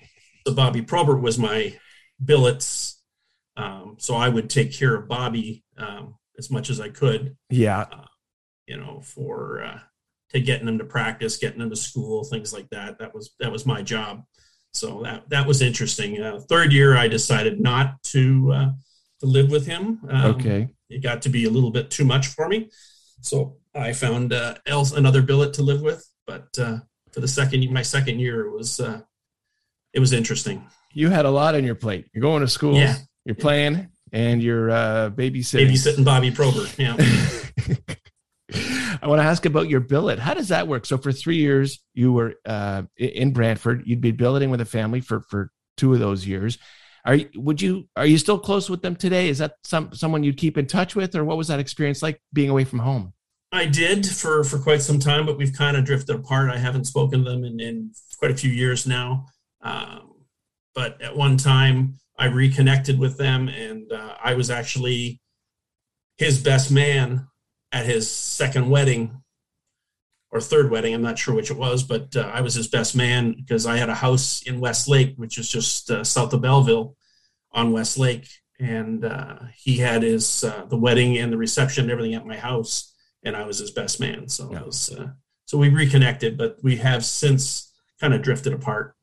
So 0.46 0.54
Bobby 0.54 0.82
Probert 0.82 1.20
was 1.20 1.38
my 1.38 1.76
billets. 2.24 3.00
Um, 3.56 3.96
so 3.98 4.14
I 4.14 4.28
would 4.28 4.50
take 4.50 4.72
care 4.72 4.94
of 4.94 5.08
Bobby 5.08 5.64
um, 5.78 6.16
as 6.38 6.50
much 6.50 6.70
as 6.70 6.80
I 6.80 6.88
could. 6.88 7.36
Yeah. 7.50 7.80
Uh, 7.80 8.06
you 8.66 8.76
know, 8.78 9.00
for 9.00 9.62
uh, 9.62 9.78
to 10.30 10.40
getting 10.40 10.66
them 10.66 10.78
to 10.78 10.84
practice, 10.84 11.36
getting 11.36 11.60
them 11.60 11.70
to 11.70 11.76
school, 11.76 12.24
things 12.24 12.52
like 12.52 12.68
that. 12.70 12.98
That 12.98 13.14
was 13.14 13.34
that 13.40 13.52
was 13.52 13.66
my 13.66 13.82
job. 13.82 14.24
So 14.72 15.02
that 15.02 15.28
that 15.30 15.46
was 15.46 15.62
interesting. 15.62 16.20
Uh, 16.20 16.40
third 16.40 16.72
year, 16.72 16.96
I 16.96 17.08
decided 17.08 17.60
not 17.60 18.02
to 18.04 18.52
uh, 18.52 18.70
to 19.20 19.26
live 19.26 19.50
with 19.50 19.66
him. 19.66 20.00
Um, 20.08 20.34
okay, 20.34 20.68
it 20.90 21.02
got 21.02 21.22
to 21.22 21.28
be 21.28 21.44
a 21.44 21.50
little 21.50 21.70
bit 21.70 21.90
too 21.90 22.04
much 22.04 22.28
for 22.28 22.48
me, 22.48 22.70
so 23.20 23.56
I 23.74 23.92
found 23.92 24.32
uh, 24.32 24.54
else 24.66 24.92
another 24.92 25.22
billet 25.22 25.54
to 25.54 25.62
live 25.62 25.82
with. 25.82 26.04
But 26.26 26.48
uh, 26.58 26.78
for 27.12 27.20
the 27.20 27.28
second 27.28 27.70
my 27.72 27.82
second 27.82 28.18
year, 28.18 28.46
it 28.46 28.50
was 28.50 28.80
uh, 28.80 29.02
it 29.92 30.00
was 30.00 30.12
interesting. 30.12 30.66
You 30.92 31.10
had 31.10 31.26
a 31.26 31.30
lot 31.30 31.54
on 31.54 31.64
your 31.64 31.74
plate. 31.74 32.06
You're 32.12 32.22
going 32.22 32.40
to 32.40 32.48
school. 32.48 32.76
Yeah. 32.76 32.96
You're 33.24 33.34
playing, 33.34 33.88
and 34.14 34.42
you're 34.42 34.70
uh, 34.70 35.10
babysitting. 35.10 35.68
Babysitting 35.68 36.04
Bobby 36.04 36.30
Probert. 36.30 36.78
Yeah. 36.78 36.96
I 39.02 39.08
want 39.08 39.20
to 39.20 39.24
ask 39.26 39.44
about 39.44 39.68
your 39.68 39.80
billet. 39.80 40.20
How 40.20 40.34
does 40.34 40.48
that 40.48 40.68
work? 40.68 40.86
So 40.86 40.96
for 40.96 41.10
three 41.10 41.36
years, 41.36 41.80
you 41.94 42.12
were 42.12 42.36
uh, 42.46 42.82
in 42.96 43.32
Brantford. 43.32 43.82
You'd 43.86 44.00
be 44.00 44.12
billeting 44.12 44.50
with 44.50 44.60
a 44.60 44.64
family 44.64 45.00
for 45.00 45.22
for 45.28 45.50
two 45.76 45.92
of 45.92 45.98
those 45.98 46.26
years. 46.26 46.58
Are 47.04 47.16
you, 47.16 47.28
would 47.34 47.60
you 47.60 47.88
are 47.96 48.06
you 48.06 48.16
still 48.16 48.38
close 48.38 48.70
with 48.70 48.82
them 48.82 48.94
today? 48.94 49.28
Is 49.28 49.38
that 49.38 49.56
some 49.64 49.92
someone 49.92 50.22
you'd 50.22 50.38
keep 50.38 50.56
in 50.56 50.66
touch 50.66 50.94
with, 50.94 51.16
or 51.16 51.24
what 51.24 51.36
was 51.36 51.48
that 51.48 51.58
experience 51.58 52.00
like 52.00 52.22
being 52.32 52.50
away 52.50 52.64
from 52.64 52.78
home? 52.78 53.12
I 53.50 53.66
did 53.66 54.06
for 54.06 54.44
for 54.44 54.60
quite 54.60 54.80
some 54.80 55.00
time, 55.00 55.26
but 55.26 55.36
we've 55.36 55.52
kind 55.52 55.76
of 55.76 55.84
drifted 55.84 56.14
apart. 56.14 56.50
I 56.50 56.58
haven't 56.58 56.84
spoken 56.84 57.24
to 57.24 57.30
them 57.30 57.44
in, 57.44 57.58
in 57.58 57.90
quite 58.18 58.30
a 58.30 58.36
few 58.36 58.50
years 58.50 58.86
now. 58.86 59.26
Um, 59.60 60.12
but 60.74 61.02
at 61.02 61.16
one 61.16 61.36
time, 61.36 61.98
I 62.16 62.26
reconnected 62.26 62.98
with 62.98 63.18
them, 63.18 63.48
and 63.48 63.90
uh, 63.92 64.14
I 64.22 64.34
was 64.34 64.50
actually 64.50 65.20
his 66.16 66.40
best 66.42 66.70
man 66.70 67.26
at 67.72 67.86
his 67.86 68.10
second 68.10 68.70
wedding 68.70 69.22
or 70.30 70.40
third 70.40 70.70
wedding. 70.70 70.94
I'm 70.94 71.02
not 71.02 71.18
sure 71.18 71.34
which 71.34 71.50
it 71.50 71.56
was, 71.56 71.82
but 71.82 72.14
uh, 72.16 72.30
I 72.32 72.40
was 72.40 72.54
his 72.54 72.68
best 72.68 72.96
man 72.96 73.32
because 73.32 73.66
I 73.66 73.76
had 73.76 73.88
a 73.88 73.94
house 73.94 74.42
in 74.42 74.60
Westlake, 74.60 75.14
which 75.16 75.38
is 75.38 75.48
just 75.48 75.90
uh, 75.90 76.04
south 76.04 76.32
of 76.32 76.42
Belleville 76.42 76.96
on 77.52 77.72
Westlake. 77.72 78.28
And 78.60 79.04
uh, 79.04 79.38
he 79.56 79.78
had 79.78 80.02
his 80.02 80.44
uh, 80.44 80.66
the 80.68 80.76
wedding 80.76 81.18
and 81.18 81.32
the 81.32 81.36
reception 81.36 81.84
and 81.84 81.90
everything 81.90 82.14
at 82.14 82.26
my 82.26 82.36
house, 82.36 82.94
and 83.24 83.36
I 83.36 83.44
was 83.44 83.58
his 83.58 83.72
best 83.72 83.98
man. 83.98 84.28
So 84.28 84.52
yeah. 84.52 84.62
was, 84.62 84.90
uh, 84.90 85.08
so 85.46 85.58
we 85.58 85.68
reconnected, 85.68 86.38
but 86.38 86.58
we 86.62 86.76
have 86.76 87.04
since 87.04 87.72
kind 88.00 88.14
of 88.14 88.22
drifted 88.22 88.52
apart. 88.52 88.94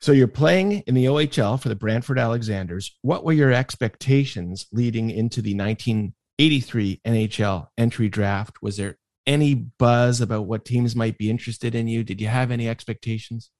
So 0.00 0.12
you're 0.12 0.28
playing 0.28 0.80
in 0.86 0.94
the 0.94 1.04
OHL 1.06 1.60
for 1.60 1.68
the 1.68 1.76
Brantford 1.76 2.18
Alexanders. 2.18 2.96
What 3.02 3.22
were 3.22 3.34
your 3.34 3.52
expectations 3.52 4.66
leading 4.72 5.10
into 5.10 5.42
the 5.42 5.54
1983 5.54 7.00
NHL 7.06 7.68
entry 7.76 8.08
draft. 8.08 8.62
Was 8.62 8.78
there 8.78 8.96
any 9.26 9.54
buzz 9.54 10.22
about 10.22 10.46
what 10.46 10.64
teams 10.64 10.96
might 10.96 11.18
be 11.18 11.28
interested 11.28 11.74
in 11.74 11.86
you? 11.86 12.02
Did 12.02 12.20
you 12.20 12.28
have 12.28 12.50
any 12.50 12.66
expectations? 12.66 13.50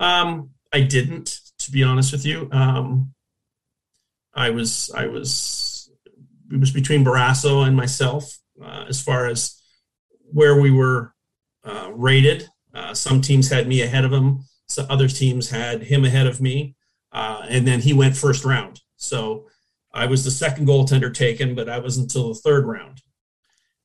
Um, 0.00 0.50
I 0.72 0.80
didn't, 0.80 1.40
to 1.60 1.70
be 1.70 1.84
honest 1.84 2.10
with 2.10 2.26
you. 2.26 2.48
Um, 2.50 3.14
I 4.34 4.50
was, 4.50 4.90
I 4.94 5.06
was, 5.06 5.88
it 6.52 6.58
was 6.58 6.72
between 6.72 7.04
Barrasso 7.04 7.64
and 7.64 7.76
myself 7.76 8.38
uh, 8.60 8.86
as 8.88 9.00
far 9.00 9.26
as 9.26 9.62
where 10.32 10.60
we 10.60 10.72
were 10.72 11.14
uh, 11.64 11.90
rated. 11.94 12.48
Uh, 12.74 12.92
some 12.92 13.20
teams 13.20 13.48
had 13.48 13.68
me 13.68 13.82
ahead 13.82 14.04
of 14.04 14.12
him. 14.12 14.44
So 14.68 14.86
other 14.88 15.08
teams 15.08 15.50
had 15.50 15.82
him 15.84 16.04
ahead 16.04 16.26
of 16.26 16.40
me. 16.40 16.76
Uh, 17.12 17.46
and 17.48 17.66
then 17.66 17.80
he 17.80 17.92
went 17.92 18.16
first 18.16 18.44
round. 18.44 18.80
So 18.96 19.46
I 19.92 20.06
was 20.06 20.24
the 20.24 20.30
second 20.30 20.66
goaltender 20.66 21.14
taken, 21.14 21.54
but 21.54 21.68
I 21.68 21.78
was 21.78 21.96
until 21.96 22.28
the 22.28 22.34
third 22.34 22.66
round. 22.66 23.02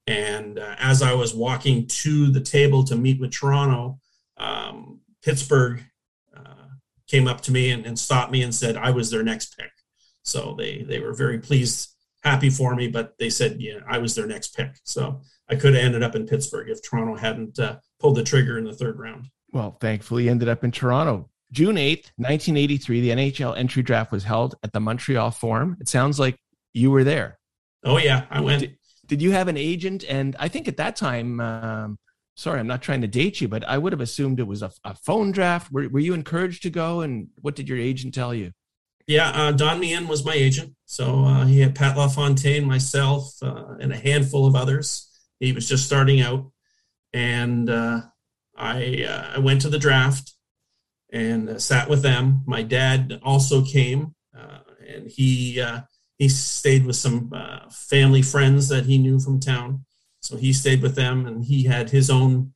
And 0.07 0.57
uh, 0.57 0.75
as 0.79 1.03
I 1.03 1.13
was 1.13 1.35
walking 1.35 1.85
to 1.85 2.31
the 2.31 2.41
table 2.41 2.83
to 2.85 2.95
meet 2.95 3.19
with 3.19 3.31
Toronto, 3.31 3.99
um, 4.37 5.01
Pittsburgh 5.21 5.83
uh, 6.35 6.69
came 7.07 7.27
up 7.27 7.41
to 7.41 7.51
me 7.51 7.69
and, 7.69 7.85
and, 7.85 7.99
stopped 7.99 8.31
me 8.31 8.41
and 8.41 8.55
said 8.55 8.75
I 8.75 8.89
was 8.89 9.11
their 9.11 9.21
next 9.21 9.55
pick. 9.57 9.69
So 10.23 10.55
they 10.57 10.81
they 10.81 10.99
were 10.99 11.13
very 11.13 11.37
pleased, 11.39 11.93
happy 12.23 12.49
for 12.49 12.75
me, 12.75 12.87
but 12.87 13.13
they 13.19 13.29
said 13.29 13.57
yeah 13.59 13.79
I 13.87 13.99
was 13.99 14.15
their 14.15 14.25
next 14.25 14.55
pick. 14.55 14.71
So 14.83 15.21
I 15.47 15.55
could 15.55 15.75
have 15.75 15.83
ended 15.83 16.01
up 16.01 16.15
in 16.15 16.25
Pittsburgh 16.25 16.69
if 16.69 16.81
Toronto 16.81 17.15
hadn't 17.15 17.59
uh, 17.59 17.77
pulled 17.99 18.15
the 18.15 18.23
trigger 18.23 18.57
in 18.57 18.63
the 18.63 18.73
third 18.73 18.97
round. 18.97 19.27
Well, 19.51 19.77
thankfully, 19.79 20.29
ended 20.29 20.49
up 20.49 20.63
in 20.63 20.71
Toronto. 20.71 21.29
June 21.51 21.75
8th, 21.75 22.11
1983, 22.17 23.01
the 23.01 23.09
NHL 23.09 23.57
entry 23.57 23.81
draft 23.81 24.11
was 24.11 24.23
held 24.23 24.55
at 24.63 24.71
the 24.71 24.79
Montreal 24.79 25.31
Forum. 25.31 25.77
It 25.79 25.87
sounds 25.87 26.19
like 26.19 26.37
you 26.73 26.91
were 26.91 27.03
there. 27.03 27.39
Oh, 27.83 27.97
yeah, 27.97 28.25
I 28.29 28.41
went. 28.41 28.61
Did, 28.61 28.77
did 29.07 29.21
you 29.21 29.31
have 29.31 29.47
an 29.47 29.57
agent? 29.57 30.03
And 30.07 30.35
I 30.39 30.47
think 30.47 30.67
at 30.67 30.77
that 30.77 30.95
time, 30.95 31.39
um, 31.39 31.97
sorry, 32.35 32.59
I'm 32.59 32.67
not 32.67 32.83
trying 32.83 33.01
to 33.01 33.07
date 33.07 33.41
you, 33.41 33.47
but 33.47 33.63
I 33.67 33.77
would 33.79 33.93
have 33.93 34.01
assumed 34.01 34.39
it 34.39 34.43
was 34.47 34.61
a, 34.61 34.71
a 34.83 34.93
phone 34.93 35.31
draft. 35.31 35.71
Were, 35.71 35.89
were 35.89 35.99
you 35.99 36.13
encouraged 36.13 36.61
to 36.63 36.69
go? 36.69 37.01
And 37.01 37.29
what 37.35 37.55
did 37.55 37.67
your 37.67 37.79
agent 37.79 38.13
tell 38.13 38.33
you? 38.33 38.51
Yeah, 39.07 39.31
uh, 39.31 39.51
Don 39.51 39.79
Meehan 39.79 40.07
was 40.07 40.23
my 40.23 40.35
agent. 40.35 40.75
So 40.85 41.25
uh, 41.25 41.45
he 41.45 41.59
had 41.59 41.73
Pat 41.73 41.97
LaFontaine, 41.97 42.63
myself, 42.63 43.33
uh, 43.41 43.73
and 43.79 43.91
a 43.91 43.97
handful 43.97 44.45
of 44.45 44.55
others. 44.55 45.09
He 45.39 45.51
was 45.51 45.67
just 45.67 45.87
starting 45.87 46.21
out. 46.21 46.51
And 47.11 47.71
uh, 47.71 48.01
I, 48.59 49.05
uh, 49.07 49.37
I 49.37 49.39
went 49.39 49.61
to 49.61 49.69
the 49.69 49.79
draft 49.79 50.33
and 51.11 51.49
uh, 51.49 51.59
sat 51.59 51.89
with 51.89 52.01
them. 52.01 52.43
My 52.45 52.61
dad 52.61 53.19
also 53.23 53.63
came, 53.63 54.15
uh, 54.37 54.59
and 54.87 55.07
he 55.07 55.61
uh, 55.61 55.81
he 56.17 56.29
stayed 56.29 56.85
with 56.85 56.95
some 56.95 57.31
uh, 57.33 57.69
family 57.69 58.21
friends 58.21 58.67
that 58.69 58.85
he 58.85 58.97
knew 58.97 59.19
from 59.19 59.39
town. 59.39 59.85
So 60.21 60.37
he 60.37 60.51
stayed 60.53 60.81
with 60.81 60.95
them, 60.95 61.25
and 61.25 61.45
he 61.45 61.63
had 61.63 61.89
his 61.89 62.09
own 62.09 62.53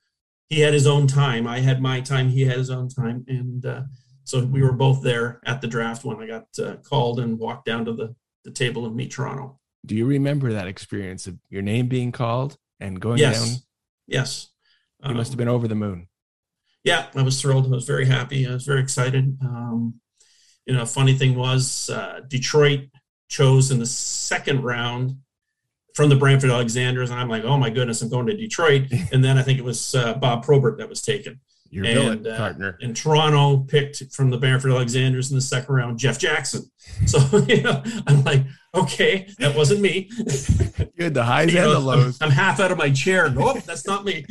he 0.50 0.60
had 0.60 0.74
his 0.74 0.86
own 0.86 1.08
time. 1.08 1.48
I 1.48 1.60
had 1.60 1.82
my 1.82 2.02
time. 2.02 2.30
He 2.30 2.42
had 2.42 2.58
his 2.58 2.70
own 2.70 2.90
time, 2.90 3.26
and 3.28 3.66
uh, 3.66 3.82
so 4.24 4.46
we 4.46 4.62
were 4.62 4.74
both 4.74 5.02
there 5.02 5.42
at 5.46 5.62
the 5.62 5.68
draft 5.68 6.04
when 6.04 6.22
I 6.22 6.28
got 6.28 6.48
uh, 6.60 6.76
called 6.78 7.20
and 7.20 7.40
walked 7.40 7.66
down 7.66 7.86
to 7.86 7.94
the 7.94 8.16
the 8.44 8.52
table 8.52 8.86
and 8.86 8.96
meet 8.96 9.12
Toronto. 9.12 9.60
Do 9.86 9.96
you 9.96 10.06
remember 10.06 10.54
that 10.54 10.68
experience 10.68 11.28
of 11.28 11.38
your 11.50 11.62
name 11.62 11.88
being 11.88 12.12
called 12.12 12.58
and 12.80 13.00
going 13.00 13.18
yes. 13.18 13.40
down? 13.40 13.62
Yes. 14.08 14.50
You 15.04 15.12
um, 15.12 15.18
must 15.18 15.32
have 15.32 15.38
been 15.38 15.48
over 15.48 15.68
the 15.68 15.76
moon. 15.76 16.08
Yeah, 16.84 17.08
I 17.16 17.22
was 17.22 17.42
thrilled. 17.42 17.66
I 17.66 17.70
was 17.70 17.86
very 17.86 18.06
happy. 18.06 18.48
I 18.48 18.54
was 18.54 18.66
very 18.66 18.82
excited. 18.82 19.38
Um, 19.42 20.00
you 20.66 20.74
know, 20.74 20.86
funny 20.86 21.14
thing 21.14 21.36
was 21.36 21.90
uh, 21.90 22.22
Detroit 22.28 22.90
chose 23.30 23.72
in 23.72 23.80
the 23.80 23.86
second 23.86 24.64
round 24.64 25.18
from 25.96 26.10
the 26.10 26.16
Brantford 26.16 26.50
Alexanders, 26.50 27.12
and 27.12 27.20
I'm 27.20 27.30
like, 27.30 27.44
oh 27.44 27.58
my 27.58 27.70
goodness, 27.70 28.02
I'm 28.02 28.10
going 28.10 28.28
to 28.28 28.36
Detroit. 28.36 28.92
and 29.12 29.24
then 29.24 29.38
I 29.38 29.44
think 29.44 29.60
it 29.60 29.66
was 29.66 29.96
uh, 29.96 30.14
Bob 30.16 30.44
Probert 30.44 30.78
that 30.78 30.90
was 30.90 31.02
taken. 31.02 31.40
Your 31.74 31.86
and, 31.86 32.28
uh, 32.28 32.38
partner. 32.38 32.78
And 32.82 32.96
Toronto 32.96 33.58
picked 33.64 34.04
from 34.14 34.30
the 34.30 34.38
Brantford 34.38 34.72
Alexanders 34.72 35.32
in 35.32 35.36
the 35.38 35.42
second 35.42 35.74
round, 35.74 35.98
Jeff 35.98 36.20
Jackson. 36.20 36.64
So 37.08 37.20
you 37.48 37.62
know, 37.62 37.82
I'm 38.06 38.24
like, 38.24 38.44
okay, 38.76 39.28
that 39.40 39.56
wasn't 39.56 39.82
me. 39.82 40.10
Good, 40.98 41.14
the 41.14 41.24
highs 41.24 41.52
you 41.52 41.60
and 41.60 41.68
know, 41.68 41.74
the 41.74 41.80
lows. 41.80 42.18
I'm, 42.22 42.28
I'm, 42.28 42.36
half 42.36 42.60
out 42.60 42.72
of 42.72 42.78
my 42.78 42.92
chair. 42.92 43.30
Nope, 43.30 43.64
that's 43.64 43.88
not 43.88 44.04
me. 44.04 44.26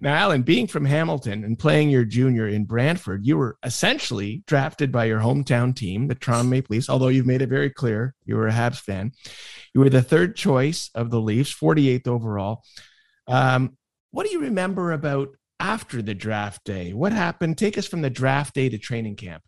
now, 0.00 0.14
Allan, 0.14 0.42
being 0.42 0.66
from 0.66 0.84
Hamilton 0.84 1.44
and 1.44 1.58
playing 1.58 1.88
your 1.88 2.04
junior 2.04 2.46
in 2.46 2.66
Brantford, 2.66 3.26
you 3.26 3.38
were 3.38 3.56
essentially 3.64 4.44
drafted 4.46 4.92
by 4.92 5.06
your 5.06 5.20
hometown 5.20 5.74
team, 5.74 6.08
the 6.08 6.14
Toronto 6.14 6.44
Maple 6.44 6.74
Leafs. 6.74 6.90
Although 6.90 7.08
you've 7.08 7.26
made 7.26 7.42
it 7.42 7.48
very 7.48 7.70
clear 7.70 8.14
you 8.24 8.36
were 8.36 8.48
a 8.48 8.52
Habs 8.52 8.80
fan, 8.80 9.12
you 9.74 9.80
were 9.80 9.90
the 9.90 10.02
third 10.02 10.36
choice 10.36 10.90
of 10.94 11.10
the 11.10 11.20
Leafs, 11.20 11.52
48th 11.52 12.06
overall. 12.06 12.62
Um, 13.26 13.78
what 14.10 14.26
do 14.26 14.32
you 14.32 14.42
remember 14.42 14.92
about 14.92 15.30
after 15.60 16.02
the 16.02 16.14
draft 16.14 16.64
day? 16.64 16.92
What 16.92 17.12
happened? 17.12 17.58
Take 17.58 17.78
us 17.78 17.86
from 17.86 18.02
the 18.02 18.10
draft 18.10 18.54
day 18.54 18.68
to 18.68 18.78
training 18.78 19.16
camp. 19.16 19.42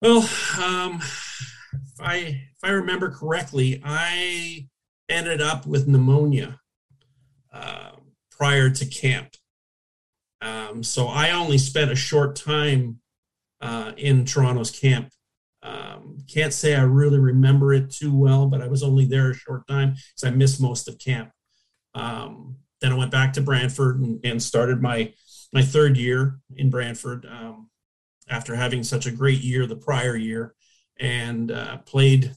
Well, 0.00 0.28
um, 0.60 1.00
if 1.00 2.00
I 2.00 2.16
if 2.16 2.58
I 2.64 2.70
remember 2.70 3.10
correctly, 3.10 3.80
I 3.84 4.68
ended 5.08 5.40
up 5.40 5.66
with 5.66 5.86
pneumonia 5.86 6.58
uh, 7.52 7.92
prior 8.30 8.70
to 8.70 8.86
camp. 8.86 9.34
Um, 10.40 10.82
so 10.82 11.06
I 11.06 11.30
only 11.30 11.58
spent 11.58 11.92
a 11.92 11.96
short 11.96 12.34
time 12.34 12.98
uh, 13.60 13.92
in 13.96 14.24
Toronto's 14.24 14.72
camp. 14.72 15.10
Um, 15.62 16.18
can't 16.28 16.52
say 16.52 16.74
I 16.74 16.82
really 16.82 17.20
remember 17.20 17.72
it 17.72 17.92
too 17.92 18.12
well, 18.12 18.46
but 18.46 18.60
I 18.60 18.66
was 18.66 18.82
only 18.82 19.04
there 19.04 19.30
a 19.30 19.34
short 19.34 19.68
time 19.68 19.90
because 19.90 20.24
I 20.24 20.30
missed 20.30 20.60
most 20.60 20.88
of 20.88 20.98
camp. 20.98 21.30
Um, 21.94 22.56
then 22.82 22.92
I 22.92 22.96
went 22.96 23.12
back 23.12 23.32
to 23.34 23.40
Brantford 23.40 24.00
and, 24.00 24.20
and 24.24 24.42
started 24.42 24.82
my 24.82 25.14
my 25.52 25.62
third 25.62 25.96
year 25.96 26.38
in 26.56 26.70
Brantford 26.70 27.26
um, 27.26 27.70
after 28.28 28.54
having 28.54 28.82
such 28.82 29.06
a 29.06 29.10
great 29.10 29.40
year 29.40 29.66
the 29.66 29.76
prior 29.76 30.16
year, 30.16 30.54
and 30.98 31.50
uh, 31.50 31.78
played 31.78 32.34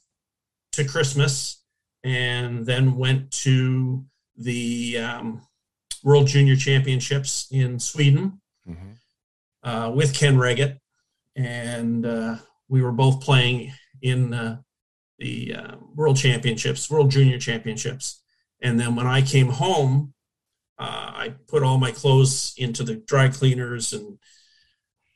to 0.73 0.85
Christmas, 0.85 1.63
and 2.03 2.65
then 2.65 2.95
went 2.95 3.31
to 3.31 4.05
the 4.37 4.99
um, 4.99 5.41
World 6.03 6.27
Junior 6.27 6.55
Championships 6.55 7.47
in 7.51 7.79
Sweden 7.79 8.41
mm-hmm. 8.67 9.67
uh, 9.67 9.89
with 9.89 10.13
Ken 10.13 10.37
Wregget, 10.37 10.77
and 11.35 12.05
uh, 12.05 12.35
we 12.67 12.81
were 12.81 12.91
both 12.91 13.21
playing 13.21 13.71
in 14.01 14.33
uh, 14.33 14.57
the 15.17 15.55
uh, 15.55 15.75
World 15.95 16.17
Championships, 16.17 16.91
World 16.91 17.09
Junior 17.09 17.39
Championships. 17.39 18.21
And 18.61 18.79
then 18.79 18.95
when 18.95 19.07
I 19.07 19.21
came 19.21 19.49
home 19.49 20.13
uh, 20.77 21.11
I 21.15 21.33
put 21.47 21.63
all 21.63 21.77
my 21.77 21.91
clothes 21.91 22.53
into 22.57 22.83
the 22.83 22.95
dry 22.95 23.29
cleaners 23.29 23.93
and 23.93 24.17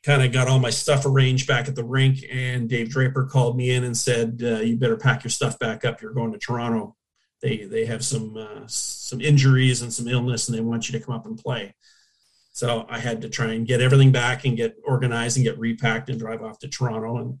kind 0.04 0.22
of 0.22 0.32
got 0.32 0.48
all 0.48 0.58
my 0.58 0.70
stuff 0.70 1.04
arranged 1.04 1.46
back 1.46 1.68
at 1.68 1.74
the 1.74 1.84
rink. 1.84 2.24
And 2.30 2.68
Dave 2.68 2.88
Draper 2.88 3.26
called 3.26 3.56
me 3.56 3.70
in 3.70 3.84
and 3.84 3.96
said, 3.96 4.40
uh, 4.42 4.60
"You 4.60 4.76
better 4.76 4.96
pack 4.96 5.24
your 5.24 5.30
stuff 5.30 5.58
back 5.58 5.84
up. 5.84 6.00
You're 6.00 6.14
going 6.14 6.32
to 6.32 6.38
Toronto. 6.38 6.96
They 7.42 7.64
they 7.64 7.84
have 7.84 8.04
some 8.04 8.36
uh, 8.36 8.66
some 8.66 9.20
injuries 9.20 9.82
and 9.82 9.92
some 9.92 10.08
illness, 10.08 10.48
and 10.48 10.56
they 10.56 10.62
want 10.62 10.88
you 10.88 10.98
to 10.98 11.04
come 11.04 11.14
up 11.14 11.26
and 11.26 11.38
play." 11.38 11.74
So 12.52 12.86
I 12.88 12.98
had 12.98 13.22
to 13.22 13.28
try 13.28 13.52
and 13.52 13.66
get 13.66 13.80
everything 13.80 14.12
back 14.12 14.44
and 14.44 14.56
get 14.56 14.76
organized 14.84 15.36
and 15.36 15.44
get 15.44 15.58
repacked 15.58 16.08
and 16.10 16.18
drive 16.18 16.42
off 16.42 16.58
to 16.60 16.68
Toronto 16.68 17.18
and 17.18 17.38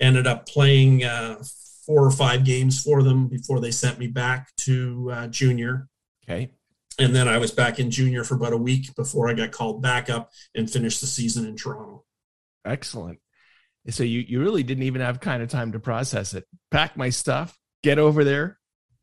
ended 0.00 0.26
up 0.26 0.48
playing 0.48 1.04
uh, 1.04 1.42
four 1.86 2.04
or 2.04 2.10
five 2.10 2.44
games 2.44 2.82
for 2.82 3.02
them 3.02 3.28
before 3.28 3.60
they 3.60 3.70
sent 3.70 3.98
me 3.98 4.06
back 4.06 4.54
to 4.56 5.10
uh, 5.12 5.26
junior. 5.28 5.88
Okay 6.24 6.50
and 6.98 7.14
then 7.14 7.28
I 7.28 7.38
was 7.38 7.50
back 7.50 7.78
in 7.78 7.90
junior 7.90 8.24
for 8.24 8.34
about 8.34 8.52
a 8.52 8.58
week 8.58 8.94
before 8.94 9.28
I 9.28 9.34
got 9.34 9.52
called 9.52 9.82
back 9.82 10.10
up 10.10 10.30
and 10.54 10.70
finished 10.70 11.00
the 11.00 11.06
season 11.06 11.46
in 11.46 11.56
Toronto. 11.56 12.04
Excellent. 12.64 13.20
So 13.90 14.02
you 14.02 14.20
you 14.20 14.40
really 14.40 14.62
didn't 14.62 14.84
even 14.84 15.00
have 15.00 15.20
kind 15.20 15.42
of 15.42 15.48
time 15.48 15.72
to 15.72 15.78
process 15.78 16.34
it. 16.34 16.44
Pack 16.70 16.96
my 16.96 17.10
stuff, 17.10 17.56
get 17.82 17.98
over 17.98 18.24
there. 18.24 18.58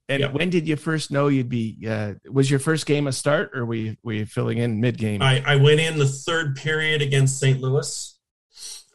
And 0.07 0.19
yep. 0.19 0.33
when 0.33 0.51
did 0.51 0.67
you 0.67 0.75
first 0.75 1.09
know 1.09 1.27
you'd 1.27 1.49
be? 1.49 1.83
Uh, 1.87 2.13
was 2.31 2.49
your 2.49 2.59
first 2.59 2.85
game 2.85 3.07
a 3.07 3.11
start, 3.11 3.51
or 3.55 3.65
were 3.65 3.73
you, 3.73 3.95
were 4.03 4.13
you 4.13 4.25
filling 4.27 4.59
in 4.59 4.79
mid 4.79 4.99
game? 4.99 5.21
I, 5.21 5.43
I 5.45 5.55
went 5.55 5.79
in 5.79 5.97
the 5.97 6.05
third 6.05 6.55
period 6.57 7.01
against 7.01 7.39
St. 7.39 7.59
Louis. 7.59 8.11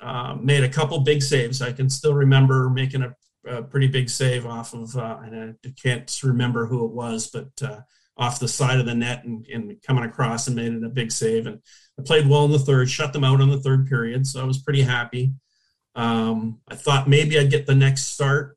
Uh, 0.01 0.37
made 0.41 0.63
a 0.63 0.69
couple 0.69 1.01
big 1.01 1.23
saves. 1.23 1.61
I 1.61 1.73
can 1.73 1.91
still 1.91 2.15
remember 2.15 2.71
making 2.71 3.03
a, 3.03 3.15
a 3.45 3.63
pretty 3.63 3.89
big 3.89 4.09
save 4.09 4.47
off 4.47 4.73
of, 4.73 4.97
uh, 4.97 5.19
and 5.25 5.57
I 5.67 5.73
can't 5.83 6.21
remember 6.23 6.67
who 6.67 6.87
it 6.87 6.93
was, 6.93 7.29
but 7.29 7.51
uh, 7.63 7.81
off 8.16 8.40
the 8.40 8.49
side 8.49 8.79
of 8.79 8.87
the 8.87 8.94
net 8.94 9.25
and, 9.25 9.46
and 9.46 9.81
coming 9.83 10.05
across 10.05 10.46
and 10.46 10.57
made 10.57 10.73
it 10.73 10.85
a 10.85 10.88
big 10.88 11.11
save. 11.11 11.46
And 11.46 11.61
I 11.99 12.03
played 12.03 12.29
well 12.29 12.44
in 12.44 12.51
the 12.51 12.59
third, 12.59 12.90
shut 12.90 13.12
them 13.12 13.25
out 13.25 13.40
on 13.40 13.51
the 13.51 13.61
third 13.61 13.87
period. 13.87 14.27
So 14.27 14.40
I 14.40 14.44
was 14.44 14.59
pretty 14.59 14.83
happy. 14.83 15.33
Um, 15.94 16.61
I 16.68 16.75
thought 16.77 17.09
maybe 17.09 17.38
I'd 17.38 17.51
get 17.51 17.66
the 17.66 17.75
next 17.75 18.09
start, 18.09 18.57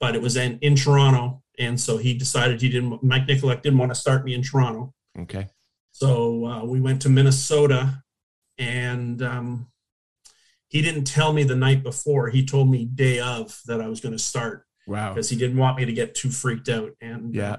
but 0.00 0.14
it 0.14 0.22
was 0.22 0.36
in, 0.36 0.58
in 0.60 0.76
Toronto. 0.76 1.42
And 1.58 1.78
so 1.78 1.98
he 1.98 2.14
decided 2.14 2.60
he 2.60 2.70
didn't, 2.70 3.02
Mike 3.02 3.26
Nykoluk 3.26 3.62
didn't 3.62 3.78
want 3.78 3.90
to 3.90 4.00
start 4.00 4.24
me 4.24 4.34
in 4.34 4.42
Toronto. 4.42 4.94
Okay. 5.18 5.46
So 5.92 6.46
uh, 6.46 6.64
we 6.64 6.80
went 6.80 7.02
to 7.02 7.10
Minnesota 7.10 8.02
and 8.58 9.22
um, 9.22 9.66
he 10.68 10.80
didn't 10.80 11.04
tell 11.04 11.34
me 11.34 11.44
the 11.44 11.54
night 11.54 11.82
before. 11.82 12.30
He 12.30 12.46
told 12.46 12.70
me 12.70 12.86
day 12.86 13.20
of 13.20 13.60
that 13.66 13.82
I 13.82 13.88
was 13.88 14.00
going 14.00 14.16
to 14.16 14.22
start. 14.22 14.66
Wow. 14.86 15.10
Because 15.10 15.28
he 15.28 15.36
didn't 15.36 15.58
want 15.58 15.76
me 15.76 15.84
to 15.84 15.92
get 15.92 16.14
too 16.14 16.30
freaked 16.30 16.68
out. 16.68 16.92
And 17.00 17.34
yeah. 17.34 17.56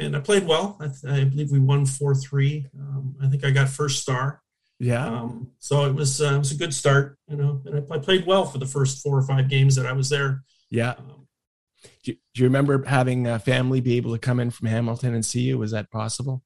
Uh, 0.00 0.04
and 0.04 0.16
I 0.16 0.20
played 0.20 0.46
well. 0.46 0.78
I, 0.80 0.86
I 1.10 1.24
believe 1.24 1.50
we 1.50 1.58
won 1.58 1.86
four 1.86 2.14
three. 2.14 2.66
Um, 2.78 3.16
I 3.22 3.28
think 3.28 3.44
I 3.44 3.50
got 3.50 3.68
first 3.68 4.02
star. 4.02 4.42
Yeah. 4.78 5.06
Um, 5.06 5.52
so 5.58 5.84
it 5.86 5.94
was 5.94 6.20
uh, 6.20 6.34
it 6.34 6.38
was 6.38 6.52
a 6.52 6.56
good 6.56 6.74
start, 6.74 7.16
you 7.28 7.36
know, 7.36 7.62
and 7.66 7.76
I, 7.76 7.94
I, 7.94 7.98
played 7.98 8.26
well 8.26 8.44
for 8.44 8.58
the 8.58 8.66
first 8.66 9.00
four 9.02 9.16
or 9.16 9.22
five 9.22 9.48
games 9.48 9.76
that 9.76 9.86
I 9.86 9.92
was 9.92 10.08
there. 10.08 10.42
Yeah. 10.70 10.94
Um, 10.98 11.28
do, 12.02 12.12
you, 12.12 12.18
do, 12.34 12.42
you 12.42 12.44
remember 12.44 12.82
having 12.84 13.28
a 13.28 13.38
family 13.38 13.80
be 13.80 13.96
able 13.96 14.12
to 14.12 14.18
come 14.18 14.40
in 14.40 14.50
from 14.50 14.66
Hamilton 14.66 15.14
and 15.14 15.24
see 15.24 15.42
you? 15.42 15.56
Was 15.58 15.70
that 15.70 15.90
possible? 15.90 16.42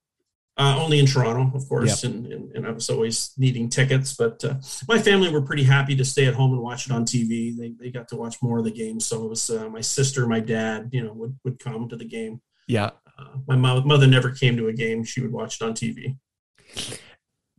Uh, 0.59 0.79
only 0.83 0.99
in 0.99 1.05
Toronto, 1.05 1.55
of 1.55 1.69
course, 1.69 2.03
yep. 2.03 2.13
and, 2.13 2.33
and, 2.33 2.57
and, 2.57 2.67
I 2.67 2.71
was 2.71 2.89
always 2.89 3.33
needing 3.37 3.69
tickets. 3.69 4.15
But 4.15 4.43
uh, 4.43 4.55
my 4.89 4.99
family 4.99 5.31
were 5.31 5.43
pretty 5.43 5.65
happy 5.65 5.95
to 5.97 6.05
stay 6.05 6.27
at 6.27 6.35
home 6.35 6.53
and 6.53 6.63
watch 6.63 6.87
it 6.87 6.93
on 6.93 7.05
TV. 7.05 7.55
They, 7.55 7.75
they 7.79 7.91
got 7.91 8.09
to 8.09 8.17
watch 8.17 8.37
more 8.43 8.59
of 8.59 8.65
the 8.65 8.71
game. 8.71 8.99
So 8.99 9.25
it 9.25 9.29
was 9.29 9.51
uh, 9.51 9.69
my 9.69 9.83
sister, 9.83 10.27
my 10.27 10.41
dad, 10.41 10.89
you 10.93 11.05
know, 11.05 11.13
would, 11.13 11.39
would 11.45 11.59
come 11.59 11.91
to 11.91 11.97
the 11.97 12.07
game. 12.07 12.41
Yeah. 12.67 12.91
Uh, 13.19 13.39
my 13.47 13.57
mother 13.57 14.07
never 14.07 14.31
came 14.31 14.57
to 14.57 14.69
a 14.69 14.73
game. 14.73 15.05
She 15.05 15.21
would 15.21 15.33
watch 15.33 15.61
it 15.61 15.65
on 15.65 15.73
TV. 15.73 16.17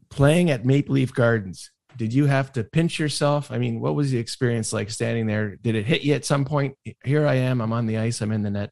Playing 0.10 0.52
at 0.52 0.66
Maple 0.66 0.96
Leaf 0.96 1.14
Gardens, 1.14 1.72
did 1.98 2.14
you 2.14 2.26
have 2.26 2.54
to 2.54 2.64
pinch 2.64 3.00
yourself? 3.00 3.52
I 3.52 3.58
mean, 3.58 3.80
what 3.80 3.96
was 3.96 4.12
the 4.12 4.20
experience 4.20 4.72
like 4.72 4.90
standing 4.92 5.26
there? 5.26 5.56
Did 5.56 5.76
it 5.76 5.86
hit 5.86 6.04
you 6.04 6.14
at 6.14 6.26
some 6.26 6.46
point? 6.46 6.76
Here 7.04 7.28
I 7.28 7.36
am. 7.36 7.60
I'm 7.60 7.74
on 7.74 7.88
the 7.88 7.98
ice. 7.98 8.22
I'm 8.22 8.32
in 8.32 8.44
the 8.44 8.52
net. 8.52 8.70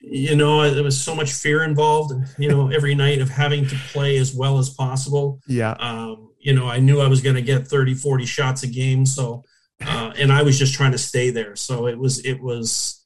You 0.00 0.34
know, 0.34 0.72
there 0.72 0.82
was 0.82 0.98
so 0.98 1.14
much 1.14 1.32
fear 1.32 1.62
involved. 1.62 2.14
You 2.38 2.48
know, 2.48 2.68
every 2.74 2.94
night 2.94 3.20
of 3.20 3.28
having 3.28 3.66
to 3.66 3.76
play 3.92 4.16
as 4.16 4.34
well 4.34 4.58
as 4.58 4.70
possible. 4.70 5.40
Yeah. 5.46 5.72
Um, 5.72 6.30
you 6.38 6.54
know, 6.54 6.66
I 6.66 6.78
knew 6.78 7.00
I 7.00 7.08
was 7.08 7.20
going 7.20 7.36
to 7.36 7.42
get 7.42 7.68
30, 7.68 7.94
40 7.94 8.24
shots 8.24 8.62
a 8.62 8.66
game. 8.66 9.04
So, 9.04 9.44
uh, 9.84 10.12
and 10.16 10.32
I 10.32 10.42
was 10.42 10.58
just 10.58 10.72
trying 10.72 10.92
to 10.92 10.98
stay 10.98 11.28
there. 11.28 11.54
So 11.54 11.86
it 11.86 11.98
was, 11.98 12.24
it 12.24 12.40
was, 12.40 13.04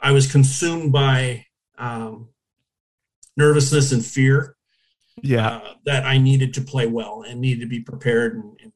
I 0.00 0.12
was 0.12 0.30
consumed 0.30 0.92
by 0.92 1.46
um, 1.78 2.28
nervousness 3.36 3.92
and 3.92 4.04
fear. 4.04 4.56
Yeah, 5.22 5.48
uh, 5.48 5.74
that 5.84 6.04
I 6.04 6.18
needed 6.18 6.54
to 6.54 6.60
play 6.60 6.86
well 6.86 7.24
and 7.26 7.40
needed 7.40 7.60
to 7.62 7.66
be 7.66 7.80
prepared 7.80 8.36
and, 8.36 8.56
and 8.62 8.72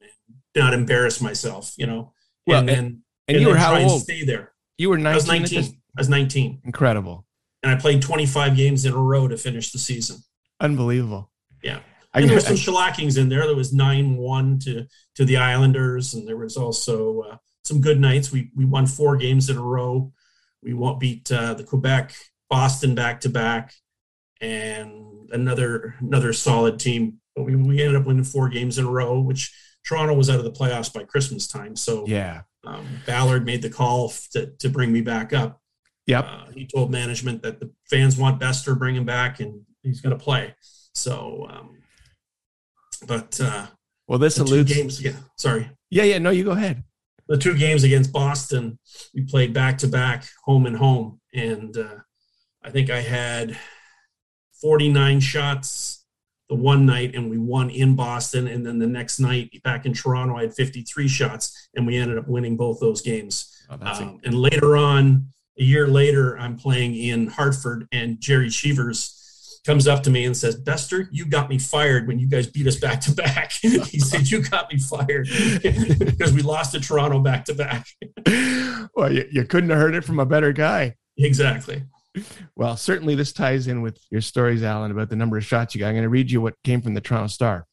not 0.57 0.75
embarrass 0.75 1.21
myself. 1.21 1.73
You 1.77 1.87
know, 1.87 2.13
well, 2.47 2.61
and, 2.61 2.71
and, 2.71 2.79
and, 2.79 3.03
and 3.29 3.41
you 3.41 3.49
were 3.49 3.57
how 3.57 3.79
old? 3.79 4.03
Stay 4.03 4.25
there. 4.25 4.53
You 4.79 4.91
were 4.91 4.99
19. 4.99 5.13
I 5.13 5.15
was 5.15 5.27
19. 5.27 5.65
I 5.65 6.01
was 6.01 6.09
19. 6.09 6.63
Incredible. 6.65 7.27
And 7.63 7.71
I 7.71 7.77
played 7.77 8.03
25 8.03 8.57
games 8.57 8.85
in 8.85 8.93
a 8.93 8.99
row 8.99 9.29
to 9.29 9.37
finish 9.37 9.71
the 9.71 9.79
season. 9.79 10.17
Unbelievable. 10.61 11.31
Yeah. 11.63 11.81
And 12.15 12.29
there 12.29 12.35
was 12.35 12.47
some 12.47 12.57
shellackings 12.57 13.17
in 13.19 13.29
there. 13.29 13.47
There 13.47 13.57
was 13.57 13.73
nine 13.73 14.17
one 14.17 14.59
to 14.61 14.87
to 15.15 15.25
the 15.25 15.39
Islanders, 15.39 16.13
and 16.15 16.29
there 16.29 16.37
was 16.37 16.57
also 16.57 17.21
uh, 17.21 17.37
some 17.65 17.81
good 17.81 18.01
nights. 18.01 18.31
We 18.31 18.51
we 18.55 18.65
won 18.65 18.87
four 18.87 19.17
games 19.17 19.49
in 19.49 19.57
a 19.57 19.63
row. 19.63 20.13
We 20.63 20.75
won't 20.75 21.01
beat 21.01 21.33
uh, 21.33 21.55
the 21.55 21.65
Quebec, 21.65 22.15
Boston 22.53 22.95
back 22.95 23.23
to 23.23 23.31
back, 23.31 23.73
and 24.43 25.31
another 25.33 25.95
another 26.01 26.35
solid 26.35 26.79
team. 26.79 27.19
But 27.35 27.45
we 27.45 27.57
we 27.57 27.81
ended 27.81 27.97
up 27.97 28.07
winning 28.07 28.25
four 28.25 28.51
games 28.51 28.77
in 28.77 28.85
a 28.85 28.91
row, 28.91 29.21
which 29.21 29.51
Toronto 29.87 30.13
was 30.13 30.29
out 30.29 30.37
of 30.37 30.45
the 30.45 30.53
playoffs 30.53 30.93
by 30.93 31.05
Christmas 31.05 31.49
time. 31.49 31.77
So 31.77 32.05
yeah, 32.07 32.43
um, 32.65 32.87
Ballard 33.07 33.47
made 33.47 33.63
the 33.63 33.71
call 33.71 34.13
to 34.33 34.53
to 34.59 34.69
bring 34.69 34.93
me 34.93 35.01
back 35.01 35.33
up. 35.33 35.63
Yep. 36.07 36.27
Uh, 36.29 36.47
he 36.53 36.67
told 36.67 36.91
management 36.91 37.43
that 37.43 37.59
the 37.59 37.71
fans 37.89 38.19
want 38.19 38.39
Bester, 38.39 38.75
bring 38.75 38.97
him 38.97 39.07
back, 39.07 39.41
and 39.41 39.63
he's 39.83 40.03
going 40.03 40.17
to 40.17 40.23
play. 40.23 40.55
So, 40.93 41.47
um, 41.49 41.79
but 43.07 43.41
uh, 43.41 43.69
well, 44.09 44.19
this 44.19 44.37
alludes. 44.37 44.75
Games 44.75 45.01
again. 45.01 45.17
Sorry. 45.39 45.71
Yeah, 45.89 46.03
yeah. 46.03 46.19
No, 46.19 46.29
you 46.29 46.45
go 46.45 46.51
ahead. 46.51 46.85
The 47.29 47.39
two 47.39 47.57
games 47.57 47.83
against 47.83 48.13
Boston, 48.13 48.79
we 49.15 49.23
played 49.23 49.55
back 49.55 49.79
to 49.79 49.87
back, 49.87 50.27
home 50.45 50.67
and 50.67 50.77
home, 50.77 51.19
and 51.33 51.75
uh, 51.79 51.95
I 52.65 52.71
think 52.71 52.91
I 52.91 53.01
had 53.01 53.57
49 54.61 55.21
shots 55.21 56.05
the 56.49 56.55
one 56.55 56.85
night, 56.85 57.15
and 57.15 57.31
we 57.31 57.39
won 57.39 57.71
in 57.71 57.97
Boston, 57.97 58.47
and 58.47 58.65
then 58.65 58.79
the 58.79 58.87
next 58.87 59.19
night 59.19 59.51
back 59.65 59.87
in 59.87 59.93
Toronto, 59.93 60.37
I 60.37 60.43
had 60.43 60.55
53 60.55 61.09
shots, 61.09 61.69
and 61.75 61.87
we 61.87 61.97
ended 61.97 62.19
up 62.19 62.29
winning 62.29 62.57
both 62.57 62.79
those 62.79 63.01
games. 63.01 63.65
Oh, 63.71 63.79
um, 63.81 64.21
and 64.25 64.35
later 64.35 64.77
on, 64.77 65.29
a 65.59 65.65
year 65.65 65.87
later, 65.89 66.39
I'm 66.39 66.57
playing 66.57 66.95
in 66.95 67.29
Hartford, 67.29 67.89
and 67.91 68.21
Gerry 68.21 68.51
Cheevers 68.51 69.61
comes 69.65 69.87
up 69.87 70.03
to 70.03 70.11
me 70.11 70.25
and 70.25 70.37
says, 70.37 70.57
Bester, 70.57 71.09
you 71.13 71.25
got 71.25 71.49
me 71.49 71.59
fired 71.59 72.07
when 72.07 72.19
you 72.19 72.29
guys 72.29 72.47
beat 72.47 72.67
us 72.67 72.77
back 72.77 73.01
to 73.03 73.13
back. 73.13 73.53
he 73.63 73.99
said, 73.99 74.31
You 74.31 74.43
got 74.43 74.73
me 74.73 74.79
fired 74.79 75.29
because 75.63 76.33
we 76.33 76.43
lost 76.43 76.73
to 76.73 76.81
Toronto 76.81 77.21
back 77.21 77.45
to 77.47 77.55
back. 77.55 77.87
well, 78.95 79.13
you, 79.13 79.27
you 79.31 79.45
couldn't 79.45 79.71
have 79.71 79.79
heard 79.79 79.95
it 79.95 80.05
from 80.05 80.19
a 80.19 80.27
better 80.27 80.53
guy. 80.53 80.97
Exactly. 81.17 81.83
Well, 82.57 82.77
certainly 82.77 83.15
this 83.15 83.33
ties 83.33 83.67
in 83.67 83.83
with 83.83 83.99
your 84.11 84.21
stories, 84.21 84.63
Allan, 84.63 84.91
about 84.91 85.09
the 85.09 85.17
number 85.17 85.37
of 85.37 85.45
shots 85.45 85.75
you 85.75 85.79
got. 85.79 85.89
I'm 85.89 85.95
going 85.95 86.03
to 86.03 86.09
read 86.09 86.31
you 86.31 86.41
what 86.41 86.63
came 86.63 86.83
from 86.83 86.95
the 86.95 87.01
Toronto 87.01 87.29
Star. 87.29 87.67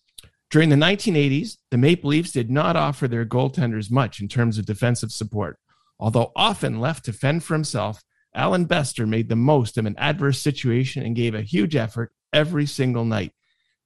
During 0.49 0.69
the 0.69 0.75
1980s, 0.75 1.57
the 1.69 1.77
Maple 1.77 2.09
Leafs 2.09 2.31
did 2.31 2.49
not 2.49 2.75
offer 2.75 3.07
their 3.07 3.25
goaltenders 3.25 3.91
much 3.91 4.19
in 4.19 4.27
terms 4.27 4.57
of 4.57 4.65
defensive 4.65 5.11
support. 5.11 5.59
Although 5.99 6.31
often 6.35 6.79
left 6.79 7.05
to 7.05 7.13
fend 7.13 7.43
for 7.43 7.53
himself, 7.53 8.01
Allan 8.33 8.65
Bester 8.65 9.05
made 9.05 9.29
the 9.29 9.35
most 9.35 9.77
of 9.77 9.85
an 9.85 9.95
adverse 9.97 10.41
situation 10.41 11.03
and 11.03 11.15
gave 11.15 11.35
a 11.35 11.41
huge 11.41 11.75
effort 11.75 12.13
every 12.31 12.65
single 12.65 13.05
night. 13.05 13.33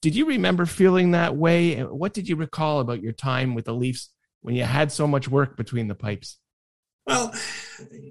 Did 0.01 0.15
you 0.15 0.25
remember 0.25 0.65
feeling 0.65 1.11
that 1.11 1.35
way? 1.35 1.79
What 1.81 2.13
did 2.13 2.27
you 2.27 2.35
recall 2.35 2.79
about 2.79 3.01
your 3.01 3.13
time 3.13 3.55
with 3.55 3.65
the 3.65 3.73
Leafs 3.73 4.09
when 4.41 4.55
you 4.55 4.63
had 4.63 4.91
so 4.91 5.07
much 5.07 5.27
work 5.27 5.57
between 5.57 5.87
the 5.87 5.95
pipes? 5.95 6.37
Well, 7.05 7.33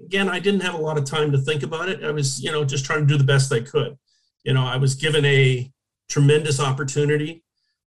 again, 0.05 0.29
I 0.29 0.39
didn't 0.39 0.61
have 0.61 0.75
a 0.75 0.81
lot 0.81 0.97
of 0.97 1.05
time 1.05 1.31
to 1.31 1.37
think 1.37 1.63
about 1.63 1.89
it. 1.89 2.03
I 2.03 2.11
was, 2.11 2.41
you 2.41 2.51
know, 2.51 2.63
just 2.63 2.85
trying 2.85 3.01
to 3.01 3.05
do 3.05 3.17
the 3.17 3.23
best 3.23 3.51
I 3.51 3.61
could. 3.61 3.97
You 4.43 4.53
know, 4.53 4.65
I 4.65 4.77
was 4.77 4.95
given 4.95 5.25
a 5.25 5.71
tremendous 6.09 6.59
opportunity. 6.59 7.43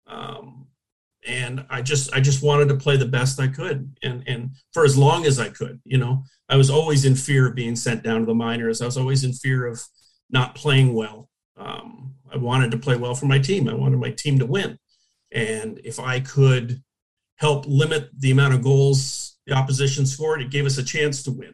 Um, 0.07 0.67
and 1.25 1.65
I 1.69 1.81
just 1.81 2.13
I 2.13 2.19
just 2.19 2.43
wanted 2.43 2.69
to 2.69 2.75
play 2.75 2.97
the 2.97 3.05
best 3.05 3.39
I 3.39 3.47
could 3.47 3.95
and 4.03 4.23
and 4.27 4.51
for 4.73 4.85
as 4.85 4.97
long 4.97 5.25
as 5.25 5.39
I 5.39 5.49
could. 5.49 5.81
You 5.83 5.97
know, 5.97 6.23
I 6.49 6.55
was 6.55 6.69
always 6.69 7.05
in 7.05 7.15
fear 7.15 7.47
of 7.47 7.55
being 7.55 7.75
sent 7.75 8.03
down 8.03 8.21
to 8.21 8.25
the 8.25 8.33
minors. 8.33 8.81
I 8.81 8.85
was 8.85 8.97
always 8.97 9.23
in 9.23 9.33
fear 9.33 9.65
of 9.65 9.81
not 10.29 10.55
playing 10.55 10.93
well. 10.93 11.29
Um, 11.57 12.15
I 12.31 12.37
wanted 12.37 12.71
to 12.71 12.77
play 12.77 12.95
well 12.95 13.15
for 13.15 13.25
my 13.25 13.39
team. 13.39 13.67
I 13.67 13.73
wanted 13.73 13.99
my 13.99 14.11
team 14.11 14.39
to 14.39 14.45
win, 14.45 14.77
and 15.31 15.79
if 15.83 15.99
I 15.99 16.19
could 16.19 16.81
help 17.37 17.65
limit 17.67 18.09
the 18.17 18.31
amount 18.31 18.53
of 18.53 18.63
goals 18.63 19.34
the 19.45 19.53
opposition 19.53 20.05
scored, 20.05 20.41
it 20.41 20.49
gave 20.51 20.65
us 20.65 20.77
a 20.77 20.83
chance 20.83 21.23
to 21.23 21.31
win. 21.31 21.53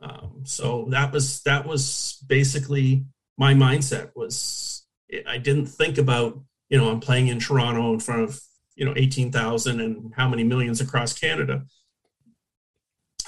Um, 0.00 0.42
so 0.44 0.86
that 0.90 1.12
was 1.12 1.42
that 1.42 1.66
was 1.66 2.22
basically 2.26 3.04
my 3.38 3.54
mindset. 3.54 4.10
Was 4.16 4.84
I 5.26 5.38
didn't 5.38 5.66
think 5.66 5.98
about 5.98 6.40
you 6.68 6.78
know 6.78 6.90
I'm 6.90 7.00
playing 7.00 7.28
in 7.28 7.38
Toronto 7.38 7.92
in 7.92 8.00
front 8.00 8.22
of 8.22 8.40
you 8.74 8.84
know 8.84 8.94
18,000 8.96 9.80
and 9.80 10.12
how 10.16 10.28
many 10.28 10.44
millions 10.44 10.80
across 10.80 11.12
Canada. 11.18 11.64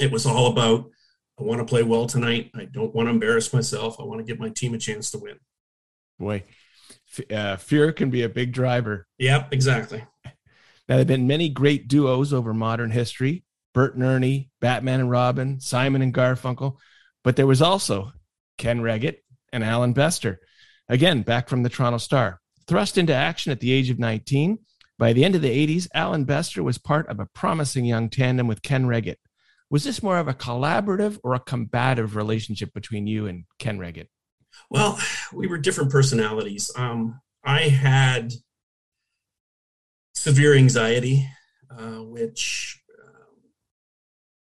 It 0.00 0.10
was 0.10 0.26
all 0.26 0.46
about 0.46 0.90
I 1.38 1.42
want 1.42 1.60
to 1.60 1.64
play 1.64 1.82
well 1.82 2.06
tonight. 2.06 2.50
I 2.54 2.64
don't 2.64 2.94
want 2.94 3.06
to 3.06 3.10
embarrass 3.10 3.52
myself. 3.52 3.98
I 3.98 4.04
want 4.04 4.18
to 4.18 4.24
give 4.24 4.38
my 4.40 4.50
team 4.50 4.74
a 4.74 4.78
chance 4.78 5.10
to 5.12 5.18
win. 5.18 5.38
Boy, 6.18 6.44
uh, 7.30 7.56
fear 7.56 7.92
can 7.92 8.10
be 8.10 8.22
a 8.22 8.28
big 8.28 8.52
driver. 8.52 9.06
Yep, 9.18 9.52
exactly. 9.52 10.04
Now, 10.24 10.96
there 10.96 10.98
have 10.98 11.06
been 11.06 11.26
many 11.26 11.48
great 11.48 11.88
duos 11.88 12.32
over 12.32 12.52
modern 12.52 12.90
history 12.90 13.44
Bert 13.74 13.94
and 13.94 14.04
Ernie, 14.04 14.50
Batman 14.60 15.00
and 15.00 15.10
Robin, 15.10 15.60
Simon 15.60 16.00
and 16.00 16.14
Garfunkel, 16.14 16.76
but 17.22 17.37
there 17.37 17.46
was 17.46 17.60
also 17.60 18.12
Ken 18.56 18.80
Wregget 18.80 19.16
and 19.52 19.62
Allan 19.62 19.92
Bester. 19.92 20.40
Again, 20.88 21.22
back 21.22 21.48
from 21.48 21.62
the 21.62 21.68
Toronto 21.68 21.98
Star. 21.98 22.40
Thrust 22.66 22.96
into 22.96 23.12
action 23.12 23.52
at 23.52 23.60
the 23.60 23.72
age 23.72 23.90
of 23.90 23.98
19, 23.98 24.58
by 24.98 25.12
the 25.12 25.24
end 25.24 25.34
of 25.34 25.42
the 25.42 25.66
80s, 25.66 25.88
Allan 25.92 26.24
Bester 26.24 26.62
was 26.62 26.78
part 26.78 27.08
of 27.08 27.18
a 27.18 27.26
promising 27.26 27.84
young 27.84 28.08
tandem 28.08 28.46
with 28.46 28.62
Ken 28.62 28.87
Wregget. 28.87 29.16
Was 29.70 29.82
this 29.84 30.02
more 30.02 30.18
of 30.18 30.28
a 30.28 30.34
collaborative 30.34 31.18
or 31.24 31.34
a 31.34 31.40
combative 31.40 32.14
relationship 32.14 32.72
between 32.72 33.06
you 33.06 33.26
and 33.26 33.44
Ken 33.58 33.78
Wregget? 33.78 34.06
Well, 34.70 34.98
we 35.32 35.48
were 35.48 35.58
different 35.58 35.90
personalities. 35.90 36.70
Um, 36.76 37.20
I 37.44 37.62
had 37.62 38.32
severe 40.14 40.54
anxiety, 40.54 41.28
uh, 41.70 42.04
which 42.04 42.80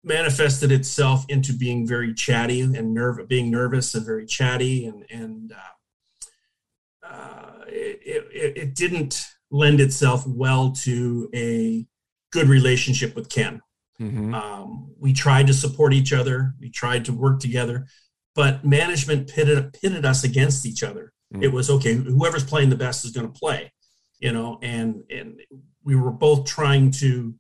manifested 0.05 0.73
itself 0.73 1.25
into 1.29 1.53
being 1.53 1.87
very 1.87 2.15
chatty 2.15 2.61
and 2.61 2.95
nerve, 2.95 3.27
being 3.29 3.51
nervous 3.51 3.95
and 3.95 4.07
very 4.07 4.27
chatty, 4.27 4.87
and 4.87 5.05
and 5.11 5.53
uh, 5.53 7.07
uh 7.07 7.65
it, 7.69 8.29
it, 8.33 8.57
it 8.57 8.75
didn't 8.75 9.27
lend 9.51 9.81
itself 9.81 10.27
well 10.27 10.73
to 10.73 11.29
a 11.35 11.87
good 12.31 12.49
relationship 12.49 13.15
with 13.15 13.29
Ken. 13.29 13.61
Mm-hmm. 14.01 14.35
Um, 14.35 14.93
we 14.99 15.13
tried 15.13 15.47
to 15.49 15.55
support 15.55 15.93
each 15.93 16.13
other, 16.13 16.55
we 16.61 16.71
tried 16.71 17.05
to 17.07 17.13
work 17.13 17.41
together, 17.41 17.87
but 18.35 18.65
management 18.65 19.29
pitted, 19.29 19.73
pitted 19.73 20.05
us 20.05 20.23
against 20.23 20.65
each 20.65 20.83
other. 20.83 21.13
Mm-hmm. 21.33 21.43
It 21.43 21.53
was 21.53 21.69
okay, 21.71 21.95
whoever's 21.95 22.45
playing 22.45 22.71
the 22.71 22.77
best 22.77 23.05
is 23.05 23.11
going 23.11 23.31
to 23.31 23.39
play, 23.39 23.73
you 24.21 24.33
know, 24.33 24.59
and 24.63 25.03
and 25.11 25.41
we 25.83 25.97
were 25.97 26.11
both 26.11 26.47
trying 26.47 26.91
to 26.93 27.35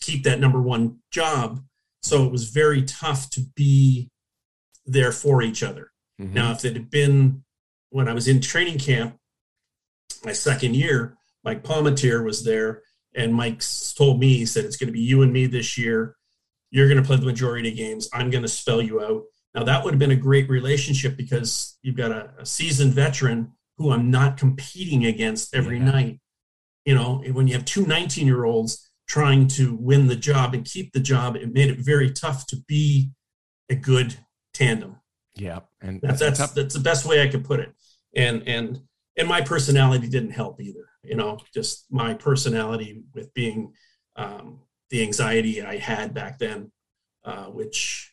keep 0.00 0.24
that 0.24 0.40
number 0.40 0.60
one 0.60 0.98
job. 1.10 1.62
So 2.02 2.24
it 2.24 2.32
was 2.32 2.50
very 2.50 2.82
tough 2.82 3.30
to 3.30 3.40
be 3.54 4.10
there 4.86 5.12
for 5.12 5.42
each 5.42 5.62
other. 5.62 5.92
Mm-hmm. 6.20 6.34
Now, 6.34 6.52
if 6.52 6.64
it 6.64 6.74
had 6.74 6.90
been 6.90 7.44
when 7.90 8.08
I 8.08 8.12
was 8.12 8.28
in 8.28 8.40
training 8.40 8.78
camp, 8.78 9.16
my 10.24 10.32
second 10.32 10.74
year, 10.74 11.16
Mike 11.44 11.62
Palmateer 11.62 12.24
was 12.24 12.44
there, 12.44 12.82
and 13.14 13.34
Mike 13.34 13.62
told 13.96 14.20
me, 14.20 14.36
he 14.36 14.46
said, 14.46 14.64
it's 14.64 14.76
going 14.76 14.88
to 14.88 14.92
be 14.92 15.00
you 15.00 15.22
and 15.22 15.32
me 15.32 15.46
this 15.46 15.76
year. 15.76 16.16
You're 16.70 16.88
going 16.88 17.00
to 17.00 17.06
play 17.06 17.16
the 17.16 17.26
majority 17.26 17.68
of 17.68 17.76
games. 17.76 18.08
I'm 18.12 18.30
going 18.30 18.42
to 18.42 18.48
spell 18.48 18.80
you 18.80 19.02
out. 19.02 19.24
Now, 19.54 19.64
that 19.64 19.84
would 19.84 19.92
have 19.92 19.98
been 19.98 20.12
a 20.12 20.16
great 20.16 20.48
relationship 20.48 21.16
because 21.16 21.78
you've 21.82 21.96
got 21.96 22.10
a, 22.10 22.30
a 22.38 22.46
seasoned 22.46 22.94
veteran 22.94 23.52
who 23.76 23.92
I'm 23.92 24.10
not 24.10 24.38
competing 24.38 25.04
against 25.04 25.54
every 25.54 25.78
yeah. 25.78 25.84
night. 25.84 26.20
You 26.86 26.94
know, 26.94 27.22
when 27.32 27.46
you 27.46 27.54
have 27.54 27.64
two 27.64 27.86
19 27.86 28.26
year 28.26 28.44
olds 28.44 28.90
trying 29.12 29.46
to 29.46 29.74
win 29.74 30.06
the 30.06 30.16
job 30.16 30.54
and 30.54 30.64
keep 30.64 30.92
the 30.92 31.00
job, 31.00 31.36
it 31.36 31.52
made 31.52 31.70
it 31.70 31.78
very 31.78 32.10
tough 32.10 32.46
to 32.46 32.56
be 32.66 33.10
a 33.68 33.74
good 33.74 34.16
tandem. 34.54 34.96
Yeah. 35.34 35.60
And 35.82 36.00
that's, 36.00 36.20
that's, 36.20 36.52
that's 36.52 36.74
the 36.74 36.80
best 36.80 37.04
way 37.04 37.22
I 37.22 37.28
could 37.28 37.44
put 37.44 37.60
it. 37.60 37.72
And, 38.16 38.42
and, 38.46 38.80
and 39.18 39.28
my 39.28 39.40
personality 39.40 40.08
didn't 40.08 40.30
help 40.30 40.60
either 40.60 40.88
you 41.04 41.16
know 41.16 41.38
just 41.52 41.86
my 41.90 42.14
personality 42.14 43.02
with 43.14 43.32
being 43.34 43.72
um, 44.16 44.60
the 44.90 45.02
anxiety 45.02 45.62
i 45.62 45.76
had 45.76 46.14
back 46.14 46.38
then 46.38 46.70
uh, 47.24 47.46
which 47.46 48.12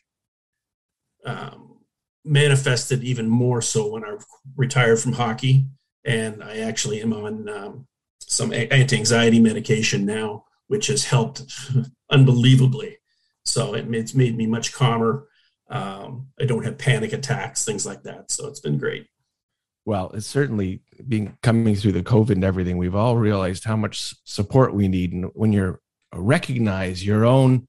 um, 1.24 1.78
manifested 2.24 3.02
even 3.02 3.28
more 3.28 3.62
so 3.62 3.92
when 3.92 4.04
i 4.04 4.16
retired 4.56 4.98
from 4.98 5.12
hockey 5.12 5.66
and 6.04 6.42
i 6.42 6.58
actually 6.58 7.00
am 7.00 7.12
on 7.12 7.48
um, 7.48 7.86
some 8.20 8.52
anti-anxiety 8.52 9.40
medication 9.40 10.04
now 10.04 10.44
which 10.70 10.86
has 10.86 11.04
helped 11.04 11.42
unbelievably 12.10 12.96
so 13.44 13.74
it, 13.74 13.92
it's 13.94 14.14
made 14.14 14.36
me 14.36 14.46
much 14.46 14.72
calmer 14.72 15.26
um, 15.68 16.28
i 16.40 16.44
don't 16.44 16.64
have 16.64 16.78
panic 16.78 17.12
attacks 17.12 17.64
things 17.64 17.84
like 17.84 18.02
that 18.02 18.30
so 18.30 18.46
it's 18.46 18.60
been 18.60 18.78
great 18.78 19.06
well, 19.86 20.10
it's 20.14 20.26
certainly 20.26 20.82
being 21.08 21.36
coming 21.42 21.74
through 21.74 21.92
the 21.92 22.02
COVID 22.02 22.32
and 22.32 22.44
everything. 22.44 22.76
We've 22.76 22.94
all 22.94 23.16
realized 23.16 23.64
how 23.64 23.76
much 23.76 24.14
support 24.24 24.74
we 24.74 24.88
need, 24.88 25.12
and 25.12 25.30
when 25.34 25.52
you're 25.52 25.80
uh, 26.14 26.20
recognize 26.20 27.04
your 27.04 27.24
own 27.24 27.66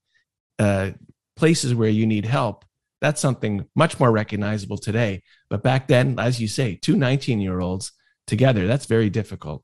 uh, 0.60 0.92
places 1.36 1.74
where 1.74 1.90
you 1.90 2.06
need 2.06 2.26
help, 2.26 2.66
that's 3.00 3.22
something 3.22 3.66
much 3.76 4.00
more 4.00 4.12
recognizable 4.12 4.78
today. 4.78 5.24
But 5.50 5.64
back 5.64 5.88
then, 5.88 6.20
as 6.20 6.40
you 6.40 6.48
say, 6.48 6.76
two 6.76 6.96
19 6.96 7.40
year 7.40 7.60
olds 7.60 7.92
together, 8.28 8.68
that's 8.68 8.86
very 8.86 9.10
difficult. 9.10 9.64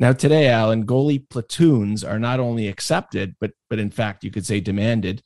Now, 0.00 0.14
today, 0.14 0.48
Allan, 0.48 0.86
goalie 0.86 1.28
platoons 1.28 2.02
are 2.02 2.18
not 2.18 2.40
only 2.40 2.68
accepted, 2.68 3.36
but 3.38 3.52
but 3.68 3.78
in 3.78 3.90
fact, 3.90 4.24
you 4.24 4.30
could 4.30 4.46
say 4.46 4.58
demanded. 4.58 5.22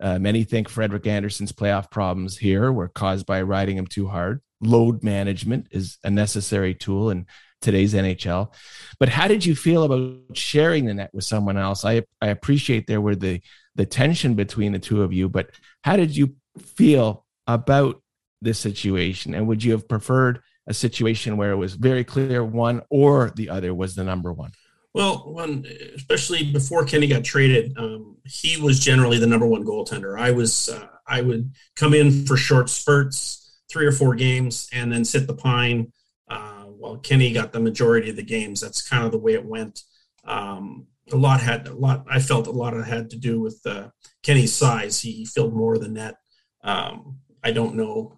Uh, 0.00 0.18
many 0.18 0.44
think 0.44 0.68
Frederik 0.68 1.06
Andersen's 1.06 1.50
playoff 1.50 1.90
problems 1.90 2.36
here 2.36 2.70
were 2.70 2.88
caused 2.88 3.26
by 3.26 3.40
riding 3.42 3.76
him 3.76 3.86
too 3.86 4.06
hard. 4.06 4.42
Load 4.60 5.02
management 5.02 5.68
is 5.70 5.96
a 6.04 6.10
necessary 6.10 6.74
tool 6.74 7.10
in 7.10 7.26
today's 7.62 7.94
NHL. 7.94 8.52
But 9.00 9.08
how 9.08 9.28
did 9.28 9.44
you 9.46 9.56
feel 9.56 9.82
about 9.82 10.36
sharing 10.36 10.84
the 10.84 10.94
net 10.94 11.10
with 11.14 11.24
someone 11.24 11.56
else? 11.56 11.86
I 11.86 12.02
I 12.20 12.28
appreciate 12.28 12.86
there 12.86 13.00
were 13.00 13.16
the 13.16 13.40
the 13.76 13.86
tension 13.86 14.34
between 14.34 14.72
the 14.72 14.78
two 14.78 15.02
of 15.02 15.12
you, 15.12 15.30
but 15.30 15.50
how 15.84 15.96
did 15.96 16.14
you 16.14 16.36
feel 16.58 17.24
about 17.46 18.02
this 18.42 18.58
situation? 18.58 19.34
And 19.34 19.48
would 19.48 19.64
you 19.64 19.72
have 19.72 19.88
preferred 19.88 20.42
a 20.68 20.74
situation 20.74 21.36
where 21.36 21.50
it 21.50 21.56
was 21.56 21.74
very 21.74 22.04
clear 22.04 22.44
one 22.44 22.82
or 22.90 23.32
the 23.34 23.50
other 23.50 23.74
was 23.74 23.94
the 23.94 24.04
number 24.04 24.32
one? 24.32 24.52
Well, 24.94 25.32
when 25.32 25.66
especially 25.94 26.50
before 26.50 26.84
Kenny 26.84 27.06
got 27.06 27.24
traded, 27.24 27.76
um, 27.76 28.16
he 28.24 28.60
was 28.60 28.80
generally 28.80 29.18
the 29.18 29.26
number 29.26 29.46
one 29.46 29.64
goaltender. 29.64 30.18
I 30.18 30.30
was 30.30 30.68
uh, 30.68 30.86
I 31.06 31.20
would 31.20 31.52
come 31.76 31.94
in 31.94 32.26
for 32.26 32.36
short 32.36 32.70
spurts, 32.70 33.58
three 33.70 33.86
or 33.86 33.92
four 33.92 34.14
games, 34.14 34.68
and 34.72 34.92
then 34.92 35.04
sit 35.04 35.26
the 35.26 35.34
pine. 35.34 35.92
Uh, 36.28 36.64
while 36.64 36.98
Kenny 36.98 37.32
got 37.32 37.52
the 37.52 37.60
majority 37.60 38.10
of 38.10 38.16
the 38.16 38.22
games. 38.22 38.60
That's 38.60 38.86
kind 38.86 39.04
of 39.04 39.12
the 39.12 39.18
way 39.18 39.32
it 39.34 39.44
went. 39.44 39.82
Um, 40.24 40.86
a 41.10 41.16
lot 41.16 41.40
had 41.40 41.66
a 41.66 41.74
lot. 41.74 42.04
I 42.10 42.20
felt 42.20 42.46
a 42.46 42.50
lot 42.50 42.74
had 42.74 43.10
to 43.10 43.16
do 43.16 43.40
with 43.40 43.60
uh, 43.66 43.88
Kenny's 44.22 44.54
size. 44.54 45.00
He 45.00 45.24
filled 45.24 45.54
more 45.54 45.74
of 45.74 45.80
the 45.80 45.88
net. 45.88 46.16
Um, 46.62 47.18
I 47.42 47.52
don't 47.52 47.76
know 47.76 48.17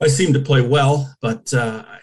I 0.00 0.08
seemed 0.08 0.34
to 0.34 0.40
play 0.40 0.62
well, 0.62 1.14
but 1.20 1.52
uh, 1.52 1.84
I, 1.86 1.98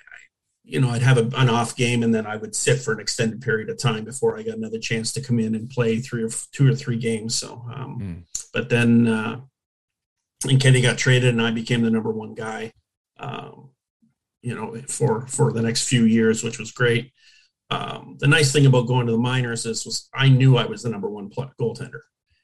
you 0.63 0.81
know, 0.81 0.89
I'd 0.89 1.01
have 1.01 1.17
a, 1.17 1.29
an 1.37 1.49
off 1.49 1.75
game 1.75 2.03
and 2.03 2.13
then 2.13 2.27
I 2.27 2.35
would 2.35 2.55
sit 2.55 2.79
for 2.79 2.93
an 2.93 2.99
extended 2.99 3.41
period 3.41 3.69
of 3.69 3.79
time 3.79 4.03
before 4.03 4.37
I 4.37 4.43
got 4.43 4.57
another 4.57 4.79
chance 4.79 5.13
to 5.13 5.21
come 5.21 5.39
in 5.39 5.55
and 5.55 5.69
play 5.69 5.99
three 5.99 6.23
or 6.23 6.29
two 6.51 6.69
or 6.69 6.75
three 6.75 6.97
games. 6.97 7.35
So, 7.35 7.65
um, 7.73 7.99
mm. 7.99 8.41
but 8.53 8.69
then, 8.69 9.07
uh, 9.07 9.41
and 10.47 10.61
Kenny 10.61 10.81
got 10.81 10.97
traded 10.97 11.29
and 11.29 11.41
I 11.41 11.51
became 11.51 11.81
the 11.81 11.89
number 11.89 12.11
one 12.11 12.35
guy, 12.35 12.71
um, 13.19 13.69
you 14.41 14.53
know, 14.53 14.79
for, 14.87 15.25
for 15.27 15.51
the 15.51 15.61
next 15.61 15.87
few 15.87 16.03
years, 16.03 16.43
which 16.43 16.59
was 16.59 16.71
great. 16.71 17.11
Um, 17.69 18.17
the 18.19 18.27
nice 18.27 18.51
thing 18.51 18.65
about 18.65 18.87
going 18.87 19.07
to 19.07 19.11
the 19.13 19.17
minors 19.17 19.65
is 19.65 19.85
was 19.85 20.09
I 20.13 20.29
knew 20.29 20.57
I 20.57 20.65
was 20.65 20.83
the 20.83 20.89
number 20.89 21.09
one 21.09 21.29
goaltender 21.29 22.01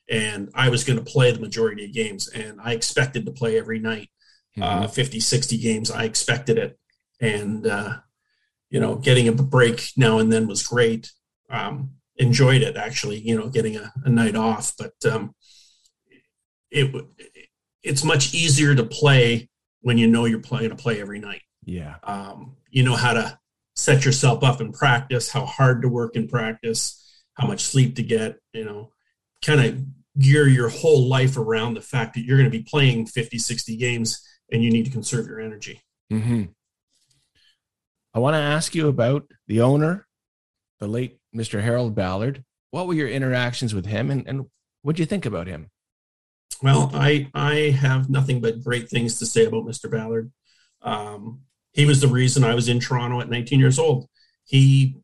and 0.09 0.49
I 0.53 0.69
was 0.69 0.83
going 0.83 0.99
to 0.99 1.05
play 1.05 1.31
the 1.31 1.39
majority 1.39 1.85
of 1.85 1.93
games 1.93 2.27
and 2.29 2.59
I 2.61 2.73
expected 2.73 3.25
to 3.25 3.31
play 3.31 3.57
every 3.57 3.79
night 3.79 4.09
mm-hmm. 4.57 4.83
uh, 4.83 4.87
50, 4.87 5.19
60 5.19 5.57
games. 5.57 5.91
I 5.91 6.03
expected 6.03 6.57
it. 6.57 6.79
And, 7.19 7.65
uh, 7.67 7.97
you 8.69 8.79
know, 8.79 8.95
getting 8.95 9.27
a 9.27 9.31
break 9.31 9.91
now 9.95 10.17
and 10.19 10.31
then 10.31 10.47
was 10.47 10.63
great. 10.63 11.11
Um, 11.49 11.91
enjoyed 12.17 12.61
it 12.61 12.75
actually, 12.75 13.19
you 13.19 13.37
know, 13.37 13.49
getting 13.49 13.75
a, 13.75 13.91
a 14.03 14.09
night 14.09 14.35
off, 14.35 14.73
but 14.77 14.93
um, 15.11 15.33
it 16.71 16.93
it's 17.83 18.03
much 18.03 18.33
easier 18.33 18.73
to 18.73 18.83
play 18.83 19.49
when 19.81 19.97
you 19.97 20.07
know 20.07 20.25
you're 20.25 20.39
playing 20.39 20.69
to 20.69 20.75
play 20.75 21.01
every 21.01 21.19
night. 21.19 21.41
Yeah. 21.65 21.95
Um, 22.03 22.55
you 22.69 22.83
know 22.83 22.95
how 22.95 23.13
to 23.13 23.37
set 23.75 24.05
yourself 24.05 24.43
up 24.43 24.61
in 24.61 24.71
practice, 24.71 25.29
how 25.29 25.45
hard 25.45 25.81
to 25.81 25.89
work 25.89 26.15
in 26.15 26.27
practice, 26.27 27.23
how 27.35 27.47
much 27.47 27.61
sleep 27.61 27.95
to 27.95 28.03
get, 28.03 28.37
you 28.53 28.63
know, 28.63 28.91
kind 29.43 29.61
of 29.61 29.83
gear 30.19 30.47
your 30.47 30.69
whole 30.69 31.07
life 31.07 31.37
around 31.37 31.73
the 31.73 31.81
fact 31.81 32.13
that 32.13 32.23
you're 32.23 32.37
going 32.37 32.49
to 32.49 32.57
be 32.57 32.63
playing 32.63 33.05
50, 33.05 33.37
60 33.37 33.77
games 33.77 34.27
and 34.53 34.63
you 34.63 34.71
need 34.71 34.85
to 34.85 34.91
conserve 34.91 35.27
your 35.27 35.41
energy. 35.41 35.81
Mm-hmm. 36.11 36.43
I 38.13 38.19
want 38.19 38.35
to 38.35 38.39
ask 38.39 38.75
you 38.75 38.87
about 38.87 39.25
the 39.47 39.61
owner, 39.61 40.07
the 40.79 40.87
late 40.87 41.17
Mr. 41.35 41.61
Harold 41.61 41.95
Ballard. 41.95 42.43
What 42.69 42.87
were 42.87 42.93
your 42.93 43.09
interactions 43.09 43.73
with 43.73 43.87
him, 43.87 44.09
and, 44.11 44.27
and 44.27 44.45
what 44.83 44.95
do 44.95 45.01
you 45.01 45.05
think 45.07 45.25
about 45.25 45.47
him? 45.47 45.69
Well, 46.61 46.91
I 46.93 47.29
I 47.33 47.75
have 47.79 48.09
nothing 48.09 48.39
but 48.39 48.63
great 48.63 48.89
things 48.89 49.19
to 49.19 49.25
say 49.25 49.45
about 49.45 49.65
Mr. 49.65 49.91
Ballard. 49.91 50.31
Um, 50.81 51.41
he 51.73 51.85
was 51.85 52.01
the 52.01 52.07
reason 52.07 52.43
I 52.43 52.53
was 52.53 52.69
in 52.69 52.79
Toronto 52.79 53.19
at 53.19 53.29
19 53.29 53.59
years 53.59 53.79
old. 53.79 54.07
He 54.45 54.97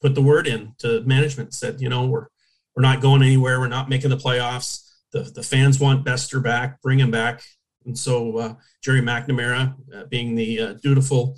put 0.00 0.14
the 0.14 0.22
word 0.22 0.46
in 0.46 0.74
to 0.78 1.02
management, 1.02 1.54
said, 1.54 1.80
you 1.80 1.88
know, 1.88 2.06
we're 2.06 2.26
we're 2.74 2.82
not 2.82 3.00
going 3.00 3.22
anywhere. 3.22 3.60
We're 3.60 3.68
not 3.68 3.88
making 3.88 4.10
the 4.10 4.16
playoffs. 4.16 4.90
The 5.12 5.20
the 5.22 5.42
fans 5.42 5.78
want 5.78 6.04
Bester 6.04 6.40
back. 6.40 6.82
Bring 6.82 6.98
him 6.98 7.10
back. 7.10 7.42
And 7.86 7.98
so 7.98 8.38
uh, 8.38 8.54
Gerry 8.82 9.00
McNamara, 9.00 9.74
uh, 9.94 10.04
being 10.06 10.34
the 10.34 10.60
uh, 10.60 10.72
dutiful 10.82 11.36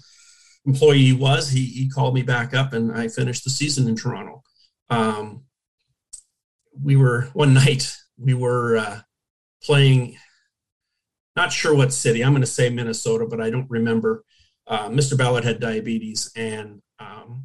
employee 0.67 1.05
he 1.05 1.13
was, 1.13 1.51
he, 1.51 1.65
he 1.65 1.89
called 1.89 2.15
me 2.15 2.23
back 2.23 2.55
up 2.55 2.73
and 2.73 2.93
I 2.93 3.09
finished 3.09 3.45
the 3.45 3.51
season 3.51 3.89
in 3.89 3.97
Toronto. 3.97 4.43
Um, 4.91 5.45
we 6.81 6.97
were 6.97 7.29
one 7.35 7.55
night, 7.55 7.95
we 8.19 8.35
were 8.35 8.79
uh, 8.79 9.01
playing, 9.63 10.17
not 11.37 11.53
sure 11.53 11.75
what 11.75 11.93
city, 11.93 12.25
I'm 12.25 12.33
going 12.33 12.41
to 12.41 12.47
say 12.47 12.71
Minnesota, 12.71 13.27
but 13.29 13.41
I 13.41 13.51
don't 13.51 13.71
remember. 13.71 14.25
Uh, 14.67 14.89
Mr. 14.89 15.17
Ballard 15.17 15.45
had 15.45 15.61
diabetes 15.61 16.31
and 16.35 16.83
um, 16.99 17.45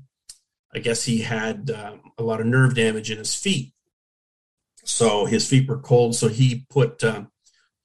I 0.74 0.80
guess 0.80 1.04
he 1.04 1.20
had 1.20 1.72
um, 1.72 2.02
a 2.18 2.24
lot 2.24 2.42
of 2.42 2.48
nerve 2.48 2.76
damage 2.76 3.12
in 3.12 3.18
his 3.18 3.36
feet. 3.36 3.74
So 4.86 5.26
his 5.26 5.48
feet 5.48 5.68
were 5.68 5.80
cold. 5.80 6.16
So 6.16 6.28
he 6.28 6.66
put 6.70 7.04
um, 7.04 7.30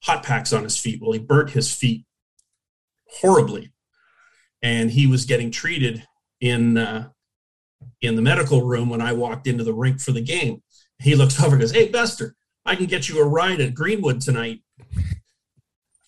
hot 0.03 0.23
packs 0.23 0.53
on 0.53 0.65
his 0.65 0.79
feet. 0.79 1.01
Well, 1.01 1.13
he 1.13 1.19
burnt 1.19 1.51
his 1.51 1.75
feet 1.75 2.05
horribly, 3.21 3.73
and 4.63 4.91
he 4.91 5.07
was 5.07 5.25
getting 5.25 5.51
treated 5.51 6.07
in 6.41 6.77
uh, 6.77 7.09
in 8.01 8.17
the 8.17 8.23
medical 8.23 8.65
room 8.65 8.89
when 8.89 9.01
I 9.01 9.13
walked 9.13 9.47
into 9.47 9.65
the 9.65 9.75
rink 9.75 10.01
for 10.01 10.13
the 10.13 10.21
game. 10.21 10.63
He 11.01 11.15
looks 11.15 11.41
over 11.41 11.55
and 11.55 11.61
goes, 11.61 11.73
"Hey, 11.73 11.89
Bester, 11.89 12.35
I 12.65 12.77
can 12.77 12.87
get 12.87 13.09
you 13.09 13.21
a 13.21 13.27
ride 13.27 13.61
at 13.61 13.75
Greenwood 13.75 14.21
tonight." 14.21 14.61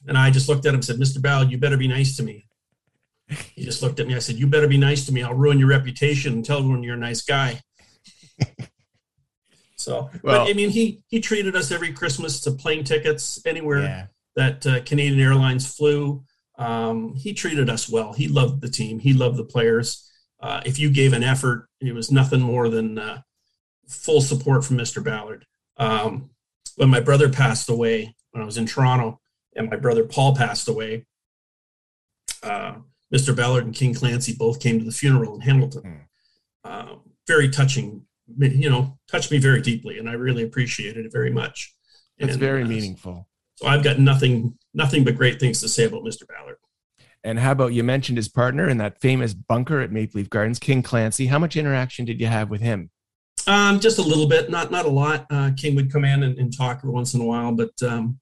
And 0.07 0.17
I 0.17 0.31
just 0.31 0.49
looked 0.49 0.65
at 0.67 0.71
him 0.71 0.77
and 0.77 0.85
said, 0.85 0.97
"Mr. 0.97 1.21
Ballard, 1.21 1.51
you 1.51 1.59
better 1.59 1.77
be 1.77 1.89
nice 1.89 2.17
to 2.17 2.23
me." 2.23 2.47
He 3.55 3.65
just 3.65 3.83
looked 3.83 4.01
at 4.01 4.09
me. 4.09 4.15
I 4.15 4.19
said, 4.19 4.37
"You 4.37 4.47
better 4.47 4.69
be 4.69 4.79
nice 4.79 5.07
to 5.07 5.13
me. 5.13 5.23
I'll 5.23 5.35
ruin 5.35 5.59
your 5.59 5.69
reputation 5.69 6.33
and 6.33 6.45
tell 6.45 6.59
everyone 6.59 6.83
you're 6.83 6.95
a 6.95 6.99
nice 6.99 7.23
guy." 7.23 7.61
So, 9.81 10.11
well, 10.23 10.45
but 10.45 10.51
I 10.51 10.53
mean, 10.53 10.69
he 10.71 11.03
he 11.09 11.21
treated 11.21 11.57
us 11.57 11.71
every 11.73 11.93
Christmas 11.93 12.41
to 12.43 12.51
plane 12.51 12.85
tickets 12.85 13.41
anywhere 13.47 13.81
yeah. 13.81 14.07
that 14.37 14.67
uh, 14.67 14.81
Canadian 14.83 15.19
Airlines 15.19 15.75
flew. 15.75 16.23
Um, 16.59 17.15
he 17.15 17.33
treated 17.33 17.71
us 17.71 17.89
well. 17.89 18.13
He 18.13 18.29
loved 18.29 18.61
the 18.61 18.69
team. 18.69 18.99
He 18.99 19.15
loved 19.15 19.39
the 19.39 19.45
players. 19.45 20.07
Uh, 20.39 20.61
if 20.67 20.79
you 20.79 20.91
gave 20.91 21.15
an 21.15 21.23
effort, 21.23 21.67
it 21.81 21.95
was 21.95 22.13
nothing 22.13 22.41
more 22.41 22.69
than 22.69 22.99
uh, 22.99 23.23
full 23.89 24.21
support 24.21 24.65
from 24.65 24.77
Mr. 24.77 25.03
Ballard. 25.03 25.47
Um, 25.79 26.31
when 26.77 26.91
my 26.91 27.01
brother 27.01 27.31
passed 27.31 27.71
away, 27.71 28.15
when 28.33 28.43
I 28.43 28.47
was 28.47 28.59
in 28.59 28.67
Toronto, 28.67 29.19
and 29.57 29.71
my 29.71 29.77
brother 29.77 30.05
Paul 30.05 30.37
passed 30.37 30.69
away, 30.69 31.07
uh, 32.43 32.75
Mr. 33.15 33.35
Ballard 33.35 33.65
and 33.65 33.75
King 33.75 33.95
Clancy 33.95 34.35
both 34.35 34.61
came 34.61 34.79
to 34.79 34.85
the 34.85 34.93
funeral 34.93 35.35
in 35.35 35.41
Hamilton. 35.41 36.07
Mm. 36.67 37.01
very 37.27 37.49
touching 37.49 38.05
you 38.39 38.71
know, 38.71 38.99
touched 39.09 39.31
me 39.31 39.39
very 39.39 39.61
deeply, 39.61 39.99
and 39.99 40.09
I 40.09 40.15
really 40.15 40.43
appreciated 40.43 41.07
it 41.07 41.13
very 41.13 41.31
much. 41.31 41.75
It's 42.19 42.37
very 42.37 42.63
uh, 42.63 42.67
meaningful. 42.67 43.29
So 43.57 43.67
I've 43.67 43.83
got 43.83 43.99
nothing, 43.99 44.59
nothing 44.75 45.05
but 45.05 45.17
great 45.17 45.41
things 45.41 45.61
to 45.61 45.69
say 45.69 45.85
about 45.85 46.03
Mr. 46.03 46.27
Ballard. 46.27 46.57
And 47.23 47.39
how 47.39 47.53
about 47.53 47.75
you 47.75 47.85
mentioned 47.85 48.17
his 48.17 48.29
partner 48.29 48.69
in 48.69 48.79
that 48.79 49.01
famous 49.01 49.35
bunker 49.35 49.81
at 49.81 49.93
Maple 49.93 50.19
Leaf 50.19 50.31
Gardens, 50.31 50.59
King 50.59 50.83
Clancy? 50.83 51.27
How 51.27 51.39
much 51.39 51.57
interaction 51.57 52.07
did 52.07 52.21
you 52.21 52.27
have 52.27 52.49
with 52.49 52.63
him? 52.63 52.91
Um, 53.47 53.81
just 53.81 53.99
a 53.99 54.03
little 54.03 54.27
bit, 54.27 54.51
not 54.51 54.71
not 54.71 54.87
a 54.87 54.91
lot. 54.91 55.27
Uh, 55.31 55.51
King 55.57 55.75
would 55.77 55.93
come 55.93 56.05
in 56.05 56.23
and, 56.23 56.39
and, 56.39 56.57
talk 56.57 56.79
every 56.79 56.91
once 56.91 57.15
in 57.15 57.21
a 57.21 57.25
while, 57.25 57.53
but 57.53 57.71
um, 57.83 58.19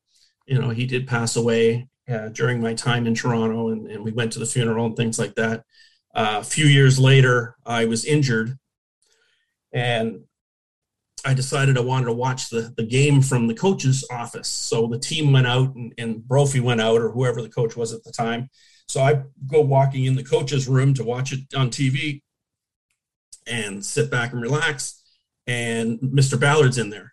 you 0.46 0.58
know 0.58 0.70
he 0.70 0.86
did 0.86 1.06
pass 1.06 1.36
away 1.36 1.88
uh, 2.08 2.28
during 2.28 2.60
my 2.60 2.74
time 2.74 3.06
in 3.06 3.14
Toronto, 3.14 3.70
and, 3.70 3.88
and, 3.88 4.04
we 4.04 4.12
went 4.12 4.32
to 4.32 4.38
the 4.38 4.46
funeral 4.46 4.86
and 4.86 4.96
things 4.96 5.18
like 5.18 5.34
that. 5.34 5.64
Uh, 6.14 6.38
a 6.40 6.44
few 6.44 6.66
years 6.66 6.98
later, 6.98 7.56
I 7.66 7.84
was 7.84 8.04
injured 8.04 8.58
and 9.72 10.20
I 11.24 11.34
decided 11.34 11.76
I 11.76 11.82
wanted 11.82 12.06
to 12.06 12.12
watch 12.12 12.48
the, 12.48 12.72
the 12.76 12.86
game 12.86 13.20
from 13.20 13.46
the 13.48 13.54
coach's 13.54 14.04
office. 14.10 14.48
So 14.48 14.86
the 14.86 14.98
team 14.98 15.32
went 15.32 15.46
out 15.46 15.74
and, 15.74 15.92
and 15.98 16.26
Brophy 16.26 16.60
went 16.60 16.80
out 16.80 17.00
or 17.00 17.10
whoever 17.10 17.42
the 17.42 17.48
coach 17.48 17.76
was 17.76 17.92
at 17.92 18.04
the 18.04 18.12
time. 18.12 18.48
So 18.88 19.02
I 19.02 19.22
go 19.46 19.60
walking 19.60 20.04
in 20.04 20.14
the 20.14 20.24
coach's 20.24 20.68
room 20.68 20.94
to 20.94 21.04
watch 21.04 21.32
it 21.32 21.40
on 21.54 21.70
TV 21.70 22.22
and 23.46 23.84
sit 23.84 24.10
back 24.10 24.32
and 24.32 24.40
relax. 24.40 25.02
And 25.46 25.98
Mr. 26.00 26.38
Ballard's 26.38 26.78
in 26.78 26.90
there. 26.90 27.12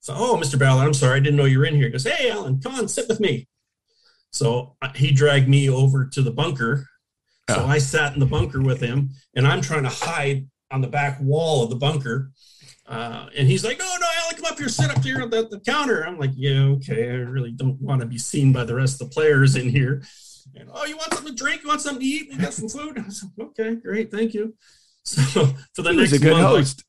So, 0.00 0.14
oh, 0.16 0.36
Mr. 0.36 0.58
Ballard, 0.58 0.86
I'm 0.86 0.94
sorry, 0.94 1.16
I 1.16 1.20
didn't 1.20 1.36
know 1.36 1.46
you 1.46 1.58
were 1.58 1.64
in 1.64 1.76
here. 1.76 1.86
He 1.86 1.90
goes, 1.90 2.04
hey, 2.04 2.30
Allan, 2.30 2.60
come 2.60 2.74
on, 2.74 2.88
sit 2.88 3.08
with 3.08 3.20
me. 3.20 3.48
So 4.32 4.76
uh, 4.82 4.92
he 4.94 5.12
dragged 5.12 5.48
me 5.48 5.70
over 5.70 6.06
to 6.06 6.20
the 6.20 6.30
bunker. 6.30 6.86
So 7.48 7.62
oh. 7.62 7.66
I 7.66 7.78
sat 7.78 8.12
in 8.12 8.20
the 8.20 8.26
bunker 8.26 8.60
with 8.60 8.80
him, 8.80 9.10
and 9.34 9.46
I'm 9.46 9.60
trying 9.60 9.84
to 9.84 9.88
hide 9.88 10.46
on 10.70 10.80
the 10.80 10.88
back 10.88 11.18
wall 11.20 11.62
of 11.64 11.70
the 11.70 11.76
bunker. 11.76 12.30
Uh, 12.86 13.28
and 13.36 13.48
he's 13.48 13.64
like, 13.64 13.78
"Oh 13.82 13.96
no, 14.00 14.06
Allan, 14.22 14.36
come 14.36 14.52
up 14.52 14.58
here, 14.58 14.68
sit 14.68 14.90
up 14.94 15.02
here 15.02 15.20
at 15.22 15.30
the, 15.30 15.48
the 15.48 15.60
counter." 15.60 16.02
I'm 16.06 16.18
like, 16.18 16.32
"Yeah, 16.34 16.64
okay. 16.76 17.10
I 17.10 17.14
really 17.14 17.52
don't 17.52 17.80
want 17.80 18.00
to 18.02 18.06
be 18.06 18.18
seen 18.18 18.52
by 18.52 18.64
the 18.64 18.74
rest 18.74 19.00
of 19.00 19.08
the 19.08 19.14
players 19.14 19.56
in 19.56 19.68
here." 19.70 20.02
And 20.54 20.68
oh, 20.72 20.84
you 20.84 20.96
want 20.96 21.12
something 21.14 21.34
to 21.34 21.42
drink? 21.42 21.62
You 21.62 21.68
want 21.68 21.80
something 21.80 22.00
to 22.00 22.06
eat? 22.06 22.28
We 22.30 22.36
got 22.36 22.52
some 22.52 22.68
food. 22.68 23.02
Said, 23.12 23.30
okay, 23.40 23.74
great, 23.76 24.10
thank 24.10 24.34
you. 24.34 24.54
So 25.06 25.46
for 25.74 25.82
the 25.82 25.90
He 25.90 25.96
next 25.96 26.12
was 26.12 26.20
a 26.20 26.24
good 26.24 26.32
month, 26.32 26.46
host. 26.46 26.84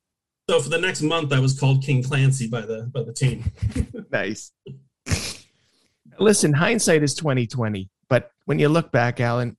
so 0.49 0.59
for 0.61 0.69
the 0.69 0.78
next 0.78 1.01
month, 1.01 1.34
I 1.34 1.39
was 1.39 1.59
called 1.59 1.84
King 1.84 2.01
Clancy 2.01 2.47
by 2.47 2.61
the 2.61 2.84
by 2.93 3.03
the 3.03 3.11
team. 3.13 3.43
nice. 4.11 4.51
Listen, 6.19 6.53
hindsight 6.53 7.03
is 7.03 7.13
twenty 7.13 7.45
twenty, 7.45 7.89
but 8.09 8.32
when 8.45 8.57
you 8.59 8.69
look 8.69 8.91
back, 8.91 9.19
Allan, 9.19 9.57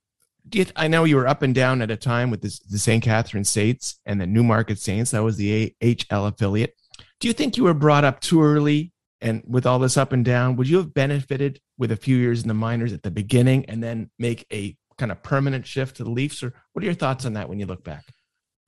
I 0.75 0.87
know 0.87 1.03
you 1.03 1.15
were 1.15 1.27
up 1.27 1.41
and 1.41 1.53
down 1.53 1.81
at 1.81 1.91
a 1.91 1.97
time 1.97 2.29
with 2.29 2.41
this, 2.41 2.59
the 2.59 2.79
St. 2.79 3.03
Catharines 3.03 3.49
Saints 3.49 3.99
and 4.05 4.19
the 4.19 4.27
Newmarket 4.27 4.79
Saints. 4.79 5.11
That 5.11 5.23
was 5.23 5.37
the 5.37 5.73
AHL 5.81 6.27
affiliate. 6.27 6.75
Do 7.19 7.27
you 7.27 7.33
think 7.33 7.57
you 7.57 7.63
were 7.63 7.73
brought 7.73 8.03
up 8.03 8.19
too 8.21 8.41
early? 8.41 8.91
And 9.19 9.43
with 9.47 9.65
all 9.65 9.79
this 9.79 9.97
up 9.97 10.13
and 10.13 10.23
down, 10.23 10.55
would 10.57 10.69
you 10.69 10.77
have 10.77 10.93
benefited 10.93 11.59
with 11.77 11.91
a 11.91 11.95
few 11.95 12.17
years 12.17 12.43
in 12.43 12.47
the 12.47 12.53
minors 12.53 12.93
at 12.93 13.01
the 13.01 13.09
beginning 13.09 13.65
and 13.65 13.83
then 13.83 14.11
make 14.19 14.45
a 14.53 14.77
kind 14.97 15.11
of 15.11 15.23
permanent 15.23 15.65
shift 15.65 15.97
to 15.97 16.03
the 16.03 16.11
Leafs? 16.11 16.43
Or 16.43 16.53
what 16.73 16.83
are 16.83 16.85
your 16.85 16.93
thoughts 16.93 17.25
on 17.25 17.33
that 17.33 17.49
when 17.49 17.59
you 17.59 17.65
look 17.65 17.83
back? 17.83 18.03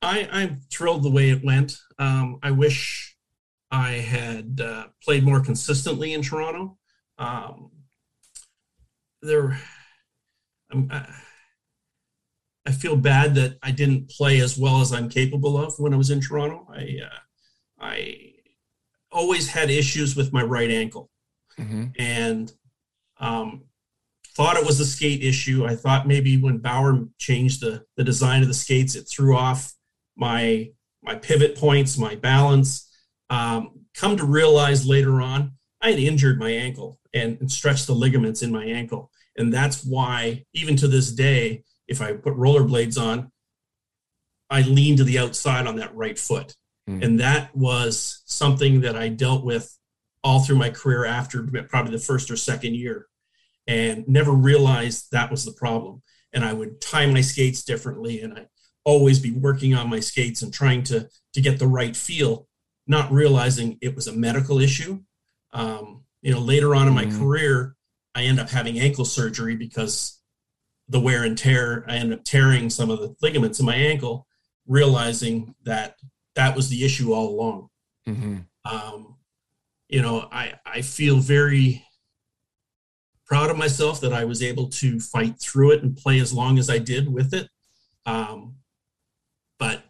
I, 0.02 0.28
I'm 0.32 0.60
thrilled 0.70 1.02
the 1.02 1.10
way 1.10 1.30
it 1.30 1.44
went. 1.44 1.78
Um, 1.98 2.38
I 2.42 2.50
wish 2.50 3.16
I 3.70 3.92
had 3.92 4.60
uh, 4.60 4.86
played 5.04 5.24
more 5.24 5.40
consistently 5.40 6.14
in 6.14 6.22
Toronto. 6.22 6.78
Um, 7.18 7.70
there, 9.22 9.60
I'm, 10.72 10.88
I, 10.90 11.06
I 12.66 12.72
feel 12.72 12.96
bad 12.96 13.34
that 13.36 13.58
I 13.62 13.70
didn't 13.70 14.10
play 14.10 14.40
as 14.40 14.58
well 14.58 14.80
as 14.80 14.92
I'm 14.92 15.08
capable 15.08 15.56
of 15.58 15.74
when 15.78 15.94
I 15.94 15.96
was 15.96 16.10
in 16.10 16.20
Toronto. 16.20 16.66
I, 16.70 16.98
uh, 17.04 17.18
I 17.80 18.32
always 19.10 19.48
had 19.48 19.70
issues 19.70 20.14
with 20.14 20.32
my 20.32 20.42
right 20.42 20.70
ankle 20.70 21.10
and 21.98 22.52
um, 23.18 23.64
thought 24.28 24.56
it 24.56 24.66
was 24.66 24.80
a 24.80 24.86
skate 24.86 25.22
issue. 25.22 25.66
I 25.66 25.74
thought 25.76 26.06
maybe 26.06 26.36
when 26.40 26.58
Bauer 26.58 27.06
changed 27.18 27.60
the, 27.60 27.84
the 27.96 28.04
design 28.04 28.42
of 28.42 28.48
the 28.48 28.54
skates, 28.54 28.94
it 28.94 29.04
threw 29.04 29.36
off 29.36 29.72
my 30.16 30.70
my 31.02 31.14
pivot 31.14 31.56
points, 31.56 31.96
my 31.96 32.14
balance. 32.14 32.90
Um, 33.30 33.86
come 33.94 34.18
to 34.18 34.24
realize 34.24 34.86
later 34.86 35.22
on, 35.22 35.52
I 35.80 35.90
had 35.90 35.98
injured 35.98 36.38
my 36.38 36.50
ankle 36.50 37.00
and, 37.14 37.38
and 37.40 37.50
stretched 37.50 37.86
the 37.86 37.94
ligaments 37.94 38.42
in 38.42 38.52
my 38.52 38.64
ankle, 38.64 39.10
and 39.36 39.52
that's 39.52 39.82
why 39.84 40.44
even 40.52 40.76
to 40.76 40.88
this 40.88 41.10
day, 41.10 41.64
if 41.90 42.00
I 42.00 42.12
put 42.14 42.34
rollerblades 42.36 42.98
on, 42.98 43.30
I 44.48 44.62
lean 44.62 44.96
to 44.96 45.04
the 45.04 45.18
outside 45.18 45.66
on 45.66 45.76
that 45.76 45.94
right 45.94 46.18
foot, 46.18 46.54
Mm. 46.88 47.04
and 47.04 47.20
that 47.20 47.54
was 47.54 48.22
something 48.24 48.80
that 48.80 48.96
I 48.96 49.08
dealt 49.08 49.44
with 49.44 49.76
all 50.24 50.40
through 50.40 50.56
my 50.56 50.70
career 50.70 51.04
after 51.04 51.42
probably 51.68 51.92
the 51.92 52.02
first 52.02 52.30
or 52.30 52.36
second 52.36 52.74
year 52.74 53.06
and 53.66 54.06
never 54.08 54.32
realized 54.32 55.10
that 55.12 55.30
was 55.30 55.44
the 55.44 55.52
problem. 55.52 56.02
And 56.32 56.42
I 56.44 56.52
would 56.54 56.80
tie 56.80 57.06
my 57.06 57.20
skates 57.20 57.62
differently 57.64 58.22
and 58.22 58.32
I 58.38 58.46
always 58.84 59.18
be 59.18 59.30
working 59.30 59.74
on 59.74 59.90
my 59.90 60.00
skates 60.00 60.42
and 60.42 60.52
trying 60.52 60.82
to 60.84 61.08
to 61.34 61.40
get 61.40 61.58
the 61.58 61.66
right 61.66 61.94
feel, 61.96 62.48
not 62.86 63.12
realizing 63.12 63.78
it 63.80 63.94
was 63.94 64.06
a 64.06 64.12
medical 64.12 64.58
issue. 64.58 65.00
Um, 65.52 66.04
you 66.22 66.32
know, 66.32 66.40
later 66.40 66.74
on 66.74 66.88
in 66.88 66.94
my 66.94 67.04
Mhm. 67.06 67.18
career, 67.18 67.76
I 68.14 68.24
end 68.24 68.40
up 68.40 68.48
having 68.50 68.78
ankle 68.80 69.04
surgery 69.04 69.54
because 69.54 70.19
the 70.90 71.00
wear 71.00 71.24
and 71.24 71.38
tear, 71.38 71.84
I 71.88 71.96
ended 71.96 72.18
up 72.18 72.24
tearing 72.24 72.68
some 72.68 72.90
of 72.90 72.98
the 73.00 73.14
ligaments 73.22 73.58
in 73.60 73.64
my 73.66 73.76
ankle, 73.76 74.26
realizing 74.66 75.54
that 75.64 75.96
that 76.34 76.54
was 76.54 76.68
the 76.68 76.84
issue 76.84 77.12
all 77.14 77.28
along 77.30 77.68
Mm-hmm. 78.08 78.38
um, 78.64 79.16
you 79.88 80.02
know, 80.02 80.28
I, 80.32 80.54
I 80.66 80.82
feel 80.82 81.16
very 81.18 81.84
proud 83.26 83.50
of 83.50 83.56
myself 83.56 84.00
that 84.00 84.12
I 84.12 84.24
was 84.24 84.42
able 84.42 84.68
to 84.68 84.98
fight 84.98 85.38
through 85.40 85.72
it 85.72 85.82
and 85.82 85.96
play 85.96 86.18
as 86.18 86.32
long 86.32 86.58
as 86.58 86.68
I 86.70 86.78
did 86.78 87.12
with 87.12 87.32
it. 87.34 87.48
Um, 88.06 88.56
but 89.58 89.82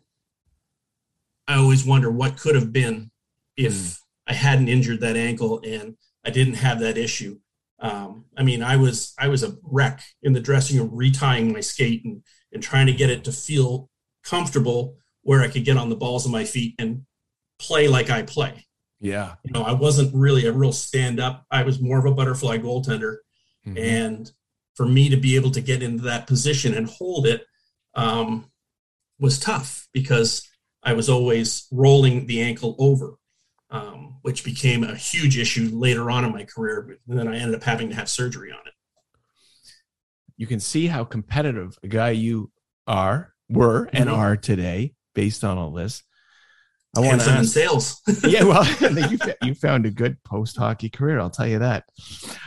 I 1.49 1.57
always 1.57 1.85
wonder 1.85 2.11
what 2.11 2.39
could 2.39 2.55
have 2.55 2.73
been 2.73 3.11
if 3.57 3.73
Mm. 3.73 4.01
I 4.27 4.33
hadn't 4.35 4.69
injured 4.69 5.01
that 5.01 5.17
ankle 5.17 5.61
and 5.65 5.97
I 6.25 6.31
didn't 6.31 6.55
have 6.55 6.81
that 6.81 6.99
issue. 6.99 7.41
Um, 7.81 8.27
I 8.37 8.43
mean, 8.43 8.63
I 8.63 8.77
was 8.77 9.15
I 9.19 9.29
was 9.29 9.43
a 9.43 9.57
wreck 9.63 10.03
in 10.23 10.33
the 10.33 10.41
dressing 10.41 10.79
room, 10.79 10.91
retying 10.91 11.53
my 11.53 11.61
skate 11.61 12.05
and 12.05 12.23
and 12.53 12.63
trying 12.63 12.87
to 12.87 12.93
get 12.93 13.11
it 13.11 13.25
to 13.25 13.33
feel 13.33 13.89
comfortable 14.25 14.97
where 15.23 15.41
I 15.41 15.49
could 15.49 15.65
get 15.65 15.77
on 15.77 15.89
the 15.89 15.97
balls 15.97 16.27
of 16.27 16.33
my 16.33 16.45
feet 16.45 16.75
and 16.79 17.03
play 17.59 17.89
like 17.89 18.11
I 18.11 18.23
play. 18.23 18.67
Yeah. 19.01 19.35
You 19.45 19.53
know, 19.53 19.63
I 19.63 19.73
wasn't 19.73 20.15
really 20.15 20.47
a 20.47 20.53
real 20.53 20.73
stand 20.73 21.21
up. 21.21 21.47
I 21.51 21.63
was 21.63 21.81
more 21.81 21.99
of 21.99 22.05
a 22.07 22.15
butterfly 22.15 22.59
goaltender. 22.59 23.17
Mhm. 23.67 23.79
And 23.79 24.33
for 24.75 24.87
me 24.87 25.09
to 25.11 25.17
be 25.17 25.37
able 25.37 25.51
to 25.53 25.61
get 25.61 25.83
into 25.83 26.05
that 26.05 26.27
position 26.27 26.75
and 26.75 26.87
hold 26.87 27.27
it 27.27 27.45
um, 27.95 28.51
was 29.19 29.39
tough 29.39 29.89
because 29.93 30.49
I 30.83 30.95
was 30.95 31.09
always 31.09 31.67
rolling 31.71 32.27
the 32.27 32.41
ankle 32.41 32.77
over, 32.79 33.17
um, 33.71 34.17
which 34.23 34.45
became 34.45 34.83
a 34.85 34.95
huge 34.97 35.39
issue 35.39 35.71
later 35.73 36.11
on 36.11 36.25
in 36.25 36.33
my 36.33 36.45
career. 36.45 36.99
And 37.09 37.19
then 37.19 37.29
I 37.29 37.37
ended 37.39 37.55
up 37.57 37.63
having 37.63 37.89
to 37.91 37.95
have 37.95 38.09
surgery 38.09 38.51
on 38.53 38.59
it. 38.67 38.75
you 40.37 40.47
can 40.47 40.59
see 40.61 40.87
how 40.87 41.05
competitive 41.05 41.79
a 41.83 41.89
guy 41.89 42.11
you 42.11 42.51
are, 42.87 43.35
were, 43.51 43.91
and 43.93 44.09
Mhm. 44.09 44.17
are 44.17 44.37
today 44.39 44.95
based 45.15 45.45
on 45.45 45.59
all 45.59 45.71
this. 45.71 46.03
I 46.97 47.01
want 47.01 47.21
to 47.21 47.31
Handsome 47.31 47.35
in 47.35 47.41
ask. 47.41 47.53
sales. 47.53 48.01
yeah, 48.25 48.45
well, 48.45 48.65
you, 49.11 49.19
you 49.43 49.55
found 49.55 49.85
a 49.85 49.91
good 49.91 50.17
post 50.25 50.57
hockey 50.57 50.89
career. 50.89 51.21
I'll 51.21 51.29
tell 51.29 51.47
you 51.47 51.59
that. 51.59 51.85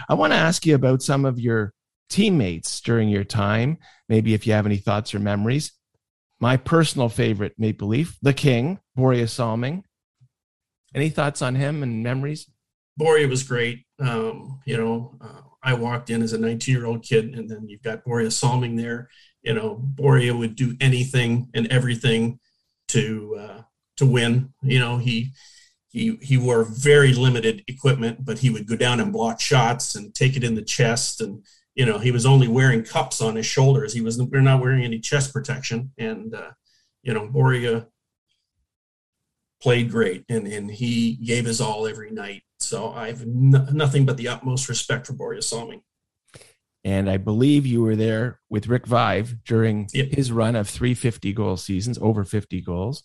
I 0.10 0.16
want 0.16 0.34
to 0.34 0.38
ask 0.38 0.66
you 0.66 0.74
about 0.74 1.04
some 1.04 1.24
of 1.24 1.40
your 1.40 1.72
teammates 2.10 2.82
during 2.82 3.10
your 3.10 3.24
time. 3.24 3.78
Maybe 4.10 4.34
if 4.34 4.48
you 4.48 4.54
have 4.54 4.66
any 4.66 4.78
thoughts 4.78 5.14
or 5.14 5.20
memories. 5.20 5.72
My 6.40 6.58
personal 6.58 7.10
favorite 7.10 7.54
Maple 7.60 7.88
Leaf, 7.90 8.18
the 8.24 8.34
King, 8.34 8.80
Borje 8.98 9.30
Salming. 9.30 9.84
Any 10.96 11.10
thoughts 11.10 11.41
on 11.41 11.56
him 11.56 11.84
and 11.84 12.04
memories? 12.04 12.48
Borje 13.00 13.28
was 13.28 13.44
great. 13.44 13.86
Um, 14.00 14.60
you 14.66 14.78
know, 14.78 15.18
uh, 15.22 15.41
I 15.64 15.74
walked 15.74 16.10
in 16.10 16.22
as 16.22 16.34
a 16.34 16.38
19 16.38 16.76
year 16.76 16.86
old 16.86 17.04
kid, 17.04 17.34
and 17.36 17.50
then 17.50 17.68
you've 17.68 17.82
got 17.82 18.04
Borje 18.04 18.32
Salming 18.32 18.76
there. 18.76 19.10
You 19.41 19.54
know, 19.54 19.82
Borje 19.96 20.38
would 20.38 20.56
do 20.56 20.76
anything 20.80 21.50
and 21.54 21.68
everything 21.68 22.39
to 22.89 23.38
uh, 23.39 23.62
to 23.98 24.06
win. 24.06 24.54
You 24.62 24.80
know, 24.80 24.98
he 24.98 25.32
he 25.89 26.18
he 26.22 26.38
wore 26.38 26.64
very 26.64 27.14
limited 27.14 27.64
equipment, 27.68 28.26
but 28.26 28.39
he 28.39 28.50
would 28.50 28.68
go 28.68 28.76
down 28.76 29.00
and 29.00 29.12
block 29.12 29.39
shots 29.39 29.96
and 29.96 30.14
take 30.14 30.36
it 30.36 30.44
in 30.44 30.56
the 30.56 30.62
chest. 30.62 31.22
And 31.22 31.44
you 31.76 31.86
know, 31.86 31.98
he 31.98 32.12
was 32.12 32.26
only 32.26 32.48
wearing 32.48 32.84
cups 32.84 33.22
on 33.22 33.36
his 33.36 33.46
shoulders. 33.46 33.94
He 33.94 34.02
was 34.02 34.22
we're 34.22 34.41
not 34.41 34.62
wearing 34.62 34.84
any 34.84 35.00
chest 35.00 35.34
protection. 35.34 35.91
And 35.98 36.36
uh, 36.36 36.52
you 37.02 37.14
know, 37.14 37.28
Borje 37.28 37.88
played 39.64 39.89
great, 39.89 40.26
and 40.30 40.45
and 40.47 40.70
he 40.70 41.16
gave 41.16 41.45
his 41.45 41.59
all 41.61 41.88
every 41.88 42.11
night. 42.11 42.43
So 42.59 42.91
I 42.93 43.07
have 43.07 43.22
n- 43.22 43.68
nothing 43.72 44.05
but 44.05 44.18
the 44.18 44.28
utmost 44.28 44.70
respect 44.70 45.07
for 45.07 45.14
Borje 45.14 45.43
Salming. 45.43 45.82
And 46.86 47.09
I 47.09 47.16
believe 47.18 47.66
you 47.66 47.82
were 47.82 47.95
there 47.95 48.41
with 48.49 48.68
Rick 48.68 48.86
Vaive 48.88 49.38
during 49.45 49.88
Yep. 49.93 50.11
his 50.11 50.32
run 50.32 50.55
of 50.57 50.68
350 50.70 51.32
goal 51.34 51.55
seasons, 51.55 51.97
over 52.01 52.26
50 52.26 52.59
goals. 52.61 53.03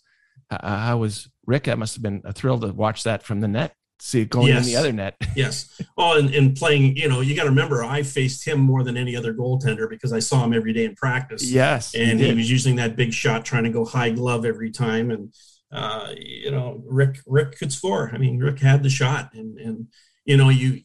Uh, 0.51 0.77
How 0.77 0.97
was 0.97 1.29
Rick? 1.45 1.63
That 1.65 1.79
must 1.79 1.95
have 1.95 2.03
been 2.03 2.21
a 2.25 2.33
thrill 2.33 2.59
to 2.59 2.73
watch 2.73 3.03
that 3.03 3.23
from 3.23 3.39
the 3.39 3.47
net, 3.47 3.73
see 3.99 4.21
it 4.21 4.29
going 4.29 4.53
in 4.53 4.63
the 4.63 4.75
other 4.75 4.91
net. 4.91 5.15
Yes. 5.35 5.81
Oh, 5.97 6.17
and, 6.19 6.33
and 6.35 6.55
playing, 6.57 6.97
you 6.97 7.07
know, 7.07 7.21
you 7.21 7.35
got 7.37 7.43
to 7.43 7.49
remember, 7.49 7.83
I 7.85 8.03
faced 8.03 8.45
him 8.45 8.59
more 8.59 8.83
than 8.83 8.97
any 8.97 9.15
other 9.15 9.33
goaltender 9.33 9.89
because 9.89 10.11
I 10.11 10.19
saw 10.19 10.43
him 10.43 10.53
every 10.53 10.73
day 10.73 10.83
in 10.83 10.95
practice. 10.95 11.49
yes. 11.49 11.95
and 11.95 12.19
he 12.19 12.33
was 12.33 12.51
using 12.51 12.75
that 12.77 12.97
big 12.97 13.13
shot, 13.13 13.45
trying 13.45 13.63
to 13.63 13.69
go 13.69 13.85
high 13.85 14.09
glove 14.09 14.43
every 14.45 14.71
time. 14.71 15.09
And 15.11 15.33
uh, 15.71 16.13
you 16.17 16.51
know, 16.51 16.81
Rick 16.85 17.19
Rick 17.27 17.57
could 17.57 17.71
score. 17.71 18.11
I 18.13 18.17
mean, 18.17 18.39
Rick 18.39 18.59
had 18.59 18.83
the 18.83 18.89
shot, 18.89 19.33
and 19.33 19.57
and 19.59 19.87
you 20.25 20.37
know, 20.37 20.49
you 20.49 20.81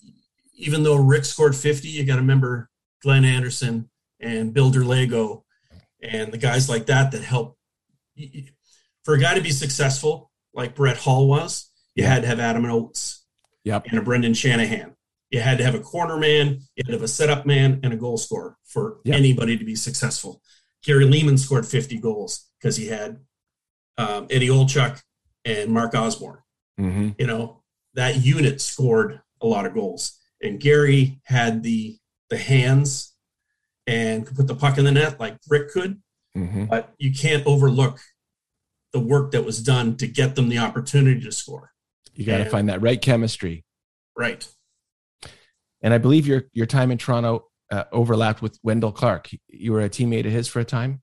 even 0.57 0.82
though 0.82 0.97
Rick 0.97 1.24
scored 1.24 1.57
fifty, 1.57 1.89
you 1.89 2.05
got 2.05 2.14
to 2.16 2.20
remember 2.20 2.68
Glenn 3.03 3.24
Anderson 3.24 3.89
and 4.20 4.53
Bill 4.55 4.70
Derlago 4.70 5.43
and 6.03 6.32
the 6.32 6.39
guys 6.39 6.68
like 6.68 6.87
that 6.87 7.11
that 7.12 7.22
help. 7.22 7.57
For 9.05 9.14
a 9.14 9.18
guy 9.20 9.35
to 9.35 9.41
be 9.41 9.51
successful 9.51 10.30
like 10.55 10.74
Brett 10.74 10.97
Hull 10.99 11.26
was, 11.28 11.70
you 11.95 12.05
had 12.05 12.22
to 12.22 12.28
have 12.28 12.41
Adam 12.41 12.64
Oates 12.64 13.24
Yep. 13.64 13.87
and 13.91 13.99
a 13.99 14.03
Brendan 14.03 14.35
Shanahan. 14.35 14.95
You 15.30 15.41
had 15.41 15.59
to 15.59 15.64
have 15.64 15.74
a 15.74 15.80
corner 15.80 16.16
man, 16.16 16.61
you 16.76 16.82
had 16.85 16.87
to 16.87 16.93
have 16.93 17.03
a 17.03 17.09
setup 17.09 17.45
man, 17.45 17.80
and 17.82 17.93
a 17.93 17.97
goal 17.97 18.16
scorer 18.16 18.57
for 18.64 18.99
Yep. 19.05 19.16
anybody 19.16 19.59
to 19.59 19.64
be 19.64 19.74
successful. 19.74 20.41
Gary 20.85 21.05
Leeman 21.07 21.39
scored 21.39 21.66
50 21.66 21.99
goals 21.99 22.47
because 22.59 22.76
he 22.76 22.87
had 22.87 23.18
um, 23.99 24.26
Eddie 24.30 24.49
Olczyk 24.49 25.01
and 25.45 25.70
Mark 25.70 25.95
Osborne. 25.95 26.38
hmm 26.78 27.11
You 27.18 27.26
know, 27.26 27.62
that 27.95 28.16
unit 28.24 28.61
scored 28.61 29.20
a 29.40 29.47
lot 29.47 29.66
of 29.66 29.74
goals. 29.74 30.18
And 30.42 30.61
Gary 30.61 31.20
had 31.24 31.62
the 31.62 31.97
the 32.30 32.36
hands 32.36 33.14
and 33.86 34.26
could 34.26 34.36
put 34.36 34.47
the 34.47 34.55
puck 34.55 34.78
in 34.78 34.84
the 34.84 34.90
net 34.92 35.20
like 35.20 35.36
Rick 35.49 35.70
could, 35.70 36.01
hmm 36.34 36.64
but 36.64 36.95
you 36.99 37.12
can't 37.12 37.47
overlook 37.47 38.01
the 38.92 39.01
work 39.01 39.32
that 39.32 39.45
was 39.45 39.62
done 39.62 39.97
to 39.97 40.07
get 40.07 40.34
them 40.36 40.49
the 40.49 40.59
opportunity 40.59 41.20
to 41.20 41.32
score. 41.32 41.72
You 42.14 42.24
got 42.24 42.38
to 42.38 42.45
find 42.49 42.68
that 42.68 42.80
right 42.80 43.01
chemistry. 43.01 43.64
Right. 44.16 44.47
And 45.82 45.92
I 45.92 45.99
believe 45.99 46.26
your 46.26 46.45
your 46.53 46.66
time 46.66 46.90
in 46.90 46.99
Toronto 46.99 47.49
uh, 47.70 47.84
overlapped 47.92 48.40
with 48.40 48.59
Wendell 48.62 48.92
Clark. 48.92 49.30
You 49.49 49.72
were 49.72 49.80
a 49.80 49.88
teammate 49.90 50.26
of 50.26 50.32
his 50.32 50.49
for 50.49 50.61
a 50.61 50.64
time. 50.64 51.03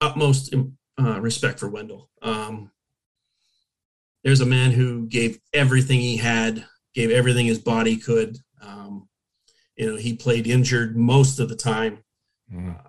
utmost 0.00 0.54
uh, 0.98 1.20
respect 1.20 1.60
for 1.60 1.68
Wendell. 1.68 2.10
Um, 2.22 2.70
there's 4.24 4.40
a 4.40 4.46
man 4.46 4.72
who 4.72 5.06
gave 5.06 5.38
everything 5.52 6.00
he 6.00 6.16
had, 6.16 6.64
gave 6.94 7.10
everything 7.10 7.46
his 7.46 7.58
body 7.58 7.96
could. 7.96 8.38
Um, 8.60 9.08
you 9.76 9.90
know, 9.90 9.96
he 9.96 10.16
played 10.16 10.46
injured 10.46 10.96
most 10.96 11.38
of 11.38 11.48
the 11.48 11.56
time. 11.56 11.98
Mm. 12.52 12.74
Uh, 12.74 12.88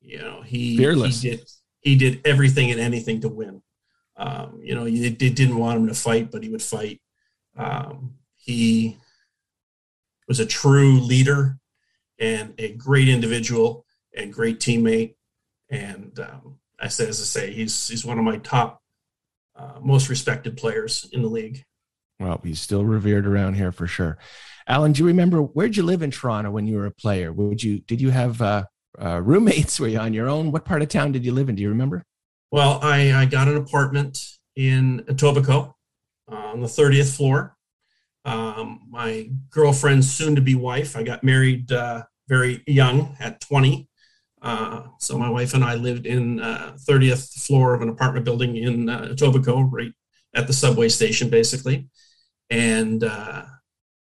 you 0.00 0.18
know, 0.18 0.42
he 0.42 0.76
fearless. 0.76 1.22
He 1.22 1.30
did, 1.30 1.50
he 1.80 1.96
did 1.96 2.20
everything 2.24 2.70
and 2.70 2.80
anything 2.80 3.20
to 3.20 3.28
win. 3.28 3.62
Um, 4.16 4.60
you 4.62 4.74
know, 4.74 4.84
you 4.84 5.10
didn't 5.10 5.56
want 5.56 5.78
him 5.78 5.88
to 5.88 5.94
fight, 5.94 6.30
but 6.30 6.42
he 6.42 6.48
would 6.48 6.62
fight. 6.62 7.00
Um, 7.56 8.14
he 8.36 8.96
was 10.28 10.40
a 10.40 10.46
true 10.46 11.00
leader 11.00 11.58
and 12.18 12.54
a 12.58 12.72
great 12.74 13.08
individual 13.08 13.84
and 14.16 14.32
great 14.32 14.60
teammate. 14.60 15.16
And 15.70 16.18
um, 16.20 16.58
I 16.82 16.88
say, 16.88 17.08
as 17.08 17.20
I 17.20 17.24
say, 17.24 17.52
he's 17.52 17.88
he's 17.88 18.04
one 18.04 18.18
of 18.18 18.24
my 18.24 18.38
top, 18.38 18.82
uh, 19.56 19.78
most 19.80 20.08
respected 20.08 20.56
players 20.56 21.08
in 21.12 21.22
the 21.22 21.28
league. 21.28 21.62
Well, 22.18 22.40
he's 22.44 22.60
still 22.60 22.84
revered 22.84 23.26
around 23.26 23.54
here 23.54 23.72
for 23.72 23.86
sure. 23.86 24.18
Allan, 24.66 24.92
do 24.92 25.02
you 25.02 25.06
remember 25.06 25.40
where'd 25.40 25.76
you 25.76 25.82
live 25.82 26.02
in 26.02 26.10
Toronto 26.10 26.50
when 26.50 26.66
you 26.66 26.76
were 26.76 26.86
a 26.86 26.90
player? 26.90 27.32
Would 27.32 27.62
you 27.62 27.78
did 27.78 28.00
you 28.00 28.10
have 28.10 28.42
uh, 28.42 28.64
uh, 29.00 29.20
roommates? 29.22 29.78
Were 29.80 29.88
you 29.88 29.98
on 29.98 30.12
your 30.12 30.28
own? 30.28 30.50
What 30.52 30.64
part 30.64 30.82
of 30.82 30.88
town 30.88 31.12
did 31.12 31.24
you 31.24 31.32
live 31.32 31.48
in? 31.48 31.54
Do 31.54 31.62
you 31.62 31.68
remember? 31.68 32.04
Well, 32.50 32.80
I, 32.82 33.12
I 33.12 33.24
got 33.24 33.48
an 33.48 33.56
apartment 33.56 34.18
in 34.56 35.00
Etobicoke 35.08 35.72
uh, 36.30 36.34
on 36.34 36.60
the 36.60 36.66
30th 36.66 37.16
floor. 37.16 37.56
Um, 38.24 38.86
my 38.90 39.30
girlfriend's 39.50 40.12
soon 40.12 40.36
to 40.36 40.42
be 40.42 40.54
wife, 40.54 40.94
I 40.96 41.02
got 41.02 41.24
married 41.24 41.72
uh, 41.72 42.02
very 42.28 42.62
young 42.66 43.16
at 43.18 43.40
20. 43.40 43.88
Uh, 44.42 44.82
so 44.98 45.16
my 45.16 45.30
wife 45.30 45.54
and 45.54 45.64
I 45.64 45.74
lived 45.74 46.04
in 46.04 46.40
uh, 46.40 46.76
30th 46.88 47.44
floor 47.46 47.74
of 47.74 47.80
an 47.80 47.88
apartment 47.88 48.24
building 48.24 48.56
in 48.56 48.88
uh, 48.88 49.02
Etobicoke, 49.12 49.68
right 49.70 49.92
at 50.34 50.46
the 50.46 50.52
subway 50.52 50.88
station, 50.88 51.30
basically. 51.30 51.86
And 52.50 53.04
uh, 53.04 53.44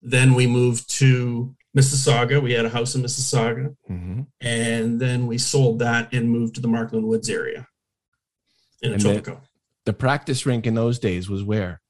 then 0.02 0.34
we 0.34 0.48
moved 0.48 0.90
to 0.98 1.56
Mississauga. 1.78 2.42
We 2.42 2.54
had 2.54 2.66
a 2.66 2.70
house 2.70 2.96
in 2.96 3.04
Mississauga, 3.04 3.76
mm-hmm. 3.90 4.22
and 4.42 5.00
then 5.00 5.28
we 5.28 5.38
sold 5.38 5.80
that 5.80 6.12
and 6.14 6.30
moved 6.30 6.56
to 6.56 6.62
the 6.62 6.68
Markland 6.68 7.06
Woods 7.06 7.30
area 7.30 7.68
in 8.82 8.94
and 8.94 9.02
Etobicoke. 9.02 9.26
The, 9.26 9.42
the, 9.86 9.94
practice 9.94 10.46
rink 10.46 10.66
in 10.66 10.74
those 10.74 11.00
days 11.00 11.30
was 11.30 11.44
where? 11.44 11.82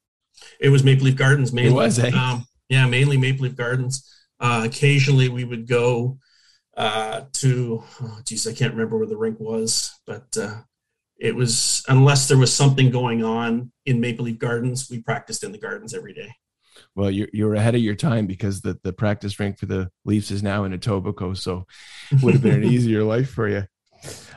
It 0.59 0.69
was 0.69 0.83
Maple 0.83 1.05
Leaf 1.05 1.15
Gardens 1.15 1.53
mainly. 1.53 1.71
It 1.71 1.75
was, 1.75 1.99
eh? 1.99 2.11
Um, 2.11 2.45
yeah, 2.69 2.85
mainly 2.85 3.17
Maple 3.17 3.45
Leaf 3.45 3.55
Gardens. 3.55 4.07
Uh, 4.39 4.63
occasionally, 4.65 5.29
we 5.29 5.45
would 5.45 5.67
go 5.67 6.17
uh, 6.77 7.21
to, 7.33 7.83
oh, 8.01 8.19
geez, 8.25 8.47
I 8.47 8.53
can't 8.53 8.73
remember 8.73 8.97
where 8.97 9.07
the 9.07 9.17
rink 9.17 9.39
was, 9.39 9.91
but 10.05 10.35
uh, 10.37 10.61
it 11.19 11.35
was 11.35 11.83
unless 11.87 12.27
there 12.27 12.37
was 12.37 12.53
something 12.53 12.89
going 12.89 13.23
on 13.23 13.71
in 13.85 13.99
Maple 13.99 14.25
Leaf 14.25 14.39
Gardens, 14.39 14.89
we 14.89 15.01
practiced 15.01 15.43
in 15.43 15.51
the 15.51 15.57
gardens 15.57 15.93
every 15.93 16.13
day. 16.13 16.31
Well, 16.95 17.11
you're 17.11 17.27
you're 17.31 17.55
ahead 17.55 17.75
of 17.75 17.81
your 17.81 17.95
time 17.95 18.25
because 18.25 18.61
the 18.61 18.79
the 18.83 18.93
practice 18.93 19.39
rink 19.39 19.59
for 19.59 19.65
the 19.65 19.91
Leafs 20.05 20.31
is 20.31 20.41
now 20.41 20.63
in 20.63 20.71
Etobicoke, 20.71 21.37
so 21.37 21.65
it 22.11 22.23
would 22.23 22.33
have 22.33 22.43
been 22.43 22.63
an 22.63 22.63
easier 22.71 23.03
life 23.03 23.29
for 23.29 23.47
you. 23.47 23.65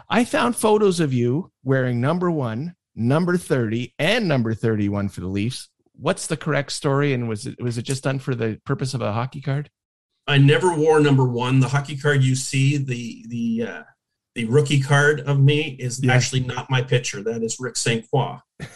I 0.09 0.24
found 0.24 0.57
photos 0.57 1.01
of 1.01 1.12
you 1.12 1.51
wearing 1.62 2.01
number 2.01 2.30
one, 2.30 2.74
number 2.95 3.37
30, 3.37 3.95
and 3.99 4.28
number 4.28 4.53
31 4.55 5.09
for 5.09 5.20
the 5.20 5.26
Leafs. 5.26 5.68
What's 5.97 6.26
the 6.26 6.37
correct 6.37 6.72
story? 6.72 7.12
And 7.14 7.28
was 7.28 7.47
it 7.47 7.61
was 7.62 7.78
it 7.78 7.82
just 7.82 8.05
done 8.05 8.18
for 8.18 8.35
the 8.35 8.61
purpose 8.64 8.95
of 8.95 9.01
a 9.01 9.12
hockey 9.12 9.41
card? 9.41 9.70
I 10.27 10.39
never 10.39 10.75
wore 10.75 11.01
number 11.01 11.25
one. 11.25 11.61
The 11.61 11.68
hockey 11.68 11.97
card 11.97 12.22
you 12.22 12.35
see, 12.35 12.77
the 12.77 13.25
the 13.29 13.68
uh, 13.68 13.83
the 14.35 14.47
rookie 14.47 14.81
card 14.81 15.20
of 15.20 15.39
me 15.39 15.77
is 15.79 16.05
actually 16.09 16.41
not 16.41 16.70
my 16.70 16.83
picture. 16.83 17.22
That 17.22 17.43
is 17.43 17.61
Rick 17.61 17.77
St. 17.77 18.09
Croix. 18.11 18.39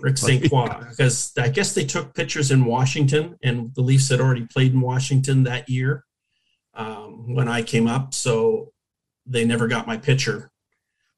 Rick 0.00 0.18
St. 0.18 0.50
Croix, 0.50 0.68
because 0.90 1.32
I 1.38 1.48
guess 1.48 1.72
they 1.72 1.84
took 1.84 2.14
pictures 2.14 2.50
in 2.50 2.64
Washington, 2.66 3.38
and 3.42 3.74
the 3.74 3.80
Leafs 3.80 4.10
had 4.10 4.20
already 4.20 4.46
played 4.46 4.72
in 4.72 4.80
Washington 4.80 5.44
that 5.44 5.68
year 5.68 6.04
um, 6.74 7.34
when 7.34 7.48
I 7.48 7.62
came 7.62 7.86
up. 7.86 8.12
So 8.12 8.72
they 9.24 9.44
never 9.44 9.66
got 9.68 9.86
my 9.86 9.96
picture 9.96 10.50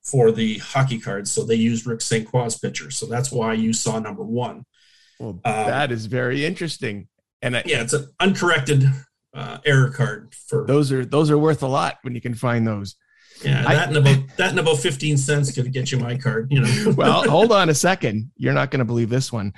for 0.03 0.31
the 0.31 0.59
hockey 0.59 1.01
cards, 1.01 1.31
so 1.31 1.45
they 1.45 1.57
used 1.57 1.87
Rick 1.87 2.01
St. 2.01 2.27
Croix's 2.27 2.59
picture. 2.59 2.91
So 2.91 3.07
that's 3.07 3.33
why 3.33 3.55
you 3.55 3.73
saw 3.73 3.99
number 3.99 4.23
one. 4.23 4.65
Well, 5.19 5.31
um, 5.31 5.41
that 5.45 5.91
is 5.91 6.07
very 6.07 6.45
interesting. 6.45 7.09
And 7.43 7.57
I, 7.57 7.63
yeah, 7.67 7.83
it's 7.83 7.93
an 7.93 8.09
uncorrected 8.21 8.85
uh, 9.35 9.59
error 9.65 9.91
card 9.91 10.35
for 10.35 10.67
those 10.67 10.91
are 10.93 11.05
those 11.05 11.31
are 11.31 11.39
worth 11.39 11.63
a 11.63 11.67
lot 11.67 11.99
when 12.03 12.15
you 12.15 12.21
can 12.21 12.35
find 12.35 12.67
those. 12.67 12.97
Yeah, 13.45 13.65
I, 13.67 13.75
that 13.75 13.89
and 13.89 13.97
about 13.97 14.37
that 14.37 14.51
and 14.51 14.59
about 14.59 14.79
fifteen 14.79 15.17
cents 15.17 15.53
could 15.53 15.73
get 15.73 15.93
you 15.93 15.99
my 15.99 16.17
card. 16.17 16.51
You 16.51 16.63
know. 16.63 16.93
well, 16.97 17.29
hold 17.29 17.53
on 17.53 17.69
a 17.69 17.75
second. 17.75 18.31
You're 18.37 18.55
not 18.55 18.71
going 18.71 18.81
to 18.81 18.85
believe 18.85 19.11
this 19.11 19.33
one. 19.33 19.53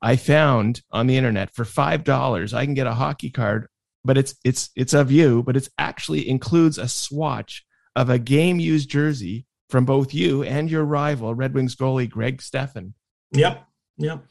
I 0.00 0.16
found 0.16 0.82
on 0.90 1.06
the 1.06 1.16
internet 1.16 1.54
for 1.54 1.64
five 1.64 2.04
dollars, 2.04 2.54
I 2.54 2.64
can 2.64 2.74
get 2.74 2.86
a 2.86 2.94
hockey 2.94 3.30
card, 3.30 3.68
but 4.04 4.16
it's 4.16 4.34
it's 4.44 4.70
it's 4.76 4.94
of 4.94 5.10
you, 5.10 5.42
but 5.42 5.56
it 5.56 5.68
actually 5.78 6.28
includes 6.28 6.78
a 6.78 6.88
swatch 6.88 7.64
of 7.94 8.10
a 8.10 8.18
game 8.18 8.60
used 8.60 8.88
jersey 8.88 9.46
from 9.68 9.84
both 9.84 10.14
you 10.14 10.42
and 10.42 10.70
your 10.70 10.84
rival, 10.84 11.34
Red 11.34 11.54
Wings 11.54 11.74
goalie 11.74 12.08
Greg 12.08 12.40
Stefan. 12.40 12.94
Yep. 13.32 13.66
Yep. 13.98 14.24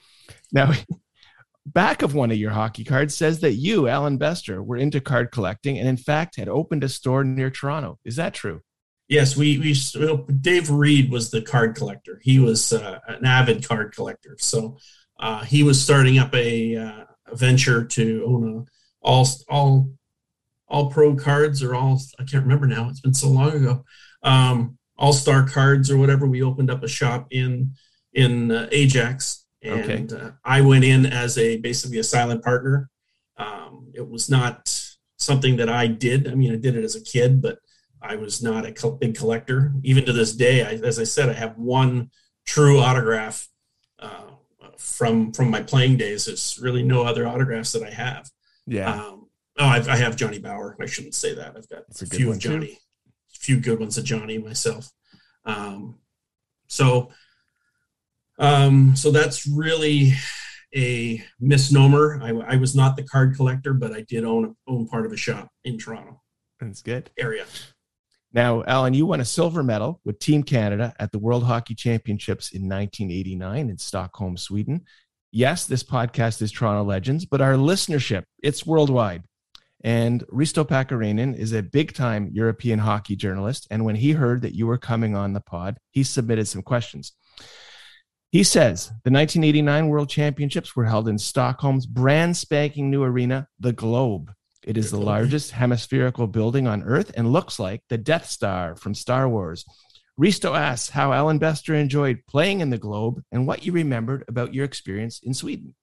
Now, 0.52 0.72
back 1.66 2.01
of 2.01 2.13
one 2.13 2.32
of 2.32 2.38
your 2.38 2.51
hockey 2.51 2.84
cards 2.84 3.16
says 3.16 3.39
that 3.39 3.53
you, 3.53 3.88
Allan 3.88 4.18
Bester, 4.18 4.61
were 4.61 4.78
into 4.78 5.01
card 5.01 5.32
collecting 5.32 5.78
and 5.80 5.88
in 5.88 5.97
fact 5.97 6.36
had 6.36 6.49
opened 6.49 6.84
a 6.84 6.89
store 6.89 7.24
near 7.24 7.49
Toronto. 7.49 7.99
Is 8.05 8.16
that 8.18 8.34
true? 8.34 8.61
Yes, 9.07 9.38
we 9.38 9.59
we 9.59 9.76
Dave 10.41 10.72
Reid 10.72 11.11
was 11.11 11.30
the 11.30 11.41
card 11.41 11.76
collector. 11.76 12.20
He 12.24 12.39
was 12.39 12.74
uh, 12.74 12.99
an 13.07 13.26
avid 13.26 13.68
card 13.68 13.93
collector. 13.95 14.36
So 14.39 14.78
uh, 15.20 15.43
he 15.43 15.61
was 15.63 15.82
starting 15.82 16.18
up 16.18 16.34
a, 16.34 16.76
uh, 16.76 17.03
a 17.28 17.36
venture 17.36 17.86
to 17.86 18.24
own 18.26 18.49
a 18.49 18.66
all 19.01 19.28
all 19.47 19.91
all 20.68 20.89
pro 20.89 21.16
cards 21.16 21.61
or 21.61 21.76
all 21.76 22.01
I 22.20 22.24
can't 22.24 22.43
remember 22.43 22.66
now. 22.66 22.89
It's 22.89 23.01
been 23.01 23.13
so 23.13 23.30
long 23.30 23.51
ago. 23.51 23.86
Um, 24.24 24.78
all 24.97 25.13
star 25.13 25.47
cards 25.47 25.91
or 25.91 25.97
whatever. 25.97 26.26
We 26.26 26.41
opened 26.41 26.72
up 26.72 26.84
a 26.84 26.88
shop 26.88 27.28
in 27.30 27.74
in 28.13 28.51
uh, 28.51 28.68
Ajax, 28.72 29.45
and 29.66 30.13
okay. 30.13 30.26
uh, 30.26 30.32
I 30.43 30.61
went 30.61 30.84
in 30.84 31.05
as 31.05 31.38
a 31.38 31.57
basically 31.57 31.99
a 31.99 32.03
silent 32.03 32.43
partner. 32.43 32.89
Um, 33.38 33.91
it 33.93 34.07
was 34.07 34.30
not 34.30 34.74
something 35.18 35.57
that 35.57 35.70
I 35.70 35.88
did. 35.88 36.28
I 36.28 36.36
mean, 36.36 36.53
I 36.53 36.57
did 36.57 36.76
it 36.76 36.84
as 36.84 36.95
a 36.95 37.03
kid, 37.03 37.41
but 37.41 37.59
I 38.01 38.16
was 38.16 38.41
not 38.41 38.66
a 38.66 38.91
big 38.99 39.16
collector. 39.16 39.74
Even 39.84 40.05
to 40.05 40.13
this 40.13 40.34
day, 40.36 40.63
I, 40.63 40.74
as 40.86 40.99
I 40.99 41.03
said, 41.03 41.30
I 41.30 41.34
have 41.34 41.57
one 41.57 42.11
true 42.45 42.80
autograph 42.80 43.47
uh, 43.99 44.32
from 44.78 45.32
from 45.32 45.49
my 45.49 45.61
playing 45.63 45.97
days. 45.97 46.26
There's 46.26 46.59
really 46.61 46.84
no 46.84 47.03
other 47.03 47.28
autographs 47.28 47.72
that 47.74 47.84
I 47.84 47.91
have. 47.91 48.30
Yeah. 48.68 48.91
Um, 48.91 49.26
Oh, 49.57 49.66
I've, 49.66 49.88
I 49.88 49.95
have 49.95 50.18
Johnny 50.18 50.39
Bower. 50.39 50.76
I 50.82 50.86
shouldn't 50.86 51.16
say 51.16 51.34
that. 51.36 51.55
I've 51.55 51.70
got 51.70 51.80
a, 51.80 52.03
a 52.03 52.07
few 52.07 52.32
of 52.32 52.39
Johnny, 52.39 52.68
too. 52.68 52.74
a 53.36 53.39
few 53.39 53.59
good 53.59 53.80
ones 53.80 53.97
of 53.97 54.03
Johnny 54.03 54.38
myself. 54.38 54.89
Um, 55.45 55.99
so, 56.68 57.11
um, 58.38 58.96
so 58.96 59.12
that's 59.12 59.48
really 59.48 60.14
a 60.76 61.24
misnomer. 61.40 62.20
I, 62.22 62.32
I, 62.54 62.56
was 62.58 62.76
not 62.76 62.98
the 62.98 63.04
card 63.04 63.36
collector, 63.36 63.74
but 63.74 63.94
I 63.94 64.02
did 64.02 64.26
own 64.26 64.56
own 64.68 64.88
part 64.88 65.06
of 65.06 65.14
a 65.14 65.18
shop 65.18 65.50
in 65.64 65.78
Toronto. 65.78 66.22
That's 66.60 66.82
good 66.82 67.10
area. 67.18 67.46
Now, 68.34 68.64
Allan, 68.66 68.94
you 68.94 69.06
won 69.06 69.22
a 69.22 69.26
silver 69.26 69.64
medal 69.64 70.02
with 70.04 70.20
Team 70.20 70.44
Canada 70.44 70.94
at 71.00 71.14
the 71.14 71.20
World 71.20 71.46
Hockey 71.46 71.74
Championships 71.74 72.52
in 72.52 72.64
1989 72.64 73.70
in 73.70 73.78
Stockholm, 73.78 74.36
Sweden. 74.36 74.84
Yes, 75.32 75.66
this 75.66 75.84
podcast 75.84 76.42
is 76.42 76.52
Toronto 76.52 76.84
Legends, 76.84 77.26
but 77.26 77.40
our 77.40 77.54
listenership, 77.54 78.24
it's 78.44 78.66
worldwide. 78.66 79.24
And 79.86 80.26
Risto 80.28 80.68
Pakarinen 80.68 81.38
is 81.38 81.54
a 81.54 81.64
big 81.64 81.94
time 81.94 82.30
European 82.34 82.80
hockey 82.80 83.16
journalist. 83.16 83.68
And 83.70 83.86
when 83.86 83.96
he 83.96 84.12
heard 84.12 84.42
that 84.42 84.56
you 84.56 84.68
were 84.68 84.78
coming 84.78 85.16
on 85.16 85.34
the 85.34 85.42
pod, 85.42 85.78
he 85.92 86.04
submitted 86.04 86.48
some 86.48 86.62
questions. 86.62 87.14
He 88.32 88.44
says 88.44 88.88
the 89.04 89.12
1989 89.12 89.88
World 89.88 90.10
Championships 90.10 90.76
were 90.76 90.86
held 90.86 91.08
in 91.08 91.18
Stockholm's 91.18 91.86
brand 91.86 92.36
spanking 92.36 92.90
new 92.90 93.04
arena, 93.04 93.48
the 93.60 93.74
Globe. 93.74 94.34
It 94.66 94.78
is 94.78 94.90
the 94.90 95.00
largest 95.00 95.52
hemispherical 95.52 96.26
building 96.28 96.68
on 96.68 96.84
Earth 96.84 97.12
and 97.16 97.32
looks 97.32 97.60
like 97.60 97.84
the 97.88 98.00
Death 98.00 98.26
Star 98.26 98.76
from 98.76 98.96
Star 98.96 99.30
Wars. 99.30 99.64
Risto 100.20 100.58
asks 100.58 100.90
how 100.90 101.14
Allan 101.14 101.38
Bester 101.38 101.76
enjoyed 101.76 102.24
playing 102.28 102.62
in 102.62 102.70
the 102.70 102.78
Globe 102.78 103.22
and 103.32 103.46
what 103.46 103.66
you 103.66 103.72
remembered 103.72 104.24
about 104.28 104.54
your 104.54 104.66
experience 104.66 105.20
in 105.22 105.34
Sweden. 105.34 105.76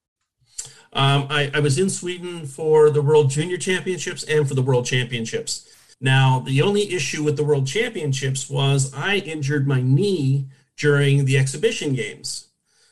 Um, 0.95 1.27
I, 1.31 1.51
I, 1.55 1.61
was 1.61 1.79
in 1.79 1.89
Sweden 1.89 2.47
for 2.47 2.91
the 2.91 3.03
World 3.03 3.31
Junior 3.31 3.57
Championships 3.57 4.25
and 4.25 4.47
for 4.47 4.55
the 4.55 4.63
World 4.63 4.85
Championships. 4.85 5.69
Now, 6.01 6.41
the 6.41 6.61
only 6.61 6.93
issue 6.93 7.23
with 7.23 7.37
the 7.37 7.45
World 7.45 7.67
Championships 7.67 8.51
was 8.51 8.93
I 8.93 9.17
injured 9.17 9.67
my 9.67 9.81
knee 9.81 10.49
during 10.77 11.25
the 11.25 11.39
exhibition 11.39 11.95
games. 11.95 12.49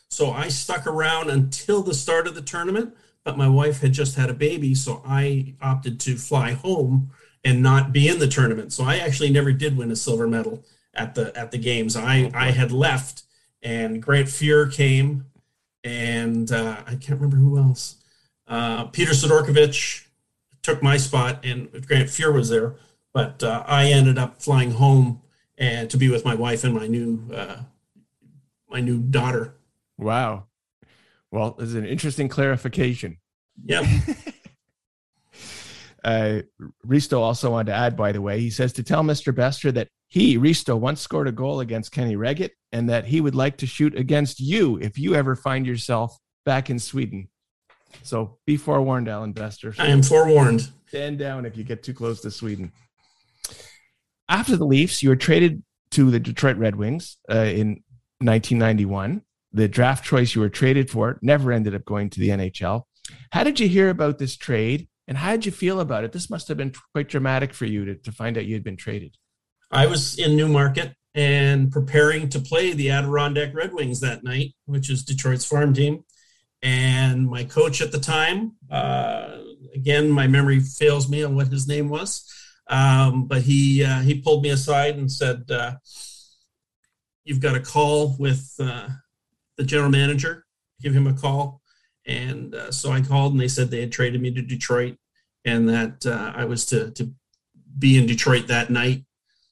So 0.08 0.30
I 0.30 0.48
stuck 0.48 0.86
around 0.86 1.30
until 1.30 1.82
the 1.82 1.94
start 1.94 2.26
of 2.26 2.34
the 2.34 2.42
tournament, 2.42 2.94
but 3.24 3.38
my 3.38 3.48
wife 3.48 3.80
had 3.80 3.92
just 3.92 4.16
had 4.16 4.30
a 4.30 4.34
baby, 4.34 4.74
so 4.74 5.02
I 5.06 5.54
opted 5.62 6.00
to 6.00 6.16
fly 6.16 6.52
home 6.52 7.10
and 7.44 7.62
not 7.62 7.92
be 7.92 8.08
in 8.08 8.18
the 8.18 8.28
tournament. 8.28 8.72
So 8.72 8.84
I 8.84 8.96
actually 8.96 9.30
never 9.30 9.52
did 9.52 9.76
win 9.76 9.90
a 9.90 9.96
silver 9.96 10.26
medal 10.26 10.64
at 10.94 11.14
the 11.14 11.36
at 11.36 11.50
the 11.50 11.58
games. 11.58 11.96
I 11.96 12.30
I 12.34 12.50
had 12.50 12.72
left 12.72 13.22
and 13.62 14.02
Grant 14.02 14.28
Fuhr 14.28 14.72
came, 14.72 15.26
and 15.84 16.50
uh, 16.50 16.76
I 16.86 16.94
can't 16.96 17.20
remember 17.20 17.36
who 17.36 17.58
else. 17.58 17.96
Uh, 18.46 18.84
Peter 18.86 19.12
Sidorkiewicz 19.12 20.06
took 20.62 20.82
my 20.82 20.96
spot, 20.96 21.44
and 21.44 21.70
Grant 21.86 22.08
Fuhr 22.08 22.32
was 22.32 22.48
there, 22.48 22.74
but 23.12 23.42
uh, 23.42 23.64
I 23.66 23.86
ended 23.86 24.18
up 24.18 24.42
flying 24.42 24.72
home 24.72 25.22
and 25.60 25.90
to 25.90 25.96
be 25.96 26.08
with 26.08 26.24
my 26.24 26.34
wife 26.34 26.64
and 26.64 26.74
my 26.74 26.88
new 26.88 27.22
uh, 27.32 27.58
my 28.68 28.80
new 28.80 28.98
daughter. 28.98 29.54
Wow. 29.98 30.46
Well, 31.30 31.56
it's 31.60 31.74
an 31.74 31.86
interesting 31.86 32.28
clarification. 32.28 33.18
Yep. 33.64 33.84
uh, 36.04 36.40
Risto 36.84 37.20
also 37.20 37.50
wanted 37.50 37.70
to 37.70 37.76
add, 37.76 37.96
by 37.96 38.10
the 38.10 38.22
way, 38.22 38.40
he 38.40 38.50
says 38.50 38.72
to 38.74 38.82
tell 38.82 39.02
Mr. 39.02 39.34
Bester 39.34 39.70
that 39.72 39.88
he, 40.08 40.38
Risto, 40.38 40.76
once 40.76 41.00
scored 41.00 41.28
a 41.28 41.32
goal 41.32 41.60
against 41.60 41.92
Kenny 41.92 42.16
Wregget 42.16 42.50
and 42.72 42.88
that 42.88 43.04
he 43.04 43.20
would 43.20 43.36
like 43.36 43.58
to 43.58 43.66
shoot 43.66 43.96
against 43.96 44.40
you 44.40 44.78
if 44.78 44.98
you 44.98 45.14
ever 45.14 45.36
find 45.36 45.66
yourself 45.66 46.16
back 46.44 46.70
in 46.70 46.80
Sweden. 46.80 47.28
So 48.02 48.38
be 48.46 48.56
forewarned, 48.56 49.08
Allan 49.08 49.32
Bester. 49.32 49.74
I 49.78 49.88
am 49.88 50.02
forewarned. 50.02 50.68
Stand 50.88 51.18
down 51.18 51.44
if 51.44 51.56
you 51.56 51.62
get 51.62 51.82
too 51.82 51.94
close 51.94 52.20
to 52.22 52.30
Sweden. 52.30 52.72
After 54.30 54.56
the 54.56 54.64
Leafs, 54.64 55.02
you 55.02 55.08
were 55.08 55.16
traded 55.16 55.64
to 55.90 56.08
the 56.08 56.20
Detroit 56.20 56.56
Red 56.56 56.76
Wings 56.76 57.18
uh, 57.28 57.34
in 57.38 57.82
1991. 58.20 59.22
The 59.52 59.66
draft 59.66 60.04
choice 60.04 60.36
you 60.36 60.40
were 60.40 60.48
traded 60.48 60.88
for 60.88 61.18
never 61.20 61.50
ended 61.50 61.74
up 61.74 61.84
going 61.84 62.10
to 62.10 62.20
the 62.20 62.28
NHL. 62.28 62.84
How 63.32 63.42
did 63.42 63.58
you 63.58 63.66
hear 63.68 63.90
about 63.90 64.18
this 64.18 64.36
trade 64.36 64.86
and 65.08 65.18
how 65.18 65.32
did 65.32 65.46
you 65.46 65.50
feel 65.50 65.80
about 65.80 66.04
it? 66.04 66.12
This 66.12 66.30
must 66.30 66.46
have 66.46 66.56
been 66.56 66.72
quite 66.94 67.08
dramatic 67.08 67.52
for 67.52 67.64
you 67.64 67.84
to, 67.84 67.96
to 67.96 68.12
find 68.12 68.38
out 68.38 68.44
you 68.44 68.54
had 68.54 68.62
been 68.62 68.76
traded. 68.76 69.16
I 69.72 69.86
was 69.86 70.16
in 70.16 70.36
Newmarket 70.36 70.94
and 71.12 71.72
preparing 71.72 72.28
to 72.28 72.38
play 72.38 72.72
the 72.72 72.90
Adirondack 72.92 73.52
Red 73.52 73.74
Wings 73.74 73.98
that 73.98 74.22
night, 74.22 74.54
which 74.66 74.90
is 74.90 75.02
Detroit's 75.02 75.44
farm 75.44 75.74
team. 75.74 76.04
And 76.62 77.26
my 77.26 77.42
coach 77.42 77.80
at 77.80 77.90
the 77.90 77.98
time, 77.98 78.52
uh, 78.70 79.38
again, 79.74 80.08
my 80.08 80.28
memory 80.28 80.60
fails 80.60 81.08
me 81.08 81.24
on 81.24 81.34
what 81.34 81.48
his 81.48 81.66
name 81.66 81.88
was, 81.88 82.32
um, 82.70 83.26
but 83.26 83.42
he 83.42 83.84
uh, 83.84 84.00
he 84.00 84.20
pulled 84.20 84.42
me 84.42 84.50
aside 84.50 84.96
and 84.96 85.10
said, 85.10 85.50
uh, 85.50 85.72
"You've 87.24 87.40
got 87.40 87.56
a 87.56 87.60
call 87.60 88.16
with 88.18 88.54
uh, 88.60 88.88
the 89.56 89.64
general 89.64 89.90
manager. 89.90 90.46
Give 90.80 90.94
him 90.94 91.08
a 91.08 91.12
call." 91.12 91.60
And 92.06 92.54
uh, 92.54 92.70
so 92.70 92.92
I 92.92 93.00
called, 93.02 93.32
and 93.32 93.40
they 93.40 93.48
said 93.48 93.70
they 93.70 93.80
had 93.80 93.92
traded 93.92 94.22
me 94.22 94.32
to 94.32 94.42
Detroit, 94.42 94.96
and 95.44 95.68
that 95.68 96.06
uh, 96.06 96.32
I 96.34 96.44
was 96.44 96.64
to 96.66 96.92
to 96.92 97.12
be 97.78 97.98
in 97.98 98.06
Detroit 98.06 98.46
that 98.46 98.70
night. 98.70 99.04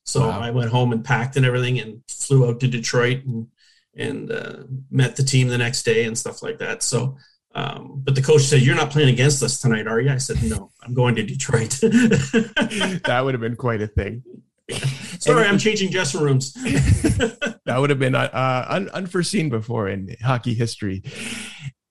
So 0.05 0.21
wow. 0.21 0.41
I 0.41 0.51
went 0.51 0.71
home 0.71 0.93
and 0.93 1.05
packed 1.05 1.37
and 1.37 1.45
everything, 1.45 1.81
and 1.81 2.03
flew 2.09 2.49
out 2.49 2.61
to 2.61 2.69
Detroit 2.69 3.25
and 3.25 3.49
and 3.97 4.31
uh, 4.31 4.59
met 4.93 5.16
the 5.16 5.25
team 5.25 5.49
the 5.49 5.59
next 5.59 5.83
day 5.83 6.05
and 6.05 6.16
stuff 6.16 6.41
like 6.41 6.59
that. 6.59 6.85
So 6.85 7.16
um, 7.55 8.03
but 8.05 8.15
the 8.15 8.23
coach 8.23 8.43
said, 8.43 8.63
"You're 8.63 8.77
not 8.77 8.91
playing 8.91 9.09
against 9.09 9.43
us 9.43 9.61
tonight, 9.61 9.87
are 9.87 10.01
you?" 10.01 10.11
I 10.11 10.19
said, 10.19 10.43
"No, 10.43 10.71
I'm 10.83 10.95
going 10.95 11.15
to 11.17 11.23
Detroit." 11.23 11.71
that 11.81 13.21
would 13.25 13.35
have 13.35 13.41
been 13.41 13.57
quite 13.57 13.83
a 13.83 13.87
thing. 13.87 14.23
Sorry, 15.19 15.47
I'm 15.47 15.59
changing 15.59 15.91
dressing 15.91 16.21
rooms. 16.21 16.53
that 16.53 17.77
would 17.79 17.91
have 17.91 17.99
been 17.99 18.15
uh, 18.15 18.67
un- 18.69 18.91
unforeseen 18.91 19.49
before 19.49 19.89
in 19.89 20.15
hockey 20.23 20.55
history. 20.55 21.03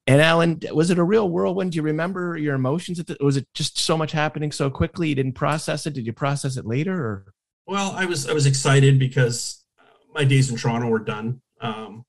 And 0.06 0.22
Allan, 0.22 0.62
was 0.72 0.90
it 0.90 1.00
a 1.00 1.04
real 1.04 1.30
whirlwind? 1.30 1.74
Do 1.74 1.78
you 1.78 1.82
remember 1.82 2.38
your 2.38 2.56
emotions? 2.56 3.04
The, 3.04 3.18
was 3.20 3.36
it 3.36 3.48
just 3.54 3.78
so 3.78 3.98
much 3.98 4.14
happening 4.14 4.52
so 4.52 4.70
quickly 4.70 5.10
you 5.10 5.16
didn't 5.16 5.34
process 5.34 5.86
it? 5.86 5.94
Did 5.94 6.06
you 6.06 6.14
process 6.14 6.56
it 6.56 6.66
later? 6.66 6.94
Or? 6.94 7.26
Well, 7.66 7.92
I 7.92 8.06
was 8.06 8.30
I 8.30 8.34
was 8.34 8.46
excited 8.46 9.00
because 9.00 9.66
my 10.14 10.24
days 10.24 10.50
in 10.50 10.58
Toronto 10.58 10.88
were 10.88 11.00
done. 11.00 11.42
Um, 11.60 12.06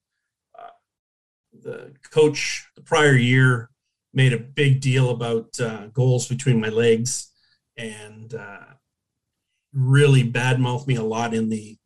the 1.63 1.93
coach 2.11 2.69
the 2.77 2.83
prior 2.83 3.15
year 3.15 3.71
made 4.13 4.33
a 4.33 4.39
big 4.39 4.81
deal 4.81 5.11
about 5.11 5.59
uh, 5.61 5.87
goals 5.89 6.29
between 6.29 6.61
my 6.61 6.69
legs 6.69 7.31
and 7.77 8.35
uh, 8.35 8.65
really 9.73 10.29
badmouthed 10.31 10.87
me 10.87 10.97
a 10.97 11.03
lot 11.03 11.35
in 11.35 11.49
the 11.49 11.77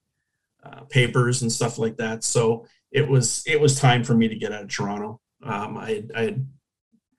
uh, 0.64 0.82
papers 0.84 1.42
and 1.42 1.50
stuff 1.50 1.78
like 1.78 1.96
that. 1.96 2.24
So 2.24 2.66
it 2.90 3.08
was 3.08 3.42
it 3.46 3.60
was 3.60 3.78
time 3.78 4.04
for 4.04 4.14
me 4.14 4.28
to 4.28 4.36
get 4.36 4.52
out 4.52 4.62
of 4.62 4.68
Toronto. 4.68 5.20
Um, 5.42 5.76
I, 5.76 6.04
I 6.14 6.22
had 6.22 6.46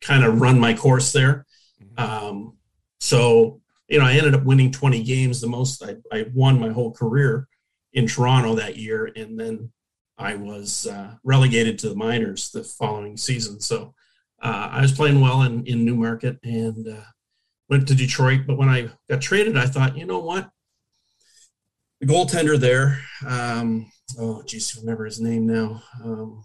kind 0.02 0.24
of 0.24 0.40
run 0.40 0.60
my 0.60 0.74
course 0.74 1.12
there. 1.12 1.46
Mm-hmm. 1.82 2.28
Um, 2.28 2.58
so 3.00 3.62
you 3.90 4.00
know, 4.00 4.06
I 4.06 4.14
ended 4.14 4.34
up 4.34 4.44
winning 4.44 4.72
20 4.72 5.04
games, 5.04 5.42
the 5.42 5.48
most 5.48 5.84
I, 5.84 5.98
I 6.12 6.26
won 6.34 6.60
my 6.60 6.70
whole 6.70 6.92
career 6.92 7.48
in 7.92 8.08
Toronto 8.08 8.56
that 8.56 8.78
year, 8.78 9.12
and 9.16 9.40
then 9.40 9.72
I 10.18 10.36
was 10.36 10.88
uh, 10.88 11.16
relegated 11.24 11.80
to 11.80 11.90
the 11.90 11.96
minors 11.96 12.52
the 12.52 12.64
following 12.64 13.18
season. 13.18 13.60
So 13.60 13.94
uh, 14.42 14.70
I 14.72 14.82
was 14.82 14.92
playing 14.92 15.22
well 15.22 15.44
in, 15.44 15.66
in 15.66 15.86
Newmarket 15.86 16.38
and 16.44 16.88
uh, 16.88 17.02
went 17.70 17.88
to 17.88 17.96
Detroit. 17.96 18.42
But 18.46 18.58
when 18.58 18.70
I 18.70 18.90
got 19.10 19.22
traded, 19.22 19.58
I 19.58 19.66
thought, 19.66 19.98
you 19.98 20.06
know 20.06 20.20
what? 20.20 20.50
The 22.00 22.08
goaltender 22.08 22.60
there, 22.60 23.00
um, 23.26 23.90
oh, 24.20 24.44
geez, 24.44 24.78
remember 24.78 25.06
his 25.06 25.22
name 25.22 25.48
now. 25.48 25.82
Um, 26.04 26.44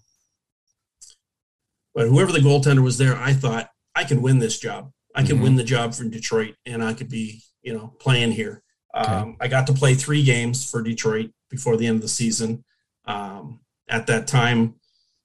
but 1.94 2.06
whoever 2.06 2.30
the 2.30 2.38
goaltender 2.38 2.82
was 2.82 2.96
there, 2.96 3.16
I 3.16 3.32
thought 3.32 3.68
I 3.94 4.04
could 4.04 4.22
win 4.22 4.38
this 4.38 4.58
job. 4.58 4.92
I 5.16 5.22
could 5.22 5.32
mm-hmm. 5.32 5.42
win 5.42 5.56
the 5.56 5.64
job 5.64 5.94
from 5.94 6.10
Detroit 6.10 6.54
and 6.64 6.82
I 6.82 6.94
could 6.94 7.08
be, 7.08 7.42
you 7.62 7.72
know, 7.72 7.92
playing 7.98 8.30
here. 8.30 8.62
Okay. 8.96 9.10
Um, 9.10 9.36
I 9.40 9.48
got 9.48 9.66
to 9.66 9.72
play 9.72 9.94
three 9.94 10.22
games 10.22 10.70
for 10.70 10.80
Detroit 10.80 11.30
before 11.50 11.76
the 11.76 11.88
end 11.88 11.96
of 11.96 12.02
the 12.02 12.08
season. 12.08 12.64
Um, 13.08 13.60
at 13.88 14.06
that 14.06 14.28
time, 14.28 14.74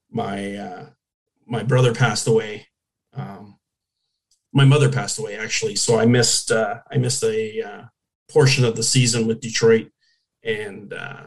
my 0.10 0.56
uh, 0.56 0.86
my 1.46 1.64
brother 1.64 1.94
passed 1.94 2.28
away. 2.28 2.68
Um, 3.14 3.60
my 4.54 4.66
mother 4.66 4.90
passed 4.90 5.20
away 5.20 5.38
actually, 5.38 5.76
so 5.76 6.00
I 6.00 6.06
missed 6.06 6.52
uh, 6.52 6.80
I 6.90 6.98
missed 6.98 7.24
a 7.24 7.62
uh, 7.62 7.82
portion 8.32 8.64
of 8.64 8.76
the 8.76 8.84
season 8.84 9.28
with 9.28 9.42
Detroit, 9.42 9.92
and 10.44 10.94
uh, 10.94 11.24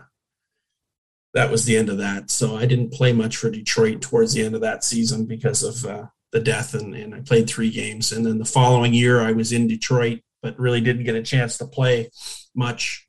that 1.35 1.51
was 1.51 1.67
the 1.67 1.77
end 1.77 1.91
of 1.91 1.99
that. 1.99 2.31
So 2.31 2.57
I 2.57 2.65
didn't 2.65 2.93
play 2.93 3.13
much 3.13 3.37
for 3.37 3.51
Detroit 3.51 4.01
towards 4.01 4.33
the 4.33 4.45
end 4.45 4.55
of 4.55 4.63
that 4.63 4.83
season 4.83 5.27
because 5.27 5.63
of 5.63 5.85
uh, 5.85 6.07
the 6.33 6.41
death, 6.41 6.73
and, 6.73 6.95
and 6.95 7.15
I 7.15 7.21
played 7.21 7.49
three 7.49 7.71
games. 7.71 8.13
And 8.13 8.25
then 8.25 8.39
the 8.39 8.47
following 8.47 8.95
year, 8.95 9.21
I 9.21 9.33
was 9.33 9.53
in 9.53 9.69
Detroit, 9.69 10.21
but 10.43 10.59
really 10.59 10.81
didn't 10.81 11.05
get 11.05 11.15
a 11.15 11.23
chance 11.23 11.59
to 11.59 11.67
play 11.67 12.11
much 12.55 13.07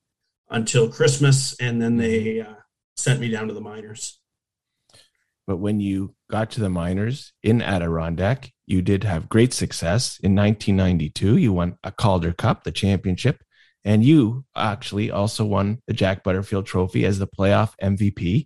until 0.49 0.91
Christmas, 0.91 1.55
and 1.61 1.81
then 1.81 1.95
they 1.95 2.41
uh, 2.41 2.55
sent 2.97 3.19
me 3.19 3.29
down 3.29 3.47
to 3.47 3.53
the 3.53 3.61
minors. 3.61 4.19
But 5.45 5.57
when 5.57 5.79
you 5.79 6.13
got 6.29 6.51
to 6.51 6.59
the 6.59 6.69
minors 6.69 7.31
in 7.41 7.61
Adirondack, 7.61 8.51
you 8.65 8.81
did 8.81 9.05
have 9.05 9.29
great 9.29 9.53
success. 9.53 10.19
In 10.21 10.35
1992, 10.35 11.37
you 11.37 11.53
won 11.53 11.77
a 11.83 11.91
Calder 11.91 12.33
Cup, 12.33 12.63
the 12.63 12.71
championship, 12.71 13.41
and 13.85 14.03
you 14.03 14.43
actually 14.55 15.09
also 15.09 15.45
won 15.45 15.81
the 15.87 15.93
Jack 15.93 16.23
Butterfield 16.23 16.65
Trophy 16.65 17.05
as 17.05 17.17
the 17.17 17.27
playoff 17.27 17.71
MVP. 17.81 18.45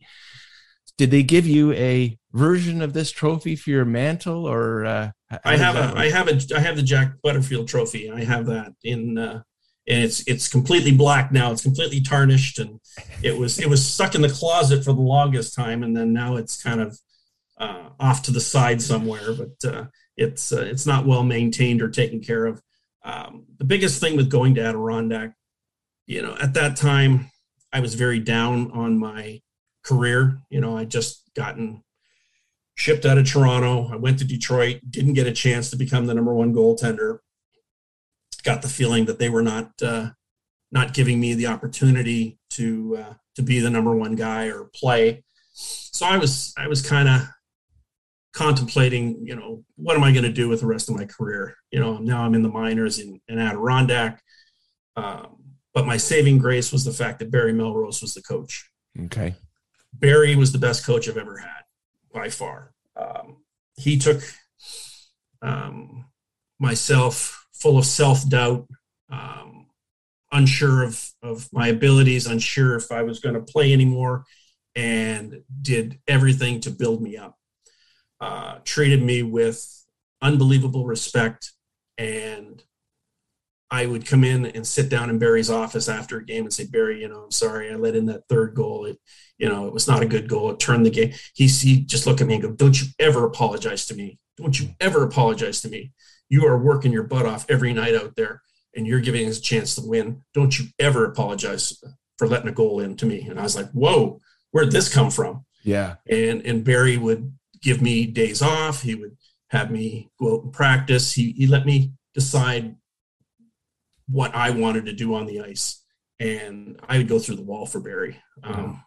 Did 0.98 1.10
they 1.10 1.24
give 1.24 1.48
you 1.48 1.74
a 1.74 2.20
version 2.34 2.84
of 2.84 2.94
this 2.94 3.10
trophy 3.10 3.56
for 3.56 3.72
your 3.72 3.86
mantle, 3.86 4.46
or 4.46 4.86
uh, 4.86 5.12
I 5.44 5.58
have 5.58 5.76
a, 5.76 5.98
I 5.98 6.10
have 6.10 6.28
a, 6.28 6.40
I 6.56 6.60
have 6.60 6.76
the 6.76 6.84
Jack 6.84 7.14
Butterfield 7.24 7.68
Trophy. 7.68 8.12
I 8.12 8.24
have 8.24 8.46
that 8.46 8.74
in 8.84 9.18
uh, 9.18 9.42
and 9.92 10.06
it's 10.06 10.26
it's 10.26 10.48
completely 10.48 10.94
black 10.94 11.34
now. 11.34 11.52
It's 11.52 11.64
completely 11.64 12.00
tarnished, 12.00 12.60
and 12.60 12.80
it 13.22 13.38
was 13.38 13.60
it 13.60 13.70
was 13.70 13.86
stuck 13.86 14.16
in 14.16 14.22
the 14.22 14.30
closet 14.30 14.86
for 14.86 14.94
the 14.94 15.02
longest 15.02 15.54
time, 15.54 15.84
and 15.84 15.96
then 15.96 16.14
now 16.14 16.38
it's 16.38 16.64
kind 16.64 16.80
of 16.80 16.98
uh, 17.58 17.90
off 18.00 18.24
to 18.24 18.32
the 18.32 18.40
side 18.40 18.82
somewhere. 18.82 19.34
But 19.34 19.70
uh, 19.70 19.86
it's 20.16 20.54
uh, 20.54 20.62
it's 20.62 20.86
not 20.86 21.06
well 21.06 21.24
maintained 21.24 21.82
or 21.82 21.90
taken 21.90 22.22
care 22.22 22.46
of. 22.46 22.62
Um, 23.04 23.46
the 23.58 23.66
biggest 23.66 24.00
thing 24.00 24.16
with 24.16 24.30
going 24.30 24.56
to 24.56 24.62
Adirondack, 24.62 25.34
you 26.06 26.22
know, 26.22 26.38
at 26.42 26.54
that 26.54 26.78
time, 26.78 27.30
I 27.74 27.82
was 27.82 27.96
very 27.96 28.20
down 28.20 28.72
on 28.72 28.98
my 28.98 29.42
career. 29.84 30.40
You 30.50 30.62
know, 30.62 30.78
I 30.78 30.86
just 30.86 31.30
gotten 31.36 31.84
shipped 32.76 33.06
out 33.06 33.18
of 33.18 33.30
Toronto. 33.30 33.90
I 33.92 33.98
went 33.98 34.20
to 34.20 34.26
Detroit, 34.26 34.80
didn't 34.90 35.16
get 35.16 35.28
a 35.28 35.34
chance 35.34 35.70
to 35.72 35.76
become 35.76 36.06
the 36.06 36.14
number 36.14 36.34
one 36.34 36.54
goaltender 36.54 37.20
got 38.44 38.62
the 38.62 38.68
feeling 38.68 39.06
that 39.06 39.20
they 39.20 39.30
were 39.30 39.42
not 39.42 39.72
uh, 39.82 40.10
not 40.72 40.94
giving 40.94 41.20
me 41.20 41.34
the 41.34 41.48
opportunity 41.48 42.40
to 42.52 42.98
uh, 43.00 43.14
to 43.36 43.42
be 43.42 43.60
the 43.60 43.70
number 43.70 43.96
one 43.96 44.16
guy 44.16 44.48
or 44.48 44.70
play. 44.74 45.24
So 45.54 46.06
I 46.06 46.18
was 46.18 46.54
I 46.58 46.68
was 46.68 46.82
kind 46.82 47.10
of 47.10 47.22
contemplating, 48.34 49.26
you 49.26 49.36
know, 49.36 49.64
what 49.76 49.96
am 49.96 50.04
I 50.04 50.12
going 50.12 50.24
to 50.24 50.32
do 50.32 50.48
with 50.48 50.62
the 50.62 50.68
rest 50.68 50.90
of 50.90 50.96
my 50.96 51.06
career? 51.06 51.56
You 51.72 51.80
know, 51.80 51.98
now 51.98 52.24
I'm 52.24 52.34
in 52.34 52.44
the 52.44 52.50
minors 52.50 53.00
in, 53.00 53.20
in 53.28 53.40
Adirondack. 53.40 54.22
Um, 54.96 55.38
but 55.74 55.86
my 55.86 55.98
saving 55.98 56.38
grace 56.38 56.72
was 56.72 56.84
the 56.84 56.94
fact 56.94 57.20
that 57.20 57.32
Barry 57.32 57.54
Melrose 57.54 58.02
was 58.02 58.14
the 58.14 58.22
coach. 58.22 58.70
Okay. 59.06 59.36
Barry 59.94 60.36
was 60.36 60.52
the 60.52 60.58
best 60.58 60.86
coach 60.86 61.08
I've 61.08 61.18
ever 61.18 61.38
had 61.38 61.64
by 62.14 62.30
far. 62.30 62.74
Um, 62.96 63.38
he 63.76 63.98
took 63.98 64.22
um, 65.42 66.06
myself 66.60 67.41
full 67.62 67.78
of 67.78 67.86
self 67.86 68.28
doubt, 68.28 68.68
um, 69.10 69.68
unsure 70.32 70.84
of, 70.84 71.10
of 71.22 71.48
my 71.54 71.68
abilities, 71.68 72.26
unsure 72.28 72.76
if 72.76 72.92
I 72.92 73.04
was 73.04 73.20
going 73.20 73.36
to 73.36 73.42
play 73.42 73.74
anymore. 73.74 74.26
and 74.76 75.44
did 75.62 76.00
everything 76.08 76.62
to 76.62 76.72
build 76.72 77.02
me 77.02 77.18
up. 77.18 77.36
Uh, 78.20 78.60
treated 78.64 79.02
me 79.04 79.24
with 79.24 79.86
unbelievable 80.22 80.86
respect 80.86 81.52
and 81.98 82.64
I 83.70 83.86
would 83.86 84.06
come 84.06 84.24
in 84.26 84.46
and 84.48 84.68
sit 84.68 84.90
down 84.90 85.10
in 85.10 85.18
Barry's 85.18 85.50
office 85.50 85.88
after 85.88 86.18
a 86.18 86.26
game 86.26 86.44
and 86.44 86.54
say, 86.54 86.66
Barry, 86.66 87.02
you 87.02 87.08
know, 87.08 87.24
I'm 87.24 87.32
sorry, 87.32 87.72
I 87.72 87.76
let 87.76 87.96
in 87.96 88.06
that 88.08 88.28
third 88.28 88.54
goal. 88.54 88.86
It, 88.86 88.98
you 89.38 89.48
know, 89.48 89.66
it 89.66 89.74
was 89.74 89.88
not 89.88 90.04
a 90.04 90.08
good 90.08 90.28
goal. 90.28 90.52
It 90.52 90.60
turned 90.60 90.86
the 90.86 90.90
game. 90.90 91.14
He, 91.34 91.48
he 91.48 91.82
just 91.82 92.06
look 92.06 92.20
at 92.20 92.28
me 92.28 92.36
and 92.36 92.44
go, 92.44 92.52
don't 92.52 92.80
you 92.80 92.88
ever 93.00 93.26
apologize 93.26 93.86
to 93.88 93.96
me. 93.96 94.20
Don't 94.38 94.60
you 94.60 94.70
ever 94.82 95.04
apologize 95.04 95.62
to 95.62 95.70
me. 95.70 95.94
You 96.32 96.48
are 96.48 96.58
working 96.58 96.94
your 96.94 97.04
butt 97.04 97.26
off 97.26 97.46
every 97.50 97.74
night 97.74 97.94
out 97.94 98.16
there 98.16 98.42
and 98.74 98.88
you're 98.88 99.02
giving 99.02 99.28
us 99.28 99.38
a 99.38 99.42
chance 99.42 99.76
to 99.76 99.82
win. 99.86 100.24
Don't 100.34 100.58
you 100.58 100.68
ever 100.80 101.04
apologize 101.04 101.84
for 102.18 102.26
letting 102.26 102.48
a 102.48 102.54
goal 102.54 102.80
in 102.80 102.96
to 102.96 103.06
me. 103.06 103.28
And 103.30 103.38
I 103.38 103.44
was 103.44 103.58
like, 103.58 103.70
whoa, 103.72 104.22
where'd 104.52 104.72
this 104.72 104.88
come 104.88 105.12
from? 105.12 105.44
Yeah. 105.66 105.96
And, 106.10 106.46
and 106.46 106.64
Barry 106.64 106.98
would 106.98 107.34
give 107.62 107.82
me 107.82 108.06
days 108.06 108.42
off. 108.42 108.82
He 108.82 108.96
would 108.96 109.18
have 109.50 109.72
me 109.72 110.10
go 110.18 110.36
out 110.36 110.44
and 110.44 110.54
practice. 110.54 111.12
He, 111.12 111.34
he 111.34 111.48
let 111.48 111.66
me 111.66 111.92
decide 112.14 112.78
what 114.08 114.34
I 114.34 114.52
wanted 114.52 114.86
to 114.86 114.94
do 114.94 115.16
on 115.16 115.26
the 115.26 115.42
ice. 115.42 115.84
And 116.18 116.80
I 116.88 117.00
would 117.00 117.10
go 117.10 117.20
through 117.20 117.36
the 117.36 117.44
wall 117.44 117.66
for 117.66 117.82
Barry. 117.82 118.22
Um, 118.42 118.82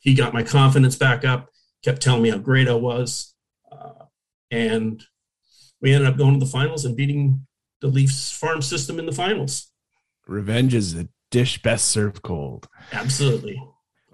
he 0.00 0.14
got 0.14 0.34
my 0.34 0.42
confidence 0.42 0.96
back 0.96 1.24
up, 1.24 1.48
kept 1.84 2.02
telling 2.02 2.22
me 2.22 2.30
how 2.30 2.38
great 2.38 2.68
I 2.68 2.74
was. 2.74 3.34
Uh, 3.70 4.06
and 4.50 5.04
we 5.82 5.92
ended 5.92 6.08
up 6.08 6.16
going 6.16 6.38
to 6.38 6.44
the 6.44 6.50
finals 6.50 6.84
and 6.84 6.96
beating 6.96 7.46
the 7.80 7.88
Leafs 7.88 8.30
farm 8.32 8.62
system 8.62 8.98
in 8.98 9.06
the 9.06 9.12
finals. 9.12 9.70
Revenge 10.26 10.74
is 10.74 10.94
a 10.94 11.08
dish 11.30 11.60
best 11.62 11.88
served 11.88 12.22
cold. 12.22 12.68
Absolutely. 12.92 13.56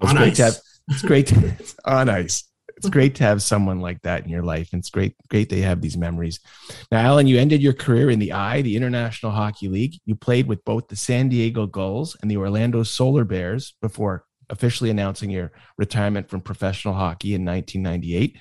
Well, 0.00 0.10
it's, 0.10 0.12
great 0.14 0.34
to 0.36 0.44
have, 0.44 0.58
it's 0.88 1.02
great 1.02 1.26
to, 1.28 1.54
on 1.84 2.08
ice 2.08 2.48
it's 2.78 2.88
great 2.88 3.16
to 3.16 3.24
have 3.24 3.42
someone 3.42 3.80
like 3.80 4.00
that 4.02 4.24
in 4.24 4.30
your 4.30 4.44
life. 4.44 4.68
And 4.72 4.80
it's 4.80 4.90
great, 4.90 5.16
great 5.28 5.48
they 5.48 5.60
have 5.60 5.80
these 5.80 5.96
memories. 5.96 6.38
Now, 6.92 7.00
Allan, 7.00 7.26
you 7.26 7.36
ended 7.36 7.60
your 7.60 7.72
career 7.72 8.08
in 8.08 8.20
the 8.20 8.32
I, 8.32 8.62
the 8.62 8.76
International 8.76 9.32
Hockey 9.32 9.68
League. 9.68 9.96
You 10.06 10.14
played 10.14 10.46
with 10.46 10.64
both 10.64 10.86
the 10.86 10.94
San 10.94 11.28
Diego 11.28 11.66
Gulls 11.66 12.16
and 12.22 12.30
the 12.30 12.36
Orlando 12.36 12.84
Solar 12.84 13.24
Bears 13.24 13.74
before 13.82 14.24
officially 14.48 14.90
announcing 14.90 15.28
your 15.28 15.50
retirement 15.76 16.30
from 16.30 16.40
professional 16.40 16.94
hockey 16.94 17.34
in 17.34 17.44
1998. 17.44 18.38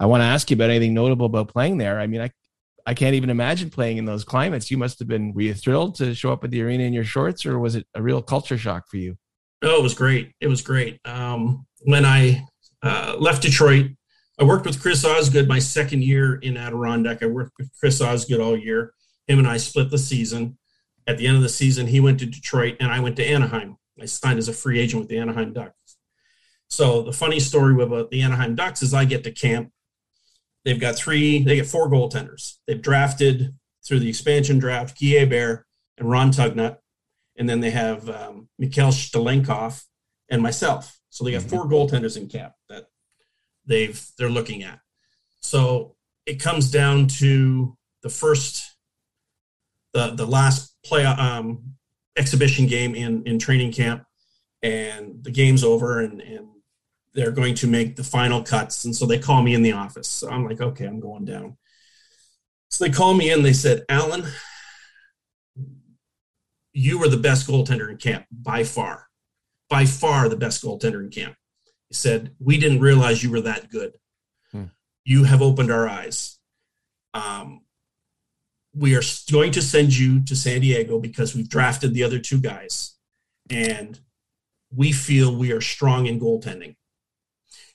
I 0.00 0.06
want 0.06 0.20
to 0.20 0.26
ask 0.26 0.50
you 0.50 0.56
about 0.56 0.70
anything 0.70 0.92
notable 0.92 1.26
about 1.26 1.48
playing 1.48 1.78
there. 1.78 2.00
I 2.00 2.08
mean, 2.08 2.20
I 2.20 2.30
I 2.86 2.94
can't 2.94 3.14
even 3.14 3.30
imagine 3.30 3.68
playing 3.68 3.98
in 3.98 4.04
those 4.04 4.24
climates. 4.24 4.70
You 4.70 4.78
must 4.78 4.98
have 5.00 5.08
been 5.08 5.34
were 5.34 5.42
you 5.42 5.54
thrilled 5.54 5.96
to 5.96 6.14
show 6.14 6.32
up 6.32 6.44
at 6.44 6.50
the 6.50 6.62
arena 6.62 6.84
in 6.84 6.92
your 6.92 7.04
shorts, 7.04 7.44
or 7.44 7.58
was 7.58 7.74
it 7.74 7.86
a 7.94 8.02
real 8.02 8.22
culture 8.22 8.56
shock 8.56 8.88
for 8.88 8.96
you? 8.96 9.16
Oh, 9.62 9.80
it 9.80 9.82
was 9.82 9.94
great. 9.94 10.32
It 10.40 10.46
was 10.46 10.62
great. 10.62 11.00
Um, 11.04 11.66
when 11.80 12.04
I 12.04 12.46
uh, 12.82 13.16
left 13.18 13.42
Detroit. 13.42 13.90
I 14.38 14.44
worked 14.44 14.66
with 14.66 14.80
Chris 14.80 15.04
Osgood 15.04 15.48
my 15.48 15.58
second 15.58 16.04
year 16.04 16.36
in 16.36 16.56
Adirondack. 16.56 17.22
I 17.22 17.26
worked 17.26 17.54
with 17.58 17.70
Chris 17.78 18.00
Osgood 18.00 18.40
all 18.40 18.56
year. 18.56 18.92
Him 19.26 19.38
and 19.38 19.48
I 19.48 19.56
split 19.56 19.90
the 19.90 19.98
season. 19.98 20.58
At 21.06 21.18
the 21.18 21.26
end 21.26 21.36
of 21.36 21.42
the 21.42 21.48
season, 21.48 21.86
he 21.86 22.00
went 22.00 22.20
to 22.20 22.26
Detroit 22.26 22.76
and 22.80 22.92
I 22.92 23.00
went 23.00 23.16
to 23.16 23.26
Anaheim. 23.26 23.76
I 24.00 24.04
signed 24.06 24.38
as 24.38 24.48
a 24.48 24.52
free 24.52 24.78
agent 24.78 25.00
with 25.00 25.08
the 25.08 25.18
Anaheim 25.18 25.52
Ducks. 25.52 25.96
So 26.68 27.02
the 27.02 27.12
funny 27.12 27.40
story 27.40 27.80
about 27.82 28.10
the 28.10 28.22
Anaheim 28.22 28.54
Ducks 28.54 28.82
is 28.82 28.92
I 28.92 29.04
get 29.04 29.24
to 29.24 29.30
camp. 29.30 29.70
They've 30.66 30.80
got 30.80 30.96
three, 30.96 31.44
they 31.44 31.54
get 31.54 31.66
four 31.66 31.88
goaltenders. 31.88 32.56
They've 32.66 32.82
drafted 32.82 33.54
through 33.86 34.00
the 34.00 34.08
expansion 34.08 34.58
draft 34.58 35.00
Guy 35.00 35.20
Hebert 35.20 35.64
and 35.96 36.10
Ron 36.10 36.32
Tugnutt. 36.32 36.78
And 37.38 37.48
then 37.48 37.60
they 37.60 37.70
have 37.70 38.10
um, 38.10 38.48
Mikhail 38.58 38.88
Shtalenkov 38.88 39.84
and 40.28 40.42
myself. 40.42 40.98
So 41.10 41.22
they 41.22 41.30
got 41.30 41.42
mm-hmm. 41.42 41.50
four 41.50 41.66
goaltenders 41.66 42.16
in 42.16 42.26
cap 42.26 42.54
that 42.68 42.86
they've 43.64 44.04
they're 44.18 44.28
looking 44.28 44.64
at. 44.64 44.80
So 45.40 45.94
it 46.26 46.42
comes 46.42 46.68
down 46.68 47.06
to 47.20 47.76
the 48.02 48.08
first 48.08 48.76
the 49.92 50.10
the 50.10 50.26
last 50.26 50.74
play 50.84 51.04
um, 51.04 51.76
exhibition 52.16 52.66
game 52.66 52.96
in 52.96 53.22
in 53.22 53.38
training 53.38 53.70
camp, 53.72 54.04
and 54.62 55.22
the 55.22 55.30
game's 55.30 55.62
over, 55.62 56.00
and 56.00 56.20
and 56.20 56.48
they're 57.16 57.32
going 57.32 57.56
to 57.56 57.66
make 57.66 57.96
the 57.96 58.04
final 58.04 58.42
cuts, 58.42 58.84
and 58.84 58.94
so 58.94 59.06
they 59.06 59.18
call 59.18 59.42
me 59.42 59.54
in 59.54 59.62
the 59.62 59.72
office. 59.72 60.06
So 60.06 60.30
I'm 60.30 60.44
like, 60.44 60.60
okay, 60.60 60.84
I'm 60.84 61.00
going 61.00 61.24
down. 61.24 61.56
So 62.70 62.84
they 62.84 62.90
call 62.90 63.14
me 63.14 63.30
in. 63.32 63.42
They 63.42 63.52
said, 63.52 63.84
Allan, 63.88 64.24
you 66.72 66.98
were 66.98 67.08
the 67.08 67.16
best 67.16 67.48
goaltender 67.48 67.90
in 67.90 67.96
camp 67.96 68.26
by 68.30 68.62
far 68.62 69.06
by 69.68 69.84
far 69.84 70.28
the 70.28 70.36
best 70.36 70.62
goaltender 70.62 71.02
in 71.02 71.10
camp. 71.10 71.36
He 71.88 71.94
said, 71.94 72.34
We 72.38 72.58
didn't 72.58 72.80
realize 72.80 73.22
you 73.22 73.30
were 73.30 73.40
that 73.42 73.70
good. 73.70 73.96
Hmm. 74.52 74.64
You 75.04 75.24
have 75.24 75.42
opened 75.42 75.70
our 75.70 75.88
eyes. 75.88 76.38
Um, 77.14 77.62
we 78.74 78.94
are 78.94 79.02
going 79.32 79.52
to 79.52 79.62
send 79.62 79.96
you 79.96 80.22
to 80.24 80.36
San 80.36 80.60
Diego 80.60 81.00
because 81.00 81.34
we've 81.34 81.48
drafted 81.48 81.94
the 81.94 82.02
other 82.02 82.18
two 82.18 82.38
guys 82.38 82.94
and 83.48 83.98
we 84.70 84.92
feel 84.92 85.34
we 85.34 85.52
are 85.52 85.62
strong 85.62 86.06
in 86.06 86.20
goaltending. 86.20 86.76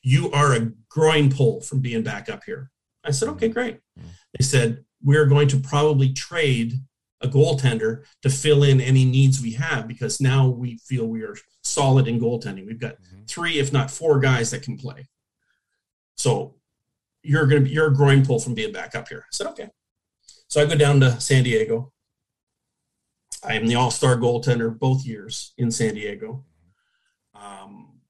You 0.01 0.31
are 0.31 0.53
a 0.53 0.71
groin 0.89 1.31
pull 1.31 1.61
from 1.61 1.79
being 1.79 2.03
back 2.03 2.29
up 2.29 2.43
here. 2.43 2.71
I 3.03 3.11
said, 3.11 3.29
okay, 3.29 3.47
great. 3.47 3.79
Hmm. 3.97 4.07
They 4.37 4.43
said, 4.43 4.83
we're 5.03 5.25
going 5.25 5.47
to 5.49 5.59
probably 5.59 6.13
trade 6.13 6.73
a 7.21 7.27
goaltender 7.27 8.03
to 8.23 8.29
fill 8.29 8.63
in 8.63 8.81
any 8.81 9.05
needs 9.05 9.41
we 9.41 9.51
have 9.51 9.87
because 9.87 10.19
now 10.19 10.47
we 10.47 10.77
feel 10.77 11.07
we 11.07 11.21
are 11.21 11.35
solid 11.63 12.07
in 12.07 12.19
goaltending. 12.19 12.65
We've 12.65 12.79
got 12.79 12.93
mm-hmm. 12.93 13.23
three, 13.27 13.59
if 13.59 13.71
not 13.71 13.91
four 13.91 14.19
guys 14.19 14.51
that 14.51 14.63
can 14.63 14.77
play. 14.77 15.07
So 16.17 16.55
you're 17.23 17.45
going 17.45 17.63
to 17.63 17.69
be, 17.69 17.73
you're 17.73 17.87
a 17.87 17.93
groin 17.93 18.25
pull 18.25 18.39
from 18.39 18.55
being 18.55 18.71
back 18.71 18.95
up 18.95 19.07
here. 19.07 19.19
I 19.19 19.31
said, 19.31 19.47
okay. 19.47 19.69
So 20.47 20.61
I 20.61 20.65
go 20.65 20.75
down 20.75 20.99
to 21.01 21.19
San 21.21 21.43
Diego. 21.43 21.91
I 23.43 23.53
am 23.53 23.67
the 23.67 23.75
all-star 23.75 24.17
goaltender 24.17 24.77
both 24.77 25.05
years 25.05 25.53
in 25.57 25.71
San 25.71 25.95
Diego. 25.95 26.45
Um, 27.33 28.00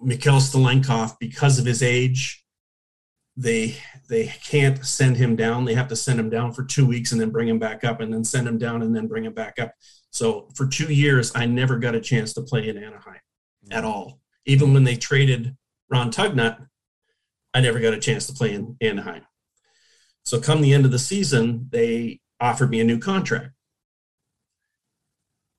Mikhail 0.00 0.36
Shtalenkov, 0.36 1.16
because 1.18 1.58
of 1.58 1.64
his 1.64 1.82
age, 1.82 2.44
they 3.36 3.76
they 4.08 4.26
can't 4.44 4.84
send 4.84 5.16
him 5.16 5.36
down. 5.36 5.64
They 5.64 5.74
have 5.74 5.88
to 5.88 5.96
send 5.96 6.18
him 6.18 6.30
down 6.30 6.52
for 6.52 6.64
two 6.64 6.86
weeks 6.86 7.12
and 7.12 7.20
then 7.20 7.30
bring 7.30 7.48
him 7.48 7.58
back 7.58 7.84
up, 7.84 8.00
and 8.00 8.12
then 8.12 8.24
send 8.24 8.48
him 8.48 8.58
down 8.58 8.82
and 8.82 8.94
then 8.94 9.06
bring 9.06 9.24
him 9.24 9.34
back 9.34 9.58
up. 9.58 9.72
So 10.10 10.48
for 10.54 10.66
two 10.66 10.92
years, 10.92 11.32
I 11.34 11.46
never 11.46 11.78
got 11.78 11.94
a 11.94 12.00
chance 12.00 12.32
to 12.34 12.42
play 12.42 12.68
in 12.68 12.78
Anaheim 12.78 13.20
hmm. 13.66 13.72
at 13.72 13.84
all. 13.84 14.20
Even 14.46 14.72
when 14.72 14.84
they 14.84 14.96
traded 14.96 15.56
Ron 15.90 16.10
Tugnutt, 16.10 16.66
I 17.52 17.60
never 17.60 17.80
got 17.80 17.94
a 17.94 18.00
chance 18.00 18.26
to 18.26 18.32
play 18.32 18.54
in 18.54 18.76
Anaheim. 18.80 19.22
So 20.24 20.40
come 20.40 20.60
the 20.60 20.74
end 20.74 20.84
of 20.84 20.90
the 20.90 20.98
season, 20.98 21.68
they 21.70 22.20
offered 22.40 22.70
me 22.70 22.80
a 22.80 22.84
new 22.84 22.98
contract. 22.98 23.50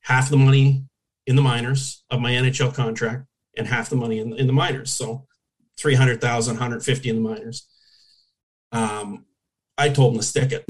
Half 0.01 0.29
the 0.29 0.37
money 0.37 0.85
in 1.25 1.35
the 1.35 1.41
minors 1.41 2.03
of 2.09 2.21
my 2.21 2.31
NHL 2.31 2.73
contract 2.73 3.25
and 3.57 3.67
half 3.67 3.89
the 3.89 3.95
money 3.95 4.19
in, 4.19 4.33
in 4.33 4.47
the 4.47 4.53
minors. 4.53 4.91
So 4.91 5.25
300,000, 5.77 6.55
150 6.55 7.09
in 7.09 7.15
the 7.15 7.29
minors. 7.29 7.67
Um, 8.71 9.25
I 9.77 9.89
told 9.89 10.13
him 10.13 10.19
to 10.19 10.25
stick 10.25 10.51
it. 10.51 10.63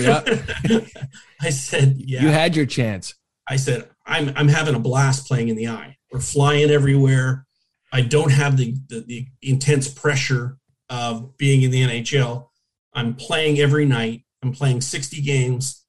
yeah. 0.00 0.80
I 1.40 1.50
said, 1.50 1.96
yeah. 1.98 2.22
You 2.22 2.28
had 2.28 2.56
your 2.56 2.66
chance. 2.66 3.14
I 3.48 3.56
said, 3.56 3.88
I'm, 4.06 4.32
I'm 4.36 4.48
having 4.48 4.74
a 4.74 4.78
blast 4.78 5.26
playing 5.26 5.48
in 5.48 5.56
the 5.56 5.68
I. 5.68 5.96
We're 6.10 6.20
flying 6.20 6.70
everywhere. 6.70 7.46
I 7.92 8.02
don't 8.02 8.32
have 8.32 8.56
the, 8.56 8.76
the, 8.88 9.00
the 9.00 9.26
intense 9.42 9.88
pressure 9.88 10.58
of 10.90 11.36
being 11.36 11.62
in 11.62 11.70
the 11.70 11.82
NHL. 11.82 12.48
I'm 12.94 13.14
playing 13.14 13.58
every 13.58 13.86
night. 13.86 14.24
I'm 14.42 14.52
playing 14.52 14.80
60 14.80 15.20
games. 15.22 15.84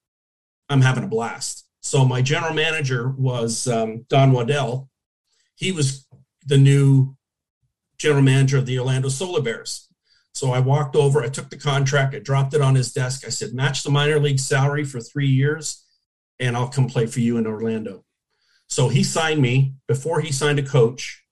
I'm 0.70 0.82
having 0.82 1.04
a 1.04 1.08
blast. 1.08 1.66
So 1.82 2.06
my 2.06 2.22
general 2.22 2.54
manager 2.54 3.10
was 3.10 3.68
um, 3.68 4.06
Don 4.10 4.32
Waddell. 4.32 4.90
He 5.56 5.72
was 5.72 6.06
the 6.50 6.58
new 6.58 7.16
general 7.98 8.22
manager 8.22 8.58
of 8.58 8.66
the 8.66 8.80
Orlando 8.80 9.10
Solar 9.10 9.42
Bears. 9.42 9.88
So 10.34 10.52
I 10.52 10.60
walked 10.60 10.96
over, 10.96 11.22
I 11.22 11.30
took 11.30 11.50
the 11.50 11.58
contract, 11.58 12.16
I 12.16 12.20
dropped 12.20 12.54
it 12.54 12.62
on 12.62 12.76
his 12.76 12.94
desk. 12.94 13.26
I 13.26 13.30
said, 13.30 13.54
match 13.54 13.84
the 13.84 13.90
minor 13.90 14.20
league 14.20 14.40
salary 14.40 14.84
for 14.84 15.00
three 15.00 15.28
years, 15.28 15.86
and 16.40 16.56
I'll 16.56 16.70
come 16.70 16.88
play 16.88 17.08
for 17.08 17.20
you 17.20 17.38
in 17.38 17.48
Orlando. 17.48 18.04
So 18.68 18.90
he 18.90 19.04
signed 19.04 19.42
me 19.42 19.74
before 19.88 20.22
he 20.22 20.32
signed 20.32 20.60
a 20.60 20.64
coach. 20.64 21.24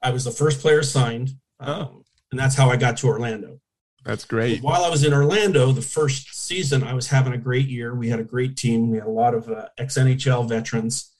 I 0.00 0.10
was 0.10 0.24
the 0.24 0.30
first 0.30 0.60
player 0.60 0.82
signed, 0.82 1.32
oh. 1.60 1.72
um, 1.72 2.04
and 2.30 2.38
that's 2.38 2.54
how 2.54 2.70
I 2.70 2.76
got 2.76 2.96
to 2.98 3.08
Orlando. 3.08 3.60
That's 4.04 4.24
great. 4.24 4.62
While 4.62 4.84
I 4.84 4.90
was 4.90 5.02
in 5.02 5.14
Orlando, 5.14 5.72
the 5.72 5.80
first 5.82 6.34
season, 6.34 6.82
I 6.82 6.92
was 6.92 7.08
having 7.08 7.32
a 7.32 7.38
great 7.38 7.68
year. 7.68 7.94
We 7.94 8.10
had 8.10 8.20
a 8.20 8.24
great 8.24 8.56
team. 8.56 8.90
We 8.90 8.98
had 8.98 9.06
a 9.06 9.10
lot 9.10 9.34
of 9.34 9.48
uh, 9.48 9.68
ex 9.78 9.96
NHL 9.96 10.46
veterans. 10.46 11.10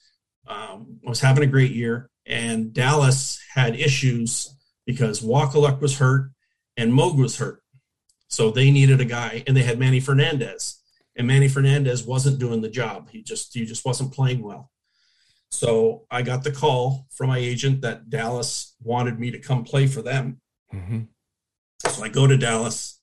Um, 0.47 0.99
I 1.05 1.09
was 1.09 1.19
having 1.19 1.43
a 1.43 1.47
great 1.47 1.71
year, 1.71 2.09
and 2.25 2.73
Dallas 2.73 3.39
had 3.53 3.75
issues 3.75 4.55
because 4.85 5.21
Wakaluk 5.21 5.81
was 5.81 5.97
hurt 5.97 6.31
and 6.77 6.91
Moog 6.91 7.17
was 7.17 7.37
hurt. 7.37 7.61
So 8.27 8.51
they 8.51 8.71
needed 8.71 8.99
a 8.99 9.05
guy, 9.05 9.43
and 9.47 9.55
they 9.55 9.63
had 9.63 9.79
Manny 9.79 9.99
Fernandez, 9.99 10.81
and 11.15 11.27
Manny 11.27 11.47
Fernandez 11.47 12.03
wasn't 12.03 12.39
doing 12.39 12.61
the 12.61 12.69
job. 12.69 13.09
He 13.09 13.21
just 13.21 13.53
he 13.53 13.65
just 13.65 13.85
wasn't 13.85 14.13
playing 14.13 14.41
well. 14.43 14.71
So 15.51 16.05
I 16.11 16.21
got 16.21 16.43
the 16.43 16.51
call 16.51 17.05
from 17.11 17.29
my 17.29 17.37
agent 17.37 17.81
that 17.81 18.09
Dallas 18.09 18.75
wanted 18.81 19.19
me 19.19 19.31
to 19.31 19.39
come 19.39 19.63
play 19.63 19.87
for 19.87 20.01
them. 20.01 20.41
Mm-hmm. 20.73 21.01
So 21.87 22.03
I 22.03 22.09
go 22.09 22.27
to 22.27 22.37
Dallas. 22.37 22.99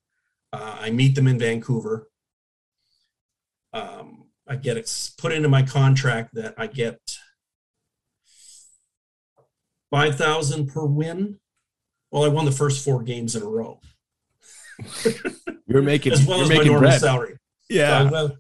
Uh, 0.52 0.76
I 0.80 0.90
meet 0.90 1.14
them 1.14 1.28
in 1.28 1.38
Vancouver. 1.38 2.08
Um, 3.72 4.24
I 4.46 4.56
get 4.56 4.76
it 4.76 5.10
put 5.16 5.32
into 5.32 5.48
my 5.48 5.62
contract 5.62 6.34
that 6.34 6.54
I 6.58 6.66
get 6.66 7.00
five 9.93 10.16
thousand 10.16 10.66
per 10.66 10.84
win. 10.84 11.38
Well, 12.11 12.24
I 12.24 12.28
won 12.28 12.45
the 12.45 12.53
first 12.53 12.84
four 12.84 13.03
games 13.05 13.36
in 13.36 13.43
a 13.43 13.47
row. 13.49 13.80
you're 15.68 15.82
making 15.82 16.12
as 16.12 16.26
well 16.26 16.40
as 16.40 16.49
my 16.49 16.57
normal 16.57 16.80
bread. 16.80 17.01
salary. 17.01 17.36
Yeah. 17.68 18.11
So, 18.11 18.36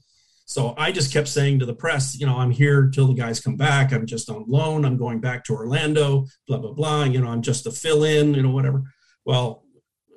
so 0.46 0.74
I 0.76 0.90
just 0.90 1.12
kept 1.12 1.28
saying 1.28 1.60
to 1.60 1.66
the 1.66 1.74
press, 1.74 2.18
you 2.18 2.26
know, 2.26 2.36
I'm 2.36 2.50
here 2.50 2.90
till 2.92 3.06
the 3.06 3.14
guys 3.14 3.40
come 3.40 3.56
back. 3.56 3.92
I'm 3.92 4.06
just 4.06 4.28
on 4.28 4.44
loan. 4.48 4.84
I'm 4.84 4.96
going 4.96 5.20
back 5.20 5.44
to 5.44 5.54
Orlando. 5.54 6.26
Blah 6.48 6.58
blah 6.58 6.72
blah. 6.72 7.04
You 7.04 7.20
know, 7.20 7.28
I'm 7.28 7.42
just 7.42 7.66
a 7.66 7.70
fill 7.70 8.02
in. 8.02 8.34
You 8.34 8.42
know, 8.42 8.50
whatever. 8.50 8.82
Well, 9.24 9.64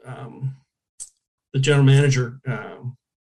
um, 0.06 0.56
the 1.54 1.60
general 1.60 1.86
manager, 1.86 2.40
uh, 2.48 2.78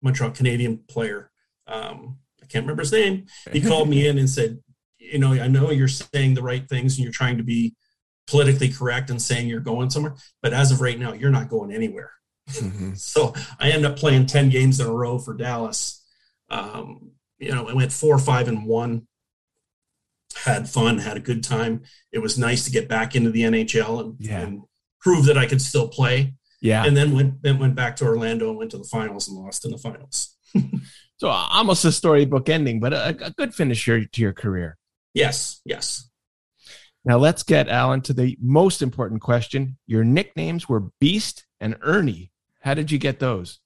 Montreal 0.03 0.33
Canadian 0.33 0.79
player, 0.89 1.31
um, 1.67 2.19
I 2.43 2.47
can't 2.47 2.65
remember 2.65 2.83
his 2.83 2.93
name. 2.93 3.27
He 3.53 3.61
called 3.61 3.89
me 3.89 4.09
in 4.09 4.19
and 4.19 4.29
said, 4.29 4.59
you 4.99 5.19
know, 5.19 5.33
I 5.33 5.49
know 5.49 5.71
you're 5.71 5.89
saying 5.89 6.35
the 6.35 6.43
right 6.43 6.69
things 6.69 6.97
and 6.97 7.05
you're 7.05 7.13
trying 7.13 7.39
to 7.39 7.43
be 7.43 7.75
politically 8.31 8.69
correct 8.69 9.11
and 9.11 9.21
saying 9.21 9.49
you're 9.49 9.61
going 9.61 9.91
somewhere, 9.91 10.15
but 10.41 10.53
as 10.53 10.71
of 10.71 10.81
right 10.81 10.99
now, 10.99 11.13
you're 11.13 11.31
not 11.31 11.49
going 11.49 11.73
anywhere. 11.73 12.13
Mm-hmm. 12.51 12.95
so 12.95 13.35
I 13.59 13.71
ended 13.71 13.91
up 13.91 13.99
playing 13.99 14.27
10 14.27 14.51
games 14.51 14.81
in 14.81 14.87
a 14.87 14.93
row 14.93 15.19
for 15.19 15.35
Dallas. 15.35 16.05
Um, 16.49 17.13
you 17.39 17.53
know, 17.53 17.69
I 17.69 17.75
went 17.75 17.93
four, 17.93 18.19
five, 18.19 18.49
and 18.49 18.65
one. 18.65 19.07
Had 20.45 20.69
fun, 20.69 20.99
had 20.99 21.17
a 21.17 21.21
good 21.21 21.43
time. 21.43 21.83
It 22.13 22.21
was 22.21 22.39
nice 22.39 22.65
to 22.65 22.71
get 22.71 22.89
back 22.89 23.17
into 23.17 23.31
the 23.31 23.43
NHL 23.43 24.01
and, 24.01 24.17
yeah. 24.21 24.41
and 24.41 24.63
prove 25.01 25.25
that 25.27 25.37
I 25.37 25.47
could 25.47 25.61
still 25.61 25.89
play. 25.89 26.35
Yeah. 26.63 26.85
And 26.85 26.97
then 26.97 27.13
went 27.13 27.43
then 27.43 27.59
went 27.59 27.75
back 27.75 27.97
to 27.97 28.05
Orlando 28.05 28.51
and 28.51 28.59
went 28.59 28.71
to 28.71 28.79
the 28.79 28.85
finals 28.85 29.29
and 29.29 29.37
lost 29.37 29.65
in 29.65 29.73
the 29.73 29.79
finals. 29.79 30.37
so 31.17 31.29
almost 31.29 31.85
a 31.85 31.91
storybook 31.91 32.49
ending, 32.49 32.79
but 32.81 32.93
a, 32.93 33.09
a 33.09 33.31
good 33.31 33.55
finish 33.55 33.85
to 33.87 34.07
your 34.15 34.33
career. 34.33 34.77
Yes, 35.15 35.61
yes. 35.65 36.10
Now 37.05 37.19
let's 37.19 37.43
get 37.43 37.69
Allan 37.69 38.03
to 38.03 38.13
the 38.13 38.37
most 38.41 38.83
important 38.83 39.21
question. 39.23 39.79
Your 39.87 40.05
nicknames 40.05 40.69
were 40.69 40.91
Beast 41.01 41.47
and 41.61 41.77
Ernie. 41.81 42.31
How 42.61 42.75
did 42.75 42.91
you 42.91 42.99
get 42.99 43.21
those? 43.21 43.61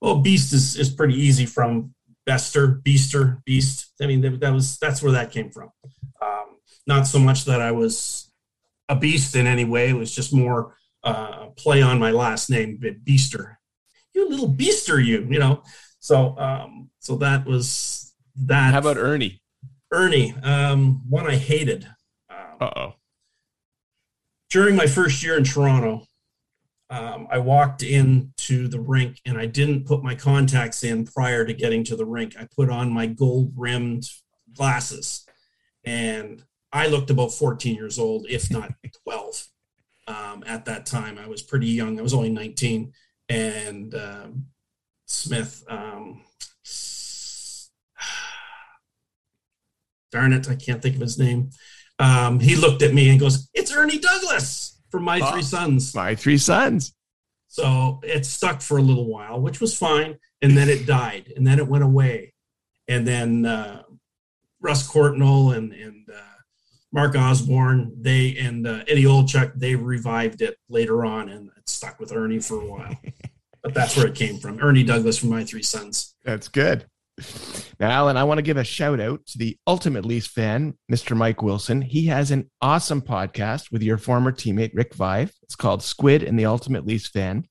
Well, 0.00 0.18
Beast 0.18 0.52
is, 0.52 0.76
is 0.76 0.90
pretty 0.90 1.14
easy 1.14 1.46
from 1.46 1.94
Bester, 2.26 2.80
Beaster, 2.84 3.44
Beast. 3.44 3.92
I 4.00 4.06
mean, 4.06 4.20
that, 4.22 4.40
that 4.40 4.52
was 4.52 4.78
that's 4.78 5.02
where 5.02 5.12
that 5.12 5.30
came 5.30 5.50
from. 5.50 5.70
Um, 6.20 6.56
not 6.86 7.06
so 7.06 7.18
much 7.18 7.44
that 7.44 7.60
I 7.60 7.70
was 7.70 8.32
a 8.88 8.96
beast 8.96 9.36
in 9.36 9.46
any 9.46 9.64
way. 9.64 9.90
It 9.90 9.96
was 9.96 10.14
just 10.14 10.34
more 10.34 10.76
uh, 11.04 11.46
play 11.56 11.82
on 11.82 11.98
my 11.98 12.10
last 12.10 12.50
name, 12.50 12.78
Beaster. 12.78 13.56
You 14.14 14.28
little 14.28 14.52
beaster, 14.52 15.04
you. 15.04 15.26
You 15.30 15.38
know. 15.38 15.62
So 16.00 16.36
um, 16.36 16.90
so 16.98 17.16
that 17.16 17.46
was 17.46 18.14
that. 18.36 18.72
How 18.72 18.80
about 18.80 18.98
Ernie? 18.98 19.40
Ernie, 19.92 20.34
um, 20.42 21.02
one 21.08 21.26
I 21.26 21.36
hated. 21.36 21.86
Uh 22.62 22.70
oh. 22.76 22.94
During 24.50 24.76
my 24.76 24.86
first 24.86 25.24
year 25.24 25.36
in 25.36 25.42
Toronto, 25.42 26.06
um, 26.90 27.26
I 27.28 27.38
walked 27.38 27.82
into 27.82 28.68
the 28.68 28.78
rink 28.78 29.20
and 29.26 29.36
I 29.36 29.46
didn't 29.46 29.84
put 29.84 30.04
my 30.04 30.14
contacts 30.14 30.84
in 30.84 31.04
prior 31.04 31.44
to 31.44 31.54
getting 31.54 31.82
to 31.84 31.96
the 31.96 32.04
rink. 32.04 32.36
I 32.38 32.46
put 32.54 32.70
on 32.70 32.92
my 32.92 33.06
gold 33.06 33.52
rimmed 33.56 34.04
glasses 34.54 35.26
and 35.84 36.44
I 36.72 36.86
looked 36.86 37.10
about 37.10 37.32
14 37.32 37.74
years 37.74 37.98
old, 37.98 38.26
if 38.28 38.48
not 38.48 38.72
12. 39.04 39.48
Um, 40.06 40.44
at 40.46 40.64
that 40.66 40.86
time, 40.86 41.18
I 41.18 41.26
was 41.26 41.42
pretty 41.42 41.66
young. 41.66 41.98
I 41.98 42.02
was 42.02 42.14
only 42.14 42.30
19. 42.30 42.92
And 43.28 43.92
um, 43.96 44.46
Smith, 45.06 45.64
um, 45.68 46.22
darn 50.12 50.32
it, 50.32 50.48
I 50.48 50.54
can't 50.54 50.80
think 50.80 50.94
of 50.94 51.00
his 51.00 51.18
name. 51.18 51.50
Um, 51.98 52.40
he 52.40 52.56
looked 52.56 52.82
at 52.82 52.94
me 52.94 53.10
and 53.10 53.20
goes, 53.20 53.48
It's 53.54 53.72
Ernie 53.72 53.98
Douglas 53.98 54.80
from 54.90 55.04
My 55.04 55.20
oh, 55.20 55.32
Three 55.32 55.42
Sons. 55.42 55.94
My 55.94 56.14
Three 56.14 56.38
Sons. 56.38 56.94
So 57.48 58.00
it 58.02 58.24
stuck 58.24 58.62
for 58.62 58.78
a 58.78 58.82
little 58.82 59.06
while, 59.06 59.40
which 59.40 59.60
was 59.60 59.76
fine. 59.76 60.18
And 60.40 60.56
then 60.56 60.68
it 60.68 60.86
died 60.86 61.32
and 61.36 61.46
then 61.46 61.58
it 61.58 61.68
went 61.68 61.84
away. 61.84 62.32
And 62.88 63.06
then 63.06 63.46
uh, 63.46 63.82
Russ 64.60 64.90
Courtnall 64.90 65.56
and, 65.56 65.72
and 65.72 66.08
uh, 66.08 66.18
Mark 66.92 67.14
Osborne, 67.14 67.92
they 68.00 68.36
and 68.36 68.66
uh, 68.66 68.84
Eddie 68.88 69.04
Olczyk, 69.04 69.52
they 69.54 69.74
revived 69.74 70.42
it 70.42 70.56
later 70.68 71.04
on 71.04 71.28
and 71.28 71.50
it 71.56 71.68
stuck 71.68 72.00
with 72.00 72.12
Ernie 72.12 72.40
for 72.40 72.60
a 72.60 72.66
while. 72.66 72.96
but 73.62 73.74
that's 73.74 73.96
where 73.96 74.06
it 74.06 74.14
came 74.14 74.38
from. 74.38 74.58
Ernie 74.60 74.82
Douglas 74.82 75.18
from 75.18 75.30
My 75.30 75.44
Three 75.44 75.62
Sons. 75.62 76.14
That's 76.24 76.48
good. 76.48 76.86
Allan, 77.90 78.16
I 78.16 78.24
want 78.24 78.38
to 78.38 78.42
give 78.42 78.56
a 78.56 78.64
shout 78.64 79.00
out 79.00 79.26
to 79.26 79.38
the 79.38 79.58
ultimate 79.66 80.04
Leafs 80.04 80.26
fan, 80.26 80.78
Mr. 80.90 81.16
Mike 81.16 81.42
Wilson. 81.42 81.82
He 81.82 82.06
has 82.06 82.30
an 82.30 82.50
awesome 82.60 83.02
podcast 83.02 83.72
with 83.72 83.82
your 83.82 83.98
former 83.98 84.30
teammate, 84.30 84.70
Rick 84.74 84.94
Vaive. 84.94 85.32
It's 85.42 85.56
called 85.56 85.82
Squid 85.82 86.22
and 86.22 86.38
the 86.38 86.46
Ultimate 86.46 86.86
Leafs 86.86 87.08
Fan. 87.08 87.44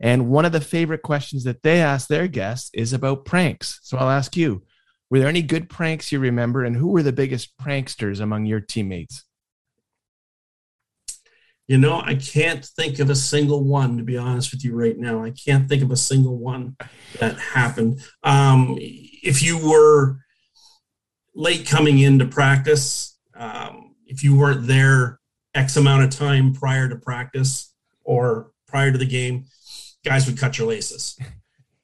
And 0.00 0.28
one 0.28 0.44
of 0.44 0.52
the 0.52 0.60
favorite 0.60 1.02
questions 1.02 1.44
that 1.44 1.62
they 1.62 1.80
ask 1.80 2.08
their 2.08 2.26
guests 2.26 2.70
is 2.74 2.92
about 2.92 3.24
pranks. 3.24 3.78
So 3.82 3.96
I'll 3.96 4.10
ask 4.10 4.36
you 4.36 4.62
were 5.08 5.20
there 5.20 5.28
any 5.28 5.42
good 5.42 5.68
pranks 5.68 6.10
you 6.10 6.18
remember, 6.18 6.64
and 6.64 6.74
who 6.74 6.88
were 6.88 7.04
the 7.04 7.12
biggest 7.12 7.56
pranksters 7.58 8.20
among 8.20 8.46
your 8.46 8.60
teammates? 8.60 9.24
You 11.68 11.78
know, 11.78 12.00
I 12.00 12.14
can't 12.14 12.64
think 12.64 13.00
of 13.00 13.10
a 13.10 13.16
single 13.16 13.64
one, 13.64 13.96
to 13.96 14.04
be 14.04 14.16
honest 14.16 14.52
with 14.52 14.64
you 14.64 14.76
right 14.76 14.96
now. 14.96 15.24
I 15.24 15.30
can't 15.30 15.68
think 15.68 15.82
of 15.82 15.90
a 15.90 15.96
single 15.96 16.38
one 16.38 16.76
that 17.18 17.38
happened. 17.38 18.00
Um, 18.22 18.76
if 18.78 19.42
you 19.42 19.58
were 19.58 20.18
late 21.34 21.66
coming 21.66 21.98
into 21.98 22.24
practice, 22.26 23.18
um, 23.34 23.96
if 24.06 24.22
you 24.22 24.38
weren't 24.38 24.68
there 24.68 25.18
X 25.54 25.76
amount 25.76 26.04
of 26.04 26.10
time 26.10 26.52
prior 26.52 26.88
to 26.88 26.96
practice 26.96 27.74
or 28.04 28.52
prior 28.68 28.92
to 28.92 28.98
the 28.98 29.06
game, 29.06 29.46
guys 30.04 30.26
would 30.26 30.38
cut 30.38 30.58
your 30.58 30.68
laces. 30.68 31.18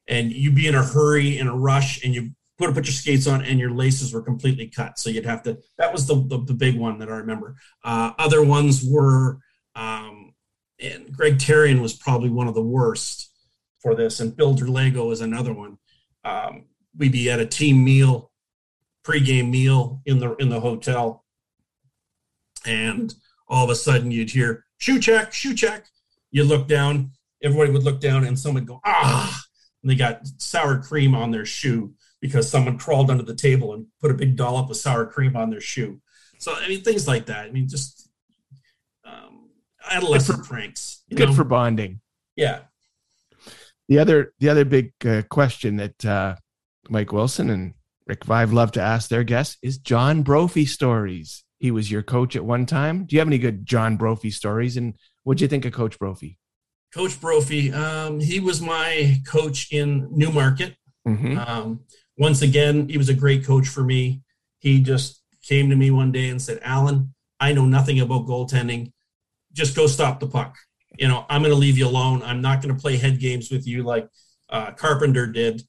And 0.06 0.30
you'd 0.30 0.54
be 0.54 0.68
in 0.68 0.76
a 0.76 0.84
hurry, 0.84 1.38
in 1.38 1.48
a 1.48 1.56
rush, 1.56 2.04
and 2.04 2.14
you 2.14 2.30
put 2.56 2.68
to 2.68 2.72
put 2.72 2.86
your 2.86 2.92
skates 2.92 3.26
on 3.26 3.44
and 3.44 3.58
your 3.58 3.72
laces 3.72 4.14
were 4.14 4.22
completely 4.22 4.68
cut. 4.68 4.98
So 4.98 5.10
you'd 5.10 5.26
have 5.26 5.42
to, 5.42 5.58
that 5.78 5.92
was 5.92 6.06
the, 6.06 6.14
the, 6.14 6.38
the 6.44 6.54
big 6.54 6.78
one 6.78 6.98
that 6.98 7.08
I 7.08 7.16
remember. 7.16 7.56
Uh, 7.82 8.12
other 8.18 8.44
ones 8.44 8.84
were, 8.86 9.38
um, 9.74 10.34
and 10.80 11.12
Greg 11.12 11.38
Terrion 11.38 11.80
was 11.80 11.94
probably 11.94 12.28
one 12.28 12.48
of 12.48 12.54
the 12.54 12.62
worst 12.62 13.30
for 13.80 13.94
this. 13.94 14.20
And 14.20 14.36
Bill 14.36 14.54
Derlago 14.54 15.12
is 15.12 15.20
another 15.20 15.52
one. 15.52 15.78
Um, 16.24 16.64
we'd 16.96 17.12
be 17.12 17.30
at 17.30 17.40
a 17.40 17.46
team 17.46 17.84
meal, 17.84 18.30
pregame 19.04 19.50
meal 19.50 20.00
in 20.06 20.18
the, 20.18 20.34
in 20.36 20.48
the 20.48 20.60
hotel. 20.60 21.24
And 22.66 23.14
all 23.48 23.64
of 23.64 23.70
a 23.70 23.74
sudden 23.74 24.10
you'd 24.10 24.30
hear 24.30 24.64
shoe 24.78 25.00
check, 25.00 25.32
shoe 25.32 25.54
check. 25.54 25.86
You 26.30 26.44
look 26.44 26.66
down, 26.66 27.12
everybody 27.42 27.70
would 27.70 27.82
look 27.82 28.00
down 28.00 28.24
and 28.24 28.38
someone 28.38 28.62
would 28.62 28.68
go, 28.68 28.80
ah, 28.84 29.42
and 29.82 29.90
they 29.90 29.96
got 29.96 30.26
sour 30.38 30.80
cream 30.80 31.14
on 31.14 31.30
their 31.30 31.44
shoe 31.44 31.92
because 32.20 32.48
someone 32.48 32.78
crawled 32.78 33.10
under 33.10 33.24
the 33.24 33.34
table 33.34 33.74
and 33.74 33.86
put 34.00 34.10
a 34.10 34.14
big 34.14 34.36
dollop 34.36 34.70
of 34.70 34.76
sour 34.76 35.04
cream 35.04 35.36
on 35.36 35.50
their 35.50 35.60
shoe. 35.60 36.00
So 36.38 36.54
I 36.54 36.68
mean, 36.68 36.82
things 36.82 37.06
like 37.06 37.26
that. 37.26 37.46
I 37.46 37.50
mean, 37.50 37.68
just 37.68 38.01
adolescent 39.92 40.38
good 40.38 40.46
for, 40.46 40.54
pranks. 40.54 41.02
Good 41.14 41.28
know? 41.28 41.34
for 41.34 41.44
bonding. 41.44 42.00
Yeah. 42.36 42.60
The 43.88 43.98
other 43.98 44.32
the 44.38 44.48
other 44.48 44.64
big 44.64 44.92
uh, 45.04 45.22
question 45.28 45.76
that 45.76 46.04
uh, 46.04 46.36
Mike 46.88 47.12
Wilson 47.12 47.50
and 47.50 47.74
Rick 48.06 48.24
Vaive 48.24 48.52
love 48.52 48.72
to 48.72 48.80
ask 48.80 49.08
their 49.08 49.24
guests 49.24 49.58
is 49.62 49.78
John 49.78 50.22
Brophy 50.22 50.66
stories. 50.66 51.44
He 51.58 51.70
was 51.70 51.90
your 51.90 52.02
coach 52.02 52.34
at 52.34 52.44
one 52.44 52.66
time. 52.66 53.04
Do 53.04 53.14
you 53.14 53.20
have 53.20 53.28
any 53.28 53.38
good 53.38 53.64
John 53.64 53.96
Brophy 53.96 54.30
stories? 54.30 54.76
And 54.76 54.96
what 55.22 55.38
do 55.38 55.44
you 55.44 55.48
think 55.48 55.64
of 55.64 55.72
Coach 55.72 55.98
Brophy? 55.98 56.38
Coach 56.92 57.20
Brophy, 57.20 57.72
um, 57.72 58.20
he 58.20 58.40
was 58.40 58.60
my 58.60 59.20
coach 59.26 59.72
in 59.72 60.08
Newmarket. 60.10 60.76
Mm-hmm. 61.06 61.38
Um, 61.38 61.80
once 62.18 62.42
again, 62.42 62.88
he 62.88 62.98
was 62.98 63.08
a 63.08 63.14
great 63.14 63.44
coach 63.44 63.68
for 63.68 63.82
me. 63.82 64.22
He 64.58 64.82
just 64.82 65.22
came 65.42 65.70
to 65.70 65.76
me 65.76 65.90
one 65.90 66.12
day 66.12 66.28
and 66.28 66.40
said, 66.40 66.60
Allan, 66.62 67.14
I 67.40 67.52
know 67.52 67.64
nothing 67.64 68.00
about 68.00 68.26
goaltending. 68.26 68.91
Just 69.52 69.76
go 69.76 69.86
stop 69.86 70.20
the 70.20 70.26
puck. 70.26 70.56
You 70.98 71.08
know, 71.08 71.24
I'm 71.28 71.42
going 71.42 71.52
to 71.52 71.58
leave 71.58 71.78
you 71.78 71.86
alone. 71.86 72.22
I'm 72.22 72.42
not 72.42 72.62
going 72.62 72.74
to 72.74 72.80
play 72.80 72.96
head 72.96 73.18
games 73.18 73.50
with 73.50 73.66
you 73.66 73.82
like 73.82 74.08
uh, 74.50 74.72
Carpenter 74.72 75.26
did. 75.26 75.62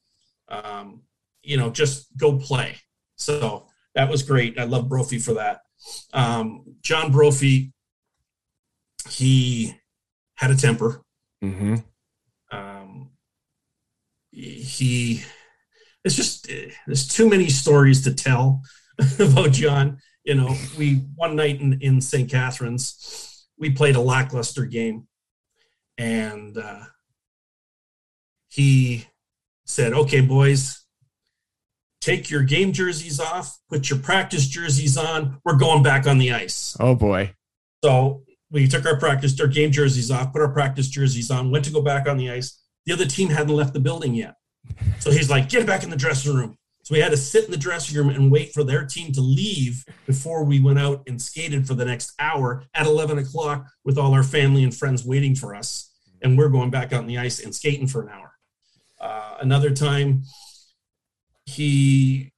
Um, 0.48 1.02
you 1.42 1.56
know, 1.56 1.70
just 1.70 2.16
go 2.16 2.38
play. 2.38 2.76
So 3.16 3.66
that 3.94 4.10
was 4.10 4.22
great. 4.22 4.58
I 4.58 4.64
love 4.64 4.88
Brophy 4.88 5.18
for 5.18 5.34
that. 5.34 5.60
Um, 6.12 6.76
John 6.82 7.12
Brophy, 7.12 7.72
he 9.08 9.74
had 10.34 10.50
a 10.50 10.56
temper. 10.56 11.02
Mm-hmm. 11.42 11.76
Um, 12.50 13.10
he 14.30 15.22
it's 16.04 16.14
just 16.14 16.48
there's 16.86 17.08
too 17.08 17.28
many 17.28 17.48
stories 17.48 18.02
to 18.04 18.14
tell 18.14 18.62
about 19.18 19.52
John. 19.52 19.98
you 20.24 20.34
know, 20.34 20.54
we 20.78 20.96
one 21.16 21.36
night 21.36 21.60
in, 21.60 21.80
in 21.80 22.00
St. 22.00 22.30
Catharines, 22.30 23.33
we 23.64 23.70
played 23.70 23.96
a 23.96 24.00
lackluster 24.00 24.66
game, 24.66 25.06
and 25.96 26.58
uh, 26.58 26.80
he 28.50 29.06
said, 29.64 29.94
"Okay, 29.94 30.20
boys, 30.20 30.84
take 32.02 32.28
your 32.28 32.42
game 32.42 32.74
jerseys 32.74 33.18
off, 33.18 33.58
put 33.70 33.88
your 33.88 34.00
practice 34.00 34.46
jerseys 34.46 34.98
on. 34.98 35.40
We're 35.46 35.56
going 35.56 35.82
back 35.82 36.06
on 36.06 36.18
the 36.18 36.30
ice." 36.34 36.76
Oh 36.78 36.94
boy! 36.94 37.34
So 37.82 38.24
we 38.50 38.68
took 38.68 38.84
our 38.84 38.98
practice, 38.98 39.40
our 39.40 39.46
game 39.46 39.72
jerseys 39.72 40.10
off, 40.10 40.34
put 40.34 40.42
our 40.42 40.52
practice 40.52 40.90
jerseys 40.90 41.30
on, 41.30 41.50
went 41.50 41.64
to 41.64 41.70
go 41.70 41.80
back 41.80 42.06
on 42.06 42.18
the 42.18 42.30
ice. 42.30 42.60
The 42.84 42.92
other 42.92 43.06
team 43.06 43.30
hadn't 43.30 43.56
left 43.56 43.72
the 43.72 43.80
building 43.80 44.14
yet. 44.14 44.34
So 44.98 45.10
he's 45.10 45.30
like, 45.30 45.48
get 45.48 45.66
back 45.66 45.84
in 45.84 45.88
the 45.88 45.96
dressing 45.96 46.34
room. 46.34 46.58
So 46.84 46.94
we 46.94 47.00
had 47.00 47.12
to 47.12 47.16
sit 47.16 47.46
in 47.46 47.50
the 47.50 47.56
dressing 47.56 47.96
room 47.96 48.14
and 48.14 48.30
wait 48.30 48.52
for 48.52 48.62
their 48.62 48.84
team 48.84 49.10
to 49.12 49.22
leave 49.22 49.86
before 50.06 50.44
we 50.44 50.60
went 50.60 50.78
out 50.78 51.02
and 51.06 51.20
skated 51.20 51.66
for 51.66 51.72
the 51.72 51.86
next 51.86 52.12
hour 52.18 52.62
at 52.74 52.84
11 52.84 53.16
o'clock 53.16 53.66
with 53.84 53.96
all 53.96 54.12
our 54.12 54.22
family 54.22 54.62
and 54.64 54.76
friends 54.76 55.02
waiting 55.02 55.34
for 55.34 55.54
us. 55.54 55.90
And 56.22 56.36
we're 56.36 56.50
going 56.50 56.68
back 56.70 56.92
out 56.92 57.00
on 57.00 57.06
the 57.06 57.16
ice 57.16 57.42
and 57.42 57.54
skating 57.54 57.86
for 57.86 58.02
an 58.02 58.10
hour. 58.10 58.32
Uh, 59.00 59.36
another 59.40 59.70
time, 59.70 60.24
he 61.46 62.32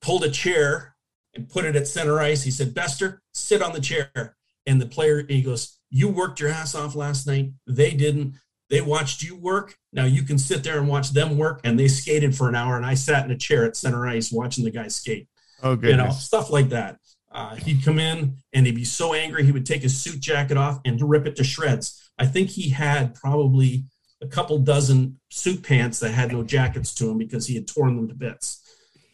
pulled 0.00 0.24
a 0.24 0.30
chair 0.30 0.94
and 1.34 1.46
put 1.46 1.66
it 1.66 1.76
at 1.76 1.86
center 1.86 2.18
ice. 2.20 2.42
He 2.42 2.50
said, 2.50 2.72
Bester, 2.72 3.20
sit 3.34 3.60
on 3.60 3.74
the 3.74 3.80
chair. 3.82 4.36
And 4.66 4.80
the 4.80 4.86
player, 4.86 5.26
he 5.28 5.42
goes, 5.42 5.78
You 5.90 6.08
worked 6.08 6.40
your 6.40 6.48
ass 6.48 6.74
off 6.74 6.94
last 6.94 7.26
night. 7.26 7.50
They 7.66 7.92
didn't. 7.92 8.34
They 8.70 8.80
watched 8.80 9.22
you 9.22 9.36
work. 9.36 9.76
Now 9.92 10.04
you 10.04 10.22
can 10.22 10.38
sit 10.38 10.62
there 10.62 10.78
and 10.78 10.88
watch 10.88 11.10
them 11.10 11.38
work. 11.38 11.60
And 11.64 11.78
they 11.78 11.88
skated 11.88 12.36
for 12.36 12.48
an 12.48 12.54
hour. 12.54 12.76
And 12.76 12.84
I 12.84 12.94
sat 12.94 13.24
in 13.24 13.30
a 13.30 13.36
chair 13.36 13.64
at 13.64 13.76
center 13.76 14.06
ice 14.06 14.30
watching 14.30 14.64
the 14.64 14.70
guys 14.70 14.96
skate. 14.96 15.28
Oh, 15.62 15.74
goodness. 15.74 15.90
You 15.90 15.96
know, 15.96 16.10
stuff 16.10 16.50
like 16.50 16.68
that. 16.70 16.98
Uh, 17.30 17.56
he'd 17.56 17.84
come 17.84 17.98
in 17.98 18.36
and 18.52 18.66
he'd 18.66 18.74
be 18.74 18.84
so 18.84 19.14
angry 19.14 19.44
he 19.44 19.52
would 19.52 19.66
take 19.66 19.82
his 19.82 20.00
suit 20.00 20.20
jacket 20.20 20.56
off 20.56 20.80
and 20.84 21.00
rip 21.08 21.26
it 21.26 21.36
to 21.36 21.44
shreds. 21.44 22.10
I 22.18 22.26
think 22.26 22.50
he 22.50 22.70
had 22.70 23.14
probably 23.14 23.84
a 24.20 24.26
couple 24.26 24.58
dozen 24.58 25.20
suit 25.30 25.62
pants 25.62 26.00
that 26.00 26.10
had 26.10 26.32
no 26.32 26.42
jackets 26.42 26.94
to 26.94 27.04
them 27.04 27.18
because 27.18 27.46
he 27.46 27.54
had 27.54 27.68
torn 27.68 27.96
them 27.96 28.08
to 28.08 28.14
bits. 28.14 28.62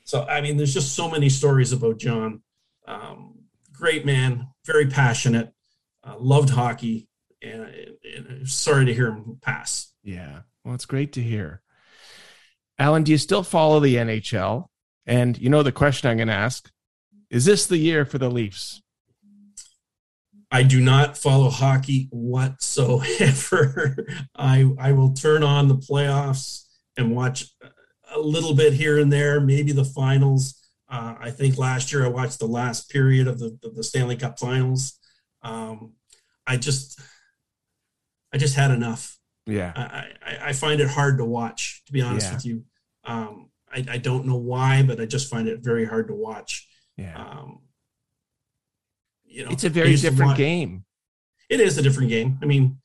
So 0.05 0.25
I 0.25 0.41
mean, 0.41 0.57
there's 0.57 0.75
just 0.75 0.95
so 0.95 1.11
many 1.11 1.29
stories 1.29 1.73
about 1.73 1.99
John. 1.99 2.43
Um, 2.87 3.41
great 3.73 4.07
man, 4.07 4.49
very 4.65 4.87
passionate, 4.87 5.53
uh, 6.05 6.17
loved 6.19 6.51
hockey, 6.51 7.09
and, 7.45 7.97
and 8.29 8.49
sorry 8.49 8.87
to 8.87 8.95
hear 8.95 9.09
him 9.09 9.39
pass. 9.43 9.93
Yeah, 10.03 10.41
well, 10.65 10.75
it's 10.75 10.87
great 10.87 11.13
to 11.15 11.23
hear. 11.23 11.63
Allan, 12.79 13.05
do 13.05 13.13
you 13.13 13.19
still 13.19 13.43
follow 13.43 13.81
the 13.81 13.97
NHL? 13.97 14.67
And 15.07 15.39
you 15.39 15.51
know 15.51 15.63
the 15.63 15.73
question 15.73 16.11
I'm 16.11 16.17
going 16.17 16.29
to 16.29 16.35
ask: 16.35 16.71
Is 17.31 17.45
this 17.45 17.67
the 17.67 17.77
year 17.77 18.05
for 18.05 18.19
the 18.19 18.31
Leafs? 18.31 18.81
I 20.51 20.63
do 20.63 20.81
not 20.81 21.19
follow 21.19 21.51
hockey 21.51 22.09
whatsoever. 22.11 24.07
I 24.37 24.71
I 24.79 24.93
will 24.93 25.13
turn 25.13 25.43
on 25.43 25.69
the 25.69 25.77
playoffs 25.77 26.65
and 26.97 27.15
watch 27.15 27.47
a 28.15 28.21
little 28.21 28.55
bit 28.55 28.73
here 28.73 28.99
and 28.99 29.13
there, 29.13 29.41
maybe 29.41 29.73
the 29.73 29.85
finals. 29.85 30.61
Uh, 30.89 31.15
I 31.19 31.31
think 31.31 31.59
last 31.59 31.93
year 31.93 32.05
I 32.05 32.09
watched 32.09 32.39
the 32.39 32.47
last 32.47 32.91
period 32.91 33.27
of 33.27 33.39
the, 33.39 33.59
the 33.75 33.83
Stanley 33.83 34.17
Cup 34.17 34.39
Finals. 34.39 34.99
Um, 35.43 35.95
I 36.47 36.57
just, 36.57 37.01
I 38.35 38.39
just 38.39 38.57
had 38.57 38.73
enough. 38.73 39.17
Yeah, 39.47 39.73
I, 39.77 40.07
I, 40.27 40.49
I 40.49 40.53
find 40.53 40.81
it 40.81 40.89
hard 40.89 41.19
to 41.19 41.25
watch. 41.25 41.83
To 41.87 41.93
be 41.93 42.03
honest 42.03 42.27
yeah. 42.29 42.35
with 42.35 42.47
you, 42.47 42.65
um, 43.05 43.51
I, 43.73 43.85
I 43.93 43.99
don't 43.99 44.27
know 44.27 44.37
why, 44.37 44.83
but 44.83 45.01
I 45.01 45.07
just 45.07 45.31
find 45.31 45.49
it 45.49 45.61
very 45.61 45.85
hard 45.85 46.09
to 46.09 46.15
watch. 46.15 46.67
Yeah. 46.97 47.17
Um, 47.17 47.61
you 49.25 49.45
know, 49.45 49.51
it's 49.51 49.65
a 49.65 49.69
very 49.69 49.97
different 49.97 50.37
game. 50.37 50.85
It 51.49 51.61
is 51.61 51.77
a 51.79 51.83
different 51.83 52.09
game. 52.09 52.39
I 52.43 52.47
mean, 52.47 52.79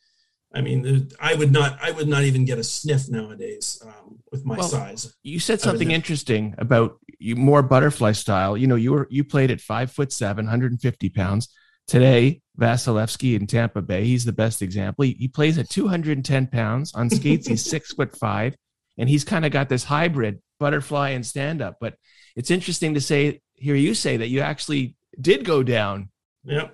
I 0.53 0.61
mean, 0.61 1.09
I 1.19 1.35
would 1.35 1.51
not, 1.51 1.77
I 1.81 1.91
would 1.91 2.07
not 2.07 2.23
even 2.23 2.43
get 2.43 2.57
a 2.57 2.63
sniff 2.63 3.07
nowadays 3.07 3.81
um, 3.85 4.19
with 4.31 4.45
my 4.45 4.57
well, 4.57 4.67
size. 4.67 5.15
You 5.21 5.39
said 5.39 5.61
something 5.61 5.91
interesting 5.91 6.55
about 6.57 6.97
you 7.19 7.35
more 7.35 7.61
butterfly 7.61 8.13
style. 8.13 8.57
You 8.57 8.65
know, 8.67 8.75
you 8.75 8.91
were 8.91 9.07
you 9.11 9.23
played 9.23 9.51
at 9.51 9.61
five 9.61 9.91
foot 9.91 10.11
seven, 10.11 10.45
150 10.45 11.09
pounds. 11.09 11.49
Today, 11.89 12.41
Vasilevskiy 12.59 13.35
in 13.35 13.47
Tampa 13.47 13.81
Bay, 13.81 14.05
he's 14.05 14.23
the 14.23 14.31
best 14.31 14.61
example. 14.61 15.05
He, 15.05 15.13
he 15.13 15.27
plays 15.27 15.57
at 15.57 15.69
210 15.71 16.45
pounds 16.45 16.93
on 16.93 17.09
skates. 17.09 17.47
he's 17.47 17.65
six 17.69 17.93
foot 17.93 18.15
five, 18.15 18.55
and 18.99 19.09
he's 19.09 19.23
kind 19.23 19.43
of 19.43 19.51
got 19.51 19.69
this 19.69 19.83
hybrid 19.83 20.39
butterfly 20.59 21.09
and 21.09 21.25
stand 21.25 21.63
up. 21.63 21.77
But 21.81 21.95
it's 22.35 22.51
interesting 22.51 22.93
to 22.93 23.01
say 23.01 23.41
hear 23.55 23.73
you 23.73 23.95
say 23.95 24.17
that 24.17 24.27
you 24.27 24.41
actually 24.41 24.97
did 25.19 25.43
go 25.43 25.63
down. 25.63 26.09
Yeah, 26.43 26.67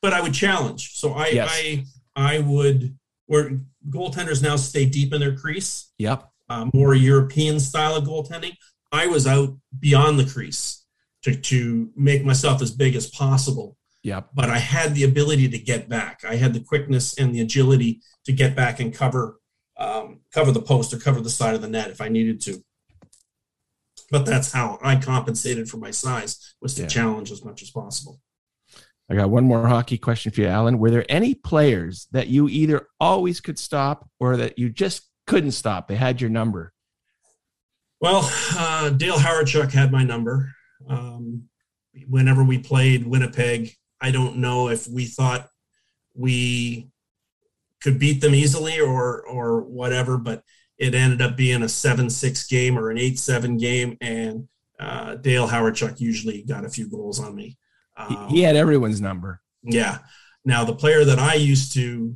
but 0.00 0.12
I 0.12 0.20
would 0.20 0.32
challenge. 0.32 0.92
So 0.94 1.12
I 1.12 1.26
yes. 1.26 1.48
I 1.50 1.84
I 2.14 2.38
would 2.38 2.96
where 3.26 3.58
goaltenders 3.90 4.44
now 4.44 4.54
stay 4.54 4.86
deep 4.86 5.12
in 5.12 5.18
their 5.18 5.36
crease. 5.36 5.90
Yep. 5.98 6.30
Uh, 6.48 6.70
more 6.72 6.94
European 6.94 7.58
style 7.58 7.96
of 7.96 8.04
goaltending. 8.04 8.56
I 8.92 9.08
was 9.08 9.26
out 9.26 9.56
beyond 9.76 10.20
the 10.20 10.24
crease 10.24 10.84
to, 11.24 11.34
to 11.34 11.90
make 11.96 12.24
myself 12.24 12.62
as 12.62 12.70
big 12.70 12.94
as 12.94 13.10
possible. 13.10 13.76
Yep. 14.06 14.28
But 14.34 14.50
I 14.50 14.58
had 14.58 14.94
the 14.94 15.02
ability 15.02 15.48
to 15.48 15.58
get 15.58 15.88
back. 15.88 16.20
I 16.24 16.36
had 16.36 16.54
the 16.54 16.60
quickness 16.60 17.18
and 17.18 17.34
the 17.34 17.40
agility 17.40 18.02
to 18.24 18.32
get 18.32 18.54
back 18.54 18.78
and 18.78 18.94
cover 18.94 19.40
um, 19.78 20.20
cover 20.32 20.52
the 20.52 20.62
post 20.62 20.94
or 20.94 20.98
cover 20.98 21.20
the 21.20 21.28
side 21.28 21.56
of 21.56 21.60
the 21.60 21.68
net 21.68 21.90
if 21.90 22.00
I 22.00 22.08
needed 22.08 22.40
to. 22.42 22.62
But 24.12 24.24
that's 24.24 24.52
how 24.52 24.78
I 24.80 24.94
compensated 24.94 25.68
for 25.68 25.78
my 25.78 25.90
size 25.90 26.54
was 26.62 26.74
to 26.76 26.82
yeah. 26.82 26.88
challenge 26.88 27.32
as 27.32 27.44
much 27.44 27.62
as 27.62 27.70
possible. 27.72 28.20
I 29.10 29.16
got 29.16 29.28
one 29.28 29.44
more 29.44 29.66
hockey 29.66 29.98
question 29.98 30.30
for 30.30 30.42
you, 30.42 30.46
Allan. 30.46 30.78
Were 30.78 30.92
there 30.92 31.04
any 31.08 31.34
players 31.34 32.06
that 32.12 32.28
you 32.28 32.48
either 32.48 32.86
always 33.00 33.40
could 33.40 33.58
stop 33.58 34.08
or 34.20 34.36
that 34.36 34.56
you 34.56 34.70
just 34.70 35.02
couldn't 35.26 35.50
stop? 35.50 35.88
They 35.88 35.96
had 35.96 36.20
your 36.20 36.30
number. 36.30 36.72
Well, 38.00 38.30
uh, 38.56 38.90
Dale 38.90 39.16
Hawerchuk 39.16 39.72
had 39.72 39.90
my 39.90 40.04
number. 40.04 40.52
Um, 40.88 41.48
whenever 42.08 42.44
we 42.44 42.58
played 42.58 43.04
Winnipeg, 43.04 43.74
I 44.00 44.10
don't 44.10 44.36
know 44.36 44.68
if 44.68 44.88
we 44.88 45.06
thought 45.06 45.48
we 46.14 46.88
could 47.82 47.98
beat 47.98 48.20
them 48.20 48.34
easily 48.34 48.80
or 48.80 49.22
or 49.26 49.62
whatever, 49.62 50.18
but 50.18 50.42
it 50.78 50.94
ended 50.94 51.22
up 51.22 51.36
being 51.36 51.62
a 51.62 51.68
seven-six 51.68 52.46
game 52.46 52.78
or 52.78 52.90
an 52.90 52.98
eight-seven 52.98 53.56
game, 53.56 53.96
and 54.00 54.46
uh, 54.78 55.14
Dale 55.16 55.48
Hawerchuk 55.48 56.00
usually 56.00 56.42
got 56.42 56.64
a 56.64 56.68
few 56.68 56.88
goals 56.88 57.18
on 57.18 57.34
me. 57.34 57.56
Um, 57.96 58.28
he 58.28 58.42
had 58.42 58.56
everyone's 58.56 59.00
number. 59.00 59.40
Yeah. 59.62 59.98
Now 60.44 60.64
the 60.64 60.74
player 60.74 61.04
that 61.04 61.18
I 61.18 61.34
used 61.34 61.72
to 61.74 62.14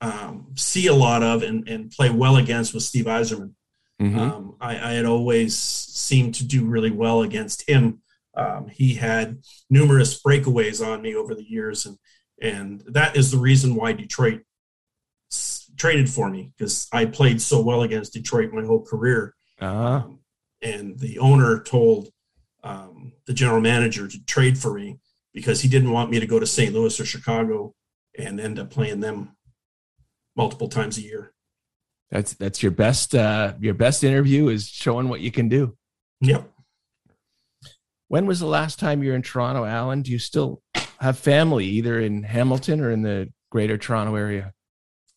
um, 0.00 0.48
see 0.56 0.86
a 0.86 0.94
lot 0.94 1.22
of 1.22 1.42
and, 1.42 1.68
and 1.68 1.90
play 1.90 2.10
well 2.10 2.36
against 2.36 2.74
was 2.74 2.86
Steve 2.86 3.06
Yzerman. 3.06 3.52
Mm-hmm. 4.00 4.18
Um, 4.18 4.56
I, 4.60 4.90
I, 4.90 4.92
had 4.92 5.06
always 5.06 5.56
seemed 5.56 6.34
to 6.34 6.44
do 6.44 6.66
really 6.66 6.90
well 6.90 7.22
against 7.22 7.66
him. 7.66 8.02
Um, 8.36 8.68
he 8.68 8.94
had 8.94 9.38
numerous 9.70 10.20
breakaways 10.22 10.86
on 10.86 11.02
me 11.02 11.14
over 11.14 11.34
the 11.34 11.48
years, 11.48 11.86
and 11.86 11.96
and 12.40 12.82
that 12.88 13.16
is 13.16 13.30
the 13.30 13.38
reason 13.38 13.74
why 13.74 13.92
Detroit 13.92 14.42
s- 15.32 15.70
traded 15.76 16.10
for 16.10 16.28
me 16.28 16.52
because 16.56 16.86
I 16.92 17.06
played 17.06 17.40
so 17.40 17.62
well 17.62 17.82
against 17.82 18.12
Detroit 18.12 18.52
my 18.52 18.64
whole 18.64 18.84
career. 18.84 19.34
Uh-huh. 19.60 20.02
Um, 20.04 20.18
and 20.60 20.98
the 20.98 21.18
owner 21.18 21.62
told 21.62 22.10
um, 22.62 23.12
the 23.26 23.32
general 23.32 23.60
manager 23.60 24.08
to 24.08 24.24
trade 24.24 24.58
for 24.58 24.74
me 24.74 24.98
because 25.32 25.60
he 25.60 25.68
didn't 25.68 25.92
want 25.92 26.10
me 26.10 26.20
to 26.20 26.26
go 26.26 26.38
to 26.38 26.46
St. 26.46 26.74
Louis 26.74 26.98
or 26.98 27.04
Chicago 27.04 27.74
and 28.18 28.40
end 28.40 28.58
up 28.58 28.70
playing 28.70 29.00
them 29.00 29.36
multiple 30.34 30.68
times 30.68 30.98
a 30.98 31.02
year. 31.02 31.32
That's 32.10 32.34
that's 32.34 32.62
your 32.62 32.72
best 32.72 33.14
uh, 33.14 33.54
your 33.60 33.74
best 33.74 34.04
interview 34.04 34.48
is 34.48 34.68
showing 34.68 35.08
what 35.08 35.20
you 35.20 35.30
can 35.30 35.48
do. 35.48 35.76
Yep. 36.20 36.50
When 38.08 38.26
was 38.26 38.40
the 38.40 38.46
last 38.46 38.78
time 38.78 39.02
you 39.02 39.10
were 39.10 39.16
in 39.16 39.22
Toronto, 39.22 39.64
Allan? 39.64 40.02
Do 40.02 40.12
you 40.12 40.18
still 40.18 40.62
have 41.00 41.18
family 41.18 41.66
either 41.66 42.00
in 42.00 42.22
Hamilton 42.22 42.80
or 42.80 42.90
in 42.90 43.02
the 43.02 43.32
Greater 43.50 43.76
Toronto 43.76 44.14
area? 44.14 44.52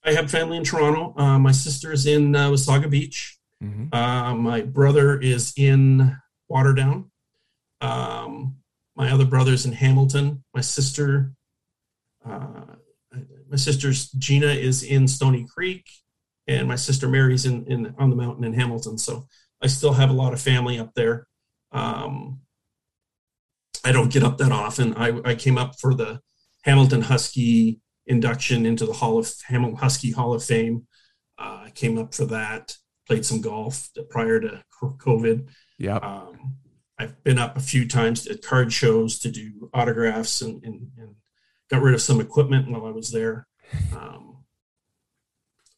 I 0.03 0.13
have 0.13 0.31
family 0.31 0.57
in 0.57 0.63
Toronto. 0.63 1.13
Uh, 1.17 1.37
my 1.37 1.51
sister 1.51 1.91
is 1.91 2.05
in 2.05 2.35
uh, 2.35 2.49
Wasaga 2.49 2.89
Beach. 2.89 3.37
Mm-hmm. 3.63 3.93
Uh, 3.93 4.33
my 4.35 4.61
brother 4.61 5.19
is 5.19 5.53
in 5.57 6.17
Waterdown. 6.51 7.09
Um, 7.81 8.55
my 8.95 9.11
other 9.11 9.25
brothers 9.25 9.65
in 9.65 9.73
Hamilton. 9.73 10.43
My 10.53 10.61
sister, 10.61 11.31
uh, 12.25 12.75
my 13.49 13.55
sister's 13.57 14.09
Gina 14.11 14.47
is 14.47 14.83
in 14.83 15.07
Stoney 15.07 15.45
Creek, 15.45 15.85
and 16.47 16.67
my 16.67 16.75
sister 16.75 17.07
Mary's 17.07 17.45
in, 17.45 17.65
in 17.67 17.93
on 17.97 18.09
the 18.09 18.15
mountain 18.15 18.45
in 18.45 18.53
Hamilton. 18.53 18.97
So 18.97 19.27
I 19.61 19.67
still 19.67 19.93
have 19.93 20.09
a 20.09 20.13
lot 20.13 20.33
of 20.33 20.41
family 20.41 20.79
up 20.79 20.93
there. 20.95 21.27
Um, 21.71 22.41
I 23.83 23.91
don't 23.91 24.11
get 24.11 24.23
up 24.23 24.37
that 24.37 24.51
often. 24.51 24.93
I, 24.95 25.19
I 25.23 25.35
came 25.35 25.57
up 25.57 25.79
for 25.79 25.93
the 25.93 26.19
Hamilton 26.63 27.01
Husky 27.01 27.79
induction 28.07 28.65
into 28.65 28.85
the 28.85 28.93
Hall 28.93 29.17
of 29.17 29.31
Hamilton 29.47 29.77
Husky 29.77 30.11
Hall 30.11 30.33
of 30.33 30.43
Fame. 30.43 30.87
Uh, 31.37 31.63
I 31.65 31.71
came 31.73 31.97
up 31.97 32.13
for 32.13 32.25
that. 32.25 32.75
Played 33.07 33.25
some 33.25 33.41
golf 33.41 33.89
prior 34.09 34.39
to 34.39 34.63
COVID. 34.81 35.49
Yeah. 35.77 35.97
Um, 35.97 36.57
I've 36.97 37.23
been 37.23 37.39
up 37.39 37.55
a 37.55 37.61
few 37.61 37.87
times 37.87 38.27
at 38.27 38.43
card 38.43 38.73
shows 38.73 39.19
to 39.19 39.31
do 39.31 39.69
autographs 39.73 40.41
and, 40.41 40.63
and, 40.63 40.91
and 40.97 41.15
got 41.69 41.81
rid 41.81 41.93
of 41.93 42.01
some 42.01 42.19
equipment 42.19 42.69
while 42.69 42.85
I 42.85 42.91
was 42.91 43.11
there. 43.11 43.47
Um, 43.95 44.29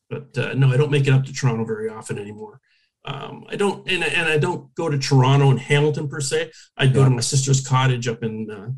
but 0.10 0.38
uh, 0.38 0.54
no, 0.54 0.72
I 0.72 0.78
don't 0.78 0.92
make 0.92 1.08
it 1.08 1.14
up 1.14 1.24
to 1.26 1.34
Toronto 1.34 1.64
very 1.64 1.90
often 1.90 2.20
anymore. 2.20 2.60
Um, 3.04 3.46
I 3.50 3.56
don't, 3.56 3.90
and, 3.90 4.04
and 4.04 4.30
I 4.30 4.38
don't 4.38 4.74
go 4.76 4.90
to 4.90 4.98
Toronto 4.98 5.50
and 5.50 5.60
Hamilton 5.60 6.08
per 6.08 6.22
se. 6.22 6.52
I 6.78 6.88
go 6.88 7.04
to 7.04 7.10
my 7.10 7.22
sister's 7.22 7.66
cottage 7.66 8.08
up 8.08 8.24
in 8.24 8.50
uh, 8.52 8.70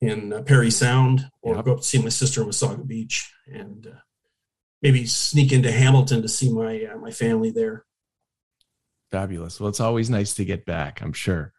in 0.00 0.32
uh, 0.32 0.42
Parry 0.42 0.70
Sound, 0.70 1.30
or 1.42 1.56
yep. 1.56 1.64
go 1.64 1.72
up 1.72 1.78
to 1.78 1.84
see 1.84 2.02
my 2.02 2.08
sister 2.08 2.42
in 2.42 2.48
Wasaga 2.48 2.86
Beach, 2.86 3.32
and 3.46 3.86
uh, 3.86 4.00
maybe 4.82 5.06
sneak 5.06 5.52
into 5.52 5.72
Hamilton 5.72 6.22
to 6.22 6.28
see 6.28 6.52
my 6.52 6.84
uh, 6.84 6.98
my 6.98 7.10
family 7.10 7.50
there. 7.50 7.84
Fabulous. 9.10 9.58
Well, 9.58 9.68
it's 9.68 9.80
always 9.80 10.10
nice 10.10 10.34
to 10.34 10.44
get 10.44 10.64
back. 10.64 11.02
I'm 11.02 11.12
sure. 11.12 11.52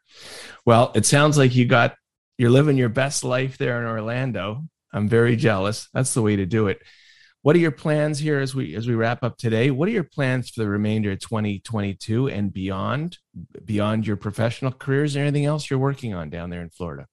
Well, 0.66 0.92
it 0.96 1.06
sounds 1.06 1.38
like 1.38 1.56
you 1.56 1.66
got 1.66 1.96
you're 2.38 2.50
living 2.50 2.78
your 2.78 2.90
best 2.90 3.24
life 3.24 3.58
there 3.58 3.80
in 3.82 3.88
Orlando. 3.88 4.64
I'm 4.94 5.08
very 5.08 5.36
jealous. 5.36 5.88
That's 5.94 6.14
the 6.14 6.22
way 6.22 6.36
to 6.38 6.46
do 6.46 6.68
it. 6.68 6.82
What 7.44 7.56
are 7.56 7.60
your 7.60 7.72
plans 7.72 8.20
here 8.20 8.39
as 8.39 8.54
we 8.54 8.76
as 8.76 8.88
we 8.88 8.94
wrap 8.94 9.24
up 9.24 9.38
today? 9.38 9.72
What 9.72 9.88
are 9.88 9.92
your 9.92 10.04
plans 10.04 10.50
for 10.50 10.62
the 10.62 10.70
remainder 10.70 11.12
of 11.12 11.20
2022 11.20 12.30
and 12.30 12.54
beyond, 12.54 13.18
beyond 13.66 14.06
your 14.06 14.16
professional 14.16 14.72
careers? 14.72 15.16
Or 15.16 15.22
anything 15.22 15.46
else 15.46 15.68
you're 15.68 15.80
working 15.80 16.14
on 16.14 16.30
down 16.30 16.52
there 16.52 16.62
in 16.62 16.70
Florida? 16.70 17.08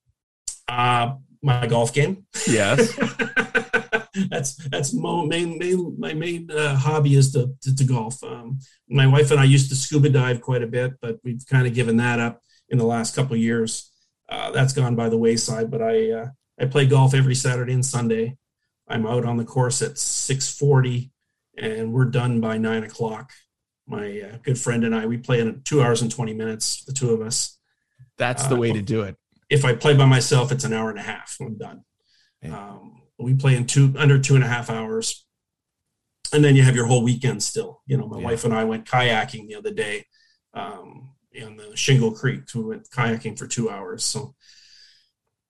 Uh, 0.69 1.15
my 1.43 1.67
golf 1.67 1.95
game. 1.95 2.27
Yes. 2.47 2.95
that's 4.31 4.57
that's 4.69 4.93
my 4.93 5.25
main, 5.25 5.57
main 5.57 5.97
my 5.99 6.13
main 6.13 6.51
uh, 6.51 6.77
hobby 6.77 7.15
is 7.15 7.33
to, 7.33 7.55
to, 7.63 7.75
to 7.75 7.85
golf. 7.85 8.23
Um, 8.23 8.59
my 8.87 9.07
wife 9.07 9.31
and 9.31 9.41
I 9.41 9.45
used 9.45 9.71
to 9.71 9.77
scuba 9.77 10.11
dive 10.11 10.43
quite 10.43 10.63
a 10.63 10.67
bit, 10.67 10.93
but 11.01 11.17
we've 11.25 11.45
kind 11.49 11.67
of 11.67 11.73
given 11.73 11.97
that 11.99 12.21
up 12.21 12.43
in 12.69 12.77
the 12.77 12.85
last 12.85 13.15
couple 13.15 13.35
years. 13.35 13.91
Uh, 14.29 14.51
that's 14.51 14.75
gone 14.75 14.95
by 14.95 15.09
the 15.09 15.17
wayside. 15.17 15.71
But 15.71 15.81
I 15.81 16.11
uh, 16.11 16.27
I 16.61 16.67
play 16.67 16.85
golf 16.85 17.15
every 17.15 17.35
Saturday 17.35 17.73
and 17.73 17.87
Sunday. 17.87 18.37
I'm 18.89 19.07
out 19.07 19.25
on 19.25 19.37
the 19.37 19.45
course 19.45 19.83
at 19.83 19.99
6:40, 19.99 21.11
and 21.57 21.93
we're 21.93 22.07
done 22.07 22.41
by 22.41 22.59
nine 22.59 22.85
o'clock. 22.85 23.33
My 23.87 24.21
uh, 24.21 24.39
good 24.43 24.59
friend 24.59 24.85
and 24.85 24.95
I 24.95 25.07
we 25.07 25.19
play 25.19 25.41
in 25.41 25.63
two 25.63 25.83
hours 25.83 26.03
and 26.03 26.11
20 26.11 26.35
minutes, 26.35 26.85
the 26.85 26.93
two 26.93 27.11
of 27.11 27.21
us. 27.21 27.59
That's 28.17 28.47
the 28.47 28.57
way 28.57 28.73
to 28.73 28.83
do 28.83 29.03
it. 29.03 29.17
If 29.49 29.65
I 29.65 29.75
play 29.75 29.97
by 29.97 30.05
myself, 30.05 30.53
it's 30.53 30.65
an 30.65 30.73
hour 30.73 30.91
and 30.91 30.99
a 30.99 31.03
half. 31.03 31.37
I'm 31.41 31.57
done. 31.57 31.85
Yeah. 32.43 32.57
Um, 32.57 33.03
we 33.19 33.35
play 33.35 33.57
in 33.57 33.67
two 33.67 33.95
under 33.97 34.19
two 34.19 34.35
and 34.35 34.45
a 34.45 34.49
half 34.49 34.71
hours, 34.71 35.27
and 36.33 36.45
then 36.45 36.57
you 36.57 36.63
have 36.63 36.77
your 36.77 36.87
whole 36.87 37.03
weekend 37.03 37.43
still. 37.43 37.83
You 37.87 37.97
know, 37.97 38.07
my 38.07 38.19
yeah. 38.19 38.25
wife 38.25 38.45
and 38.45 38.55
I 38.55 38.65
went 38.65 38.87
kayaking 38.87 39.49
the 39.49 39.55
other 39.55 39.73
day 39.73 40.05
um, 40.55 41.11
in 41.33 41.57
the 41.57 41.77
Shingle 41.77 42.13
Creek. 42.13 42.43
We 42.55 42.65
went 42.65 42.89
kayaking 42.91 43.39
for 43.39 43.47
two 43.47 43.71
hours. 43.71 44.05
So 44.05 44.35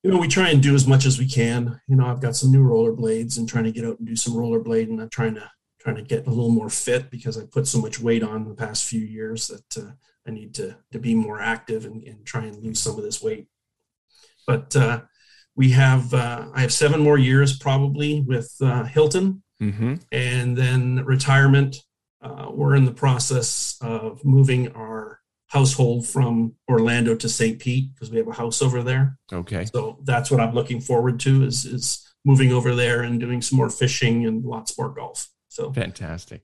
you 0.03 0.11
know, 0.11 0.19
we 0.19 0.29
try 0.29 0.51
and 0.51 0.63
do 0.63 0.75
as 0.75 0.87
much 0.87 1.07
as 1.07 1.19
we 1.19 1.29
can. 1.29 1.81
You 1.89 1.97
know, 1.97 2.07
I've 2.07 2.21
got 2.21 2.37
some 2.37 2.53
new 2.53 2.65
rollerblades 2.65 3.39
and 3.39 3.49
trying 3.49 3.65
to 3.65 3.73
get 3.73 3.85
out 3.85 3.99
and 3.99 4.07
do 4.07 4.17
some 4.17 4.35
rollerblading. 4.35 5.01
I'm 5.01 5.09
trying 5.09 5.35
to 5.35 5.51
trying 5.81 5.97
to 5.97 6.03
get 6.03 6.27
a 6.27 6.31
little 6.31 6.51
more 6.51 6.69
fit 6.69 7.11
because 7.11 7.39
I 7.39 7.47
put 7.47 7.67
so 7.67 7.81
much 7.81 8.01
weight 8.01 8.23
on 8.23 8.49
the 8.49 8.55
past 8.55 8.85
few 8.85 9.01
years 9.01 9.49
that 9.49 9.83
uh, 9.83 9.91
I 10.27 10.31
need 10.31 10.55
to 10.55 10.77
to 10.93 10.99
be 10.99 11.15
more 11.15 11.41
active 11.41 11.85
and, 11.85 12.03
and, 12.05 12.25
try 12.27 12.45
and 12.45 12.63
lose 12.63 12.81
some 12.81 12.97
of 12.97 13.05
this 13.05 13.23
weight. 13.23 13.49
But 14.47 14.75
uh, 14.77 15.03
we 15.57 15.71
have 15.71 16.15
uh, 16.15 16.47
I 16.55 16.61
have 16.61 16.73
seven 16.73 17.01
more 17.01 17.19
years 17.19 17.59
probably 17.59 18.21
with 18.21 18.55
uh, 18.61 18.85
Hilton, 18.85 19.43
mm-hmm. 19.61 19.95
and 20.13 20.57
then 20.57 21.05
retirement. 21.05 21.77
Uh, 22.21 22.49
we're 22.51 22.75
in 22.75 22.85
the 22.85 22.93
process 22.93 23.79
of 23.81 24.25
moving 24.25 24.73
our 24.73 25.18
household 25.49 26.07
from 26.07 26.55
Orlando 26.71 27.15
to 27.15 27.29
St. 27.29 27.59
Pete 27.59 27.95
because 27.95 28.11
we 28.11 28.19
have 28.19 28.29
a 28.29 28.33
house 28.33 28.63
over 28.63 28.83
there. 28.83 29.19
Okay. 29.33 29.65
So 29.67 29.99
that's 30.05 30.31
what 30.31 30.41
I'm 30.41 30.55
looking 30.55 30.81
forward 30.81 31.19
to 31.21 31.45
is 31.45 31.65
is 31.65 32.07
moving 32.25 32.53
over 32.53 32.75
there 32.75 33.03
and 33.03 33.19
doing 33.19 33.41
some 33.43 33.57
more 33.57 33.71
fishing 33.71 34.27
and 34.27 34.45
lots 34.45 34.77
more 34.79 34.91
golf. 34.91 35.29
So 35.49 35.73
fantastic. 35.73 36.43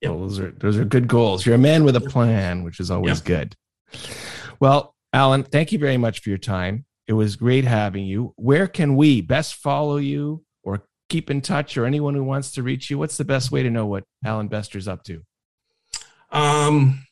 Yeah, 0.00 0.10
well, 0.10 0.20
those 0.20 0.38
are 0.38 0.50
those 0.52 0.76
are 0.76 0.84
good 0.84 1.08
goals. 1.08 1.44
You're 1.44 1.54
a 1.56 1.58
man 1.58 1.84
with 1.84 1.96
a 1.96 2.00
plan, 2.00 2.62
which 2.62 2.78
is 2.78 2.90
always 2.90 3.18
yep. 3.18 3.24
good. 3.24 3.56
Well, 4.60 4.94
Allan, 5.12 5.42
thank 5.42 5.72
you 5.72 5.78
very 5.78 5.96
much 5.96 6.20
for 6.20 6.28
your 6.28 6.38
time. 6.38 6.84
It 7.06 7.12
was 7.12 7.36
great 7.36 7.64
having 7.64 8.04
you. 8.04 8.32
Where 8.36 8.66
can 8.66 8.96
we 8.96 9.20
best 9.20 9.54
follow 9.54 9.96
you 9.96 10.44
or 10.62 10.86
keep 11.08 11.30
in 11.30 11.40
touch 11.40 11.76
or 11.76 11.86
anyone 11.86 12.14
who 12.14 12.24
wants 12.24 12.52
to 12.52 12.62
reach 12.62 12.90
you? 12.90 12.98
What's 12.98 13.16
the 13.16 13.24
best 13.24 13.50
way 13.50 13.62
to 13.62 13.70
know 13.70 13.86
what 13.86 14.04
Allan 14.24 14.48
Bester's 14.48 14.88
up 14.88 15.02
to? 15.04 15.22
Um, 16.30 17.06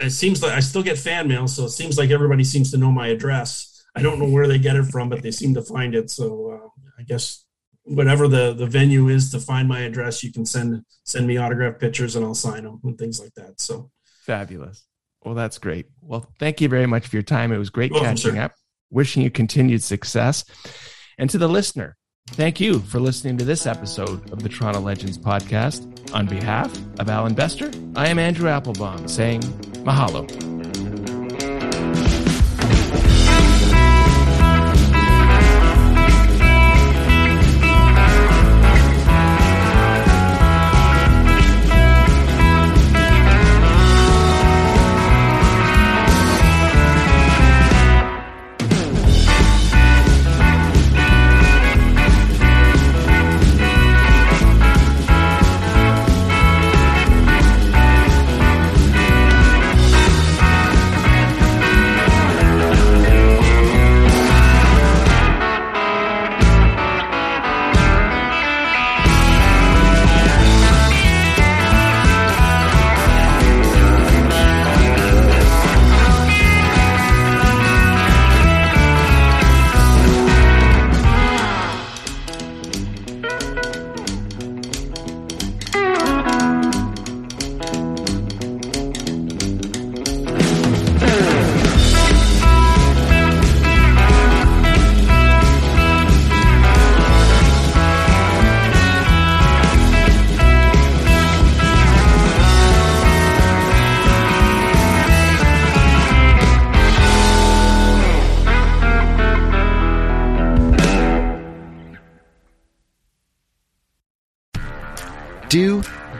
it 0.00 0.10
seems 0.10 0.42
like 0.42 0.52
I 0.52 0.60
still 0.60 0.82
get 0.82 0.98
fan 0.98 1.28
mail, 1.28 1.46
so 1.48 1.64
it 1.64 1.70
seems 1.70 1.98
like 1.98 2.10
everybody 2.10 2.44
seems 2.44 2.70
to 2.70 2.78
know 2.78 2.90
my 2.90 3.08
address. 3.08 3.84
I 3.94 4.02
don't 4.02 4.18
know 4.18 4.28
where 4.28 4.46
they 4.46 4.58
get 4.58 4.76
it 4.76 4.84
from, 4.86 5.08
but 5.08 5.22
they 5.22 5.30
seem 5.30 5.54
to 5.54 5.62
find 5.62 5.94
it. 5.94 6.10
So 6.10 6.50
uh, 6.62 6.68
I 6.98 7.02
guess 7.02 7.44
whatever 7.82 8.28
the 8.28 8.54
the 8.54 8.66
venue 8.66 9.08
is 9.08 9.30
to 9.32 9.40
find 9.40 9.68
my 9.68 9.80
address, 9.80 10.22
you 10.22 10.32
can 10.32 10.46
send 10.46 10.84
send 11.04 11.26
me 11.26 11.36
autograph 11.36 11.78
pictures 11.78 12.16
and 12.16 12.24
I'll 12.24 12.34
sign 12.34 12.64
them 12.64 12.80
and 12.84 12.96
things 12.96 13.20
like 13.20 13.34
that. 13.34 13.60
So 13.60 13.90
fabulous. 14.04 14.84
Well, 15.24 15.34
that's 15.34 15.58
great. 15.58 15.86
Well, 16.00 16.26
thank 16.38 16.60
you 16.60 16.68
very 16.68 16.86
much 16.86 17.08
for 17.08 17.16
your 17.16 17.22
time. 17.22 17.52
It 17.52 17.58
was 17.58 17.68
great 17.70 17.92
Welcome, 17.92 18.10
catching 18.10 18.34
sir. 18.36 18.40
up. 18.42 18.54
Wishing 18.90 19.22
you 19.22 19.30
continued 19.30 19.82
success. 19.82 20.44
And 21.18 21.28
to 21.30 21.38
the 21.38 21.48
listener, 21.48 21.96
thank 22.28 22.58
you 22.58 22.80
for 22.80 23.00
listening 23.00 23.36
to 23.38 23.44
this 23.44 23.66
episode 23.66 24.32
of 24.32 24.42
the 24.42 24.48
Toronto 24.48 24.80
Legends 24.80 25.18
podcast. 25.18 26.14
On 26.14 26.26
behalf 26.26 26.74
of 26.98 27.10
Allan 27.10 27.34
Bester, 27.34 27.70
I 27.94 28.08
am 28.08 28.18
Andrew 28.18 28.48
Applebaum 28.48 29.06
saying 29.06 29.42
mahalo. 29.84 30.26